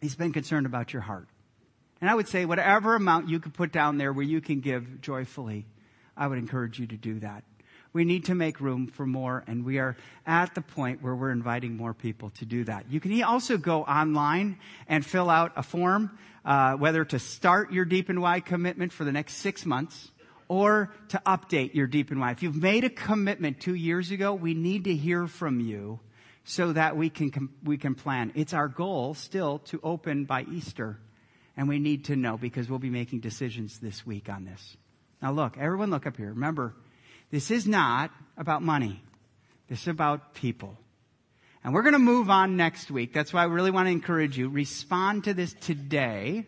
He's 0.00 0.16
been 0.16 0.32
concerned 0.32 0.66
about 0.66 0.92
your 0.92 1.02
heart. 1.02 1.28
And 2.02 2.10
I 2.10 2.16
would 2.16 2.26
say, 2.26 2.44
whatever 2.44 2.96
amount 2.96 3.28
you 3.28 3.38
could 3.38 3.54
put 3.54 3.70
down 3.70 3.96
there 3.96 4.12
where 4.12 4.24
you 4.24 4.40
can 4.40 4.58
give 4.58 5.00
joyfully, 5.00 5.66
I 6.16 6.26
would 6.26 6.36
encourage 6.36 6.80
you 6.80 6.88
to 6.88 6.96
do 6.96 7.20
that. 7.20 7.44
We 7.92 8.04
need 8.04 8.24
to 8.24 8.34
make 8.34 8.60
room 8.60 8.88
for 8.88 9.06
more, 9.06 9.44
and 9.46 9.64
we 9.64 9.78
are 9.78 9.96
at 10.26 10.52
the 10.56 10.62
point 10.62 11.00
where 11.00 11.14
we're 11.14 11.30
inviting 11.30 11.76
more 11.76 11.94
people 11.94 12.30
to 12.30 12.44
do 12.44 12.64
that. 12.64 12.86
You 12.90 12.98
can 12.98 13.22
also 13.22 13.56
go 13.56 13.84
online 13.84 14.58
and 14.88 15.06
fill 15.06 15.30
out 15.30 15.52
a 15.54 15.62
form, 15.62 16.18
uh, 16.44 16.74
whether 16.74 17.04
to 17.04 17.20
start 17.20 17.72
your 17.72 17.84
deep 17.84 18.08
and 18.08 18.20
wide 18.20 18.46
commitment 18.46 18.92
for 18.92 19.04
the 19.04 19.12
next 19.12 19.34
six 19.34 19.64
months 19.64 20.10
or 20.48 20.92
to 21.10 21.22
update 21.24 21.72
your 21.72 21.86
deep 21.86 22.10
and 22.10 22.18
wide. 22.18 22.32
If 22.32 22.42
you've 22.42 22.60
made 22.60 22.82
a 22.82 22.90
commitment 22.90 23.60
two 23.60 23.76
years 23.76 24.10
ago, 24.10 24.34
we 24.34 24.54
need 24.54 24.84
to 24.84 24.96
hear 24.96 25.28
from 25.28 25.60
you 25.60 26.00
so 26.42 26.72
that 26.72 26.96
we 26.96 27.10
can, 27.10 27.50
we 27.62 27.76
can 27.76 27.94
plan. 27.94 28.32
It's 28.34 28.54
our 28.54 28.66
goal 28.66 29.14
still 29.14 29.60
to 29.66 29.78
open 29.84 30.24
by 30.24 30.42
Easter 30.50 30.98
and 31.56 31.68
we 31.68 31.78
need 31.78 32.06
to 32.06 32.16
know 32.16 32.36
because 32.36 32.68
we'll 32.68 32.78
be 32.78 32.90
making 32.90 33.20
decisions 33.20 33.78
this 33.78 34.06
week 34.06 34.28
on 34.28 34.44
this. 34.44 34.76
Now 35.20 35.32
look, 35.32 35.56
everyone 35.58 35.90
look 35.90 36.06
up 36.06 36.16
here. 36.16 36.30
Remember, 36.30 36.74
this 37.30 37.50
is 37.50 37.66
not 37.66 38.10
about 38.36 38.62
money. 38.62 39.02
This 39.68 39.82
is 39.82 39.88
about 39.88 40.34
people. 40.34 40.76
And 41.64 41.72
we're 41.72 41.82
going 41.82 41.92
to 41.92 41.98
move 41.98 42.28
on 42.28 42.56
next 42.56 42.90
week. 42.90 43.12
That's 43.12 43.32
why 43.32 43.42
I 43.42 43.46
really 43.46 43.70
want 43.70 43.86
to 43.86 43.92
encourage 43.92 44.36
you. 44.36 44.48
Respond 44.48 45.24
to 45.24 45.34
this 45.34 45.54
today 45.54 46.46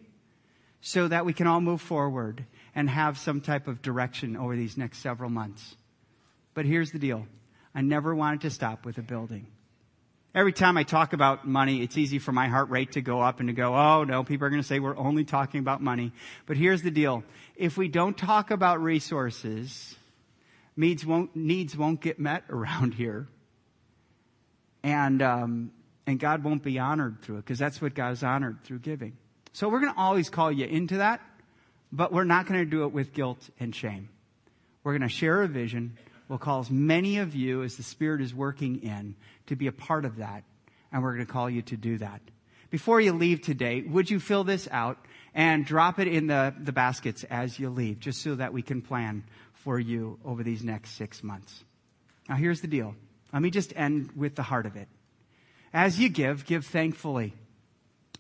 so 0.81 1.09
that 1.09 1.25
we 1.25 1.33
can 1.33 1.47
all 1.47 1.61
move 1.61 1.81
forward 1.81 2.45
and 2.75 2.91
have 2.91 3.17
some 3.17 3.41
type 3.41 3.69
of 3.69 3.81
direction 3.81 4.37
over 4.37 4.57
these 4.57 4.77
next 4.77 4.99
several 4.99 5.31
months. 5.31 5.77
But 6.53 6.67
here's 6.67 6.91
the 6.91 6.99
deal. 6.99 7.27
I 7.75 7.81
never 7.81 8.15
wanted 8.15 8.43
to 8.43 8.51
stop 8.51 8.85
with 8.85 8.99
a 8.99 9.03
building. 9.03 9.47
Every 10.35 10.53
time 10.53 10.77
I 10.77 10.83
talk 10.83 11.13
about 11.13 11.47
money, 11.47 11.83
it's 11.83 11.97
easy 11.97 12.19
for 12.19 12.33
my 12.33 12.49
heart 12.49 12.69
rate 12.69 12.93
to 12.93 13.01
go 13.01 13.21
up 13.21 13.39
and 13.39 13.49
to 13.49 13.53
go, 13.53 13.73
oh 13.73 14.03
no, 14.03 14.25
people 14.25 14.47
are 14.47 14.51
going 14.51 14.61
to 14.61 14.67
say 14.67 14.81
we're 14.81 14.97
only 14.97 15.25
talking 15.25 15.61
about 15.61 15.81
money. 15.81 16.11
But 16.47 16.57
here's 16.57 16.83
the 16.83 16.91
deal. 16.91 17.23
If 17.55 17.77
we 17.77 17.87
don't 17.87 18.19
talk 18.19 18.51
about 18.51 18.83
resources, 18.83 19.95
needs 20.77 21.07
won't, 21.07 21.37
needs 21.37 21.77
won't 21.77 22.01
get 22.01 22.19
met 22.19 22.43
around 22.51 22.95
here. 22.95 23.29
And, 24.83 25.23
um, 25.23 25.71
and 26.05 26.19
God 26.19 26.43
won't 26.43 26.65
be 26.65 26.81
honored 26.81 27.23
through 27.23 27.37
it 27.37 27.45
because 27.45 27.61
that's 27.61 27.81
what 27.81 27.95
God 27.95 28.13
is 28.13 28.25
honored 28.25 28.65
through 28.65 28.81
giving. 28.81 29.17
So 29.53 29.69
we're 29.69 29.81
going 29.81 29.95
to 29.95 30.01
always 30.01 30.31
call 30.31 30.51
you 30.51 30.67
into 30.67 30.97
that, 30.97 31.21
but 31.93 32.13
we're 32.13 32.25
not 32.25 32.47
going 32.47 32.59
to 32.59 32.67
do 32.67 32.83
it 32.83 32.93
with 32.93 33.13
guilt 33.13 33.51
and 33.61 33.73
shame. 33.73 34.09
We're 34.83 34.99
going 34.99 35.09
to 35.09 35.15
share 35.15 35.43
a 35.43 35.49
vision 35.49 35.97
We'll 36.29 36.39
call 36.39 36.61
as 36.61 36.71
many 36.71 37.19
of 37.19 37.35
you, 37.35 37.63
as 37.63 37.77
the 37.77 37.83
Spirit 37.83 38.23
is 38.23 38.35
working 38.35 38.83
in, 38.83 39.15
to 39.47 39.57
be 39.57 39.67
a 39.67 39.73
part 39.73 40.05
of 40.05 40.17
that. 40.17 40.45
And 40.93 41.03
we're 41.03 41.15
going 41.15 41.27
to 41.27 41.33
call 41.33 41.51
you 41.51 41.63
to 41.63 41.77
do 41.77 41.99
that. 41.99 42.21
Before 42.71 43.01
you 43.01 43.13
leave 43.13 43.41
today, 43.43 43.83
would 43.83 44.11
you 44.11 44.19
fill 44.19 44.45
this 44.45 44.69
out 44.71 44.99
and 45.35 45.65
drop 45.65 45.99
it 45.99 46.09
in 46.09 46.27
the, 46.27 46.55
the 46.59 46.73
baskets 46.73 47.25
as 47.25 47.59
you 47.59 47.71
leave, 47.71 48.01
just 48.01 48.23
so 48.23 48.35
that 48.35 48.53
we 48.53 48.63
can 48.63 48.83
plan 48.83 49.25
for 49.53 49.79
you 49.79 50.19
over 50.25 50.43
these 50.43 50.65
next 50.65 50.91
six 50.91 51.23
months? 51.23 51.65
Now, 52.29 52.37
here's 52.37 52.61
the 52.61 52.67
deal. 52.67 52.95
Let 53.33 53.43
me 53.43 53.51
just 53.51 53.73
end 53.77 54.13
with 54.17 54.35
the 54.35 54.43
heart 54.43 54.67
of 54.67 54.77
it. 54.77 54.89
As 55.73 55.99
you 55.99 56.09
give, 56.09 56.47
give 56.47 56.67
thankfully. 56.67 57.35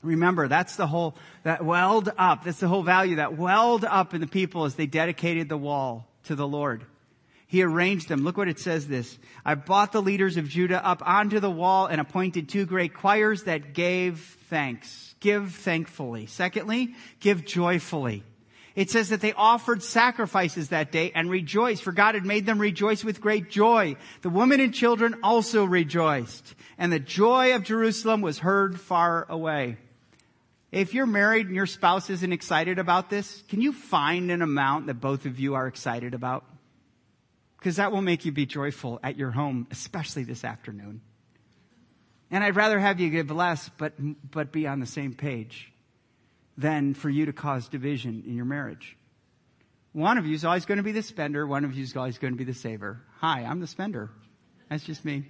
Remember, 0.02 0.48
that's 0.48 0.76
the 0.76 0.86
whole, 0.86 1.16
that 1.44 1.64
welled 1.64 2.12
up, 2.18 2.44
that's 2.44 2.60
the 2.60 2.68
whole 2.68 2.82
value 2.82 3.16
that 3.16 3.36
welled 3.36 3.84
up 3.84 4.12
in 4.12 4.20
the 4.20 4.26
people 4.26 4.64
as 4.64 4.74
they 4.74 4.86
dedicated 4.86 5.48
the 5.48 5.56
wall 5.56 6.06
to 6.24 6.34
the 6.34 6.46
Lord. 6.46 6.84
He 7.46 7.62
arranged 7.62 8.08
them. 8.08 8.24
Look 8.24 8.36
what 8.36 8.48
it 8.48 8.58
says 8.58 8.88
this. 8.88 9.18
I 9.44 9.54
brought 9.54 9.92
the 9.92 10.02
leaders 10.02 10.36
of 10.36 10.48
Judah 10.48 10.84
up 10.84 11.02
onto 11.06 11.40
the 11.40 11.50
wall 11.50 11.86
and 11.86 12.00
appointed 12.00 12.48
two 12.48 12.66
great 12.66 12.94
choirs 12.94 13.44
that 13.44 13.74
gave 13.74 14.36
thanks. 14.48 15.14
Give 15.20 15.54
thankfully. 15.54 16.26
Secondly, 16.26 16.94
give 17.20 17.44
joyfully. 17.44 18.24
It 18.74 18.90
says 18.90 19.10
that 19.10 19.20
they 19.20 19.32
offered 19.34 19.84
sacrifices 19.84 20.70
that 20.70 20.90
day 20.90 21.12
and 21.14 21.30
rejoiced, 21.30 21.84
for 21.84 21.92
God 21.92 22.16
had 22.16 22.26
made 22.26 22.44
them 22.44 22.58
rejoice 22.58 23.04
with 23.04 23.20
great 23.20 23.48
joy. 23.48 23.96
The 24.22 24.30
women 24.30 24.58
and 24.58 24.74
children 24.74 25.16
also 25.22 25.64
rejoiced, 25.64 26.54
and 26.76 26.92
the 26.92 26.98
joy 26.98 27.54
of 27.54 27.62
Jerusalem 27.62 28.20
was 28.20 28.40
heard 28.40 28.80
far 28.80 29.26
away. 29.28 29.76
If 30.72 30.92
you're 30.92 31.06
married 31.06 31.46
and 31.46 31.54
your 31.54 31.66
spouse 31.66 32.10
isn't 32.10 32.32
excited 32.32 32.80
about 32.80 33.10
this, 33.10 33.44
can 33.48 33.60
you 33.60 33.72
find 33.72 34.32
an 34.32 34.42
amount 34.42 34.86
that 34.86 34.94
both 34.94 35.24
of 35.24 35.38
you 35.38 35.54
are 35.54 35.68
excited 35.68 36.14
about? 36.14 36.44
Because 37.64 37.76
that 37.76 37.92
will 37.92 38.02
make 38.02 38.26
you 38.26 38.30
be 38.30 38.44
joyful 38.44 39.00
at 39.02 39.16
your 39.16 39.30
home, 39.30 39.66
especially 39.70 40.22
this 40.22 40.44
afternoon. 40.44 41.00
And 42.30 42.44
I'd 42.44 42.56
rather 42.56 42.78
have 42.78 43.00
you 43.00 43.08
give 43.08 43.30
less, 43.30 43.70
but, 43.78 43.94
but 44.30 44.52
be 44.52 44.66
on 44.66 44.80
the 44.80 44.86
same 44.86 45.14
page 45.14 45.72
than 46.58 46.92
for 46.92 47.08
you 47.08 47.24
to 47.24 47.32
cause 47.32 47.66
division 47.68 48.22
in 48.26 48.36
your 48.36 48.44
marriage. 48.44 48.98
One 49.92 50.18
of 50.18 50.26
you 50.26 50.34
is 50.34 50.44
always 50.44 50.66
going 50.66 50.76
to 50.76 50.84
be 50.84 50.92
the 50.92 51.02
spender. 51.02 51.46
One 51.46 51.64
of 51.64 51.72
you 51.72 51.82
is 51.82 51.96
always 51.96 52.18
going 52.18 52.34
to 52.34 52.36
be 52.36 52.44
the 52.44 52.52
saver. 52.52 53.00
Hi, 53.20 53.44
I'm 53.44 53.60
the 53.60 53.66
spender. 53.66 54.10
That's 54.68 54.84
just 54.84 55.02
me. 55.02 55.24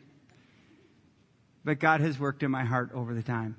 But 1.64 1.78
God 1.78 2.00
has 2.00 2.18
worked 2.18 2.42
in 2.42 2.50
my 2.50 2.64
heart 2.64 2.90
over 2.94 3.14
the 3.14 3.22
time. 3.22 3.54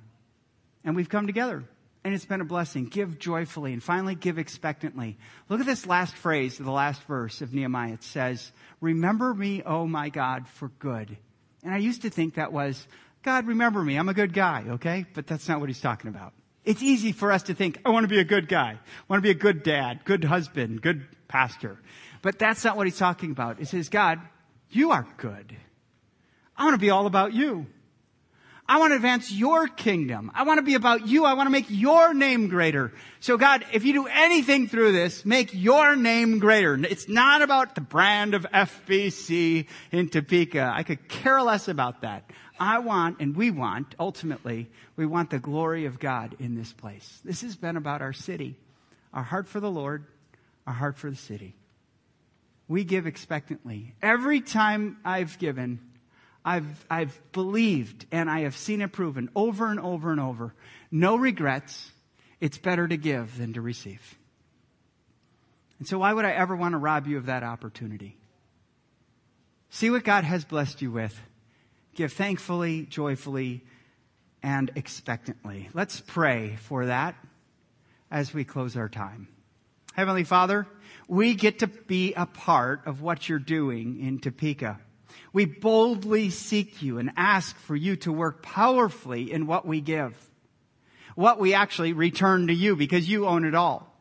And 0.83 0.97
we've 0.97 1.07
come 1.07 1.27
together 1.27 1.63
and 2.05 2.13
it's 2.13 2.23
been 2.23 2.39
a 2.39 2.45
blessing. 2.45 2.85
Give 2.85 3.17
joyfully 3.17 3.73
and 3.73 3.81
finally 3.81 4.13
give 4.13 4.37
expectantly. 4.37 5.17
Look 5.49 5.59
at 5.59 5.65
this 5.65 5.87
last 5.87 6.13
phrase 6.13 6.55
the 6.55 6.69
last 6.69 7.01
verse 7.03 7.41
of 7.41 7.51
Nehemiah. 7.51 7.93
It 7.93 8.03
says, 8.03 8.51
Remember 8.79 9.33
me, 9.33 9.63
oh 9.65 9.87
my 9.87 10.09
God, 10.09 10.47
for 10.47 10.69
good. 10.77 11.17
And 11.63 11.73
I 11.73 11.79
used 11.79 12.03
to 12.03 12.11
think 12.11 12.35
that 12.35 12.53
was, 12.53 12.87
God, 13.23 13.47
remember 13.47 13.81
me. 13.81 13.97
I'm 13.97 14.07
a 14.07 14.13
good 14.13 14.33
guy, 14.33 14.65
okay? 14.73 15.07
But 15.15 15.25
that's 15.25 15.49
not 15.49 15.59
what 15.59 15.67
he's 15.67 15.81
talking 15.81 16.09
about. 16.09 16.33
It's 16.63 16.83
easy 16.83 17.11
for 17.11 17.31
us 17.31 17.41
to 17.43 17.55
think, 17.55 17.79
I 17.83 17.89
want 17.89 18.03
to 18.03 18.07
be 18.07 18.19
a 18.19 18.23
good 18.23 18.47
guy. 18.47 18.73
I 18.77 19.03
want 19.07 19.23
to 19.23 19.27
be 19.27 19.31
a 19.31 19.33
good 19.33 19.63
dad, 19.63 20.01
good 20.05 20.23
husband, 20.23 20.83
good 20.83 21.07
pastor. 21.27 21.79
But 22.21 22.37
that's 22.37 22.63
not 22.63 22.77
what 22.77 22.85
he's 22.85 22.99
talking 22.99 23.31
about. 23.31 23.59
It 23.59 23.67
says, 23.67 23.89
God, 23.89 24.19
you 24.69 24.91
are 24.91 25.07
good. 25.17 25.55
I 26.55 26.65
want 26.65 26.75
to 26.75 26.79
be 26.79 26.91
all 26.91 27.07
about 27.07 27.33
you. 27.33 27.65
I 28.67 28.79
want 28.79 28.91
to 28.91 28.95
advance 28.95 29.31
your 29.31 29.67
kingdom. 29.67 30.31
I 30.33 30.43
want 30.43 30.57
to 30.57 30.63
be 30.63 30.73
about 30.73 31.05
you. 31.05 31.23
I 31.23 31.33
want 31.33 31.45
to 31.45 31.51
make 31.51 31.67
your 31.69 32.15
name 32.15 32.47
greater. 32.47 32.91
So 33.19 33.37
God, 33.37 33.63
if 33.71 33.85
you 33.85 33.93
do 33.93 34.07
anything 34.07 34.67
through 34.67 34.91
this, 34.91 35.23
make 35.23 35.51
your 35.53 35.95
name 35.95 36.39
greater. 36.39 36.73
It's 36.73 37.07
not 37.07 37.43
about 37.43 37.75
the 37.75 37.81
brand 37.81 38.33
of 38.33 38.47
FBC 38.51 39.67
in 39.91 40.09
Topeka. 40.09 40.73
I 40.75 40.81
could 40.81 41.07
care 41.07 41.43
less 41.43 41.67
about 41.67 42.01
that. 42.01 42.31
I 42.59 42.79
want, 42.79 43.19
and 43.19 43.35
we 43.35 43.51
want, 43.51 43.93
ultimately, 43.99 44.69
we 44.95 45.05
want 45.05 45.29
the 45.29 45.39
glory 45.39 45.85
of 45.85 45.99
God 45.99 46.35
in 46.39 46.55
this 46.55 46.73
place. 46.73 47.21
This 47.23 47.41
has 47.41 47.55
been 47.55 47.77
about 47.77 48.01
our 48.01 48.13
city, 48.13 48.55
our 49.13 49.23
heart 49.23 49.47
for 49.47 49.59
the 49.59 49.69
Lord, 49.69 50.05
our 50.65 50.73
heart 50.73 50.97
for 50.97 51.11
the 51.11 51.15
city. 51.15 51.55
We 52.67 52.83
give 52.83 53.05
expectantly. 53.05 53.93
Every 54.01 54.41
time 54.41 54.97
I've 55.05 55.37
given, 55.37 55.79
I've, 56.45 56.85
I've 56.91 57.19
believed 57.31 58.05
and 58.11 58.29
I 58.29 58.41
have 58.41 58.55
seen 58.55 58.81
it 58.81 58.91
proven 58.91 59.29
over 59.35 59.65
and 59.65 59.79
over 59.79 60.11
and 60.11 60.21
over. 60.21 60.53
No 60.91 61.15
regrets. 61.15 61.91
It's 62.39 62.59
better 62.59 62.87
to 62.87 62.97
give 62.97 63.37
than 63.39 63.53
to 63.53 63.61
receive. 63.61 64.15
And 65.79 65.87
so 65.87 65.97
why 65.97 66.13
would 66.13 66.23
I 66.23 66.31
ever 66.31 66.55
want 66.55 66.73
to 66.73 66.77
rob 66.77 67.07
you 67.07 67.17
of 67.17 67.25
that 67.25 67.43
opportunity? 67.43 68.17
See 69.71 69.89
what 69.89 70.03
God 70.03 70.23
has 70.23 70.45
blessed 70.45 70.81
you 70.83 70.91
with. 70.91 71.19
Give 71.95 72.13
thankfully, 72.13 72.85
joyfully, 72.85 73.63
and 74.43 74.71
expectantly. 74.75 75.69
Let's 75.73 75.99
pray 75.99 76.57
for 76.57 76.85
that 76.85 77.15
as 78.11 78.33
we 78.33 78.43
close 78.43 78.77
our 78.77 78.87
time. 78.87 79.27
Heavenly 79.93 80.23
Father, 80.23 80.67
we 81.07 81.33
get 81.33 81.59
to 81.59 81.67
be 81.67 82.13
a 82.13 82.25
part 82.25 82.85
of 82.85 83.01
what 83.01 83.27
you're 83.27 83.39
doing 83.39 83.99
in 83.99 84.19
Topeka. 84.19 84.79
We 85.33 85.45
boldly 85.45 86.29
seek 86.29 86.81
you 86.81 86.97
and 86.97 87.11
ask 87.17 87.57
for 87.57 87.75
you 87.75 87.95
to 87.97 88.11
work 88.11 88.41
powerfully 88.41 89.31
in 89.31 89.47
what 89.47 89.65
we 89.65 89.81
give. 89.81 90.15
What 91.15 91.39
we 91.39 91.53
actually 91.53 91.93
return 91.93 92.47
to 92.47 92.53
you 92.53 92.75
because 92.75 93.09
you 93.09 93.27
own 93.27 93.45
it 93.45 93.55
all. 93.55 93.91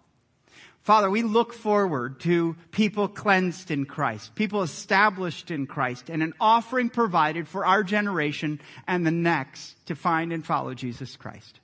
Father, 0.84 1.08
we 1.08 1.22
look 1.22 1.54
forward 1.54 2.20
to 2.20 2.56
people 2.70 3.08
cleansed 3.08 3.70
in 3.70 3.86
Christ, 3.86 4.34
people 4.34 4.62
established 4.62 5.50
in 5.50 5.66
Christ, 5.66 6.10
and 6.10 6.22
an 6.22 6.34
offering 6.38 6.90
provided 6.90 7.48
for 7.48 7.64
our 7.64 7.82
generation 7.82 8.60
and 8.86 9.06
the 9.06 9.10
next 9.10 9.86
to 9.86 9.94
find 9.94 10.30
and 10.30 10.44
follow 10.44 10.74
Jesus 10.74 11.16
Christ. 11.16 11.58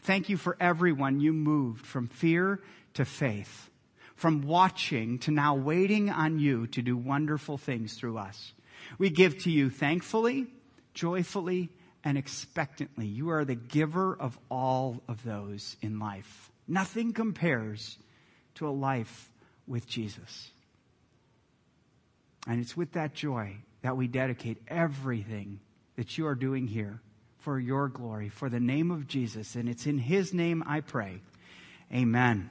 Thank 0.00 0.30
you 0.30 0.38
for 0.38 0.56
everyone 0.58 1.20
you 1.20 1.34
moved 1.34 1.84
from 1.84 2.06
fear 2.06 2.62
to 2.94 3.04
faith, 3.04 3.68
from 4.16 4.40
watching 4.40 5.18
to 5.18 5.30
now 5.30 5.54
waiting 5.54 6.08
on 6.08 6.38
you 6.38 6.66
to 6.68 6.80
do 6.80 6.96
wonderful 6.96 7.58
things 7.58 7.92
through 7.92 8.16
us. 8.16 8.54
We 8.96 9.10
give 9.10 9.38
to 9.44 9.50
you 9.50 9.70
thankfully, 9.70 10.46
joyfully, 10.94 11.70
and 12.04 12.16
expectantly. 12.16 13.06
You 13.06 13.30
are 13.30 13.44
the 13.44 13.54
giver 13.54 14.16
of 14.18 14.38
all 14.50 15.02
of 15.08 15.22
those 15.24 15.76
in 15.82 15.98
life. 15.98 16.50
Nothing 16.66 17.12
compares 17.12 17.98
to 18.56 18.68
a 18.68 18.70
life 18.70 19.30
with 19.66 19.86
Jesus. 19.86 20.50
And 22.46 22.60
it's 22.60 22.76
with 22.76 22.92
that 22.92 23.14
joy 23.14 23.56
that 23.82 23.96
we 23.96 24.08
dedicate 24.08 24.58
everything 24.68 25.60
that 25.96 26.16
you 26.16 26.26
are 26.26 26.34
doing 26.34 26.66
here 26.66 27.00
for 27.38 27.58
your 27.58 27.88
glory, 27.88 28.28
for 28.28 28.48
the 28.48 28.60
name 28.60 28.90
of 28.90 29.06
Jesus. 29.06 29.54
And 29.54 29.68
it's 29.68 29.86
in 29.86 29.98
his 29.98 30.32
name 30.32 30.64
I 30.66 30.80
pray. 30.80 31.20
Amen. 31.92 32.50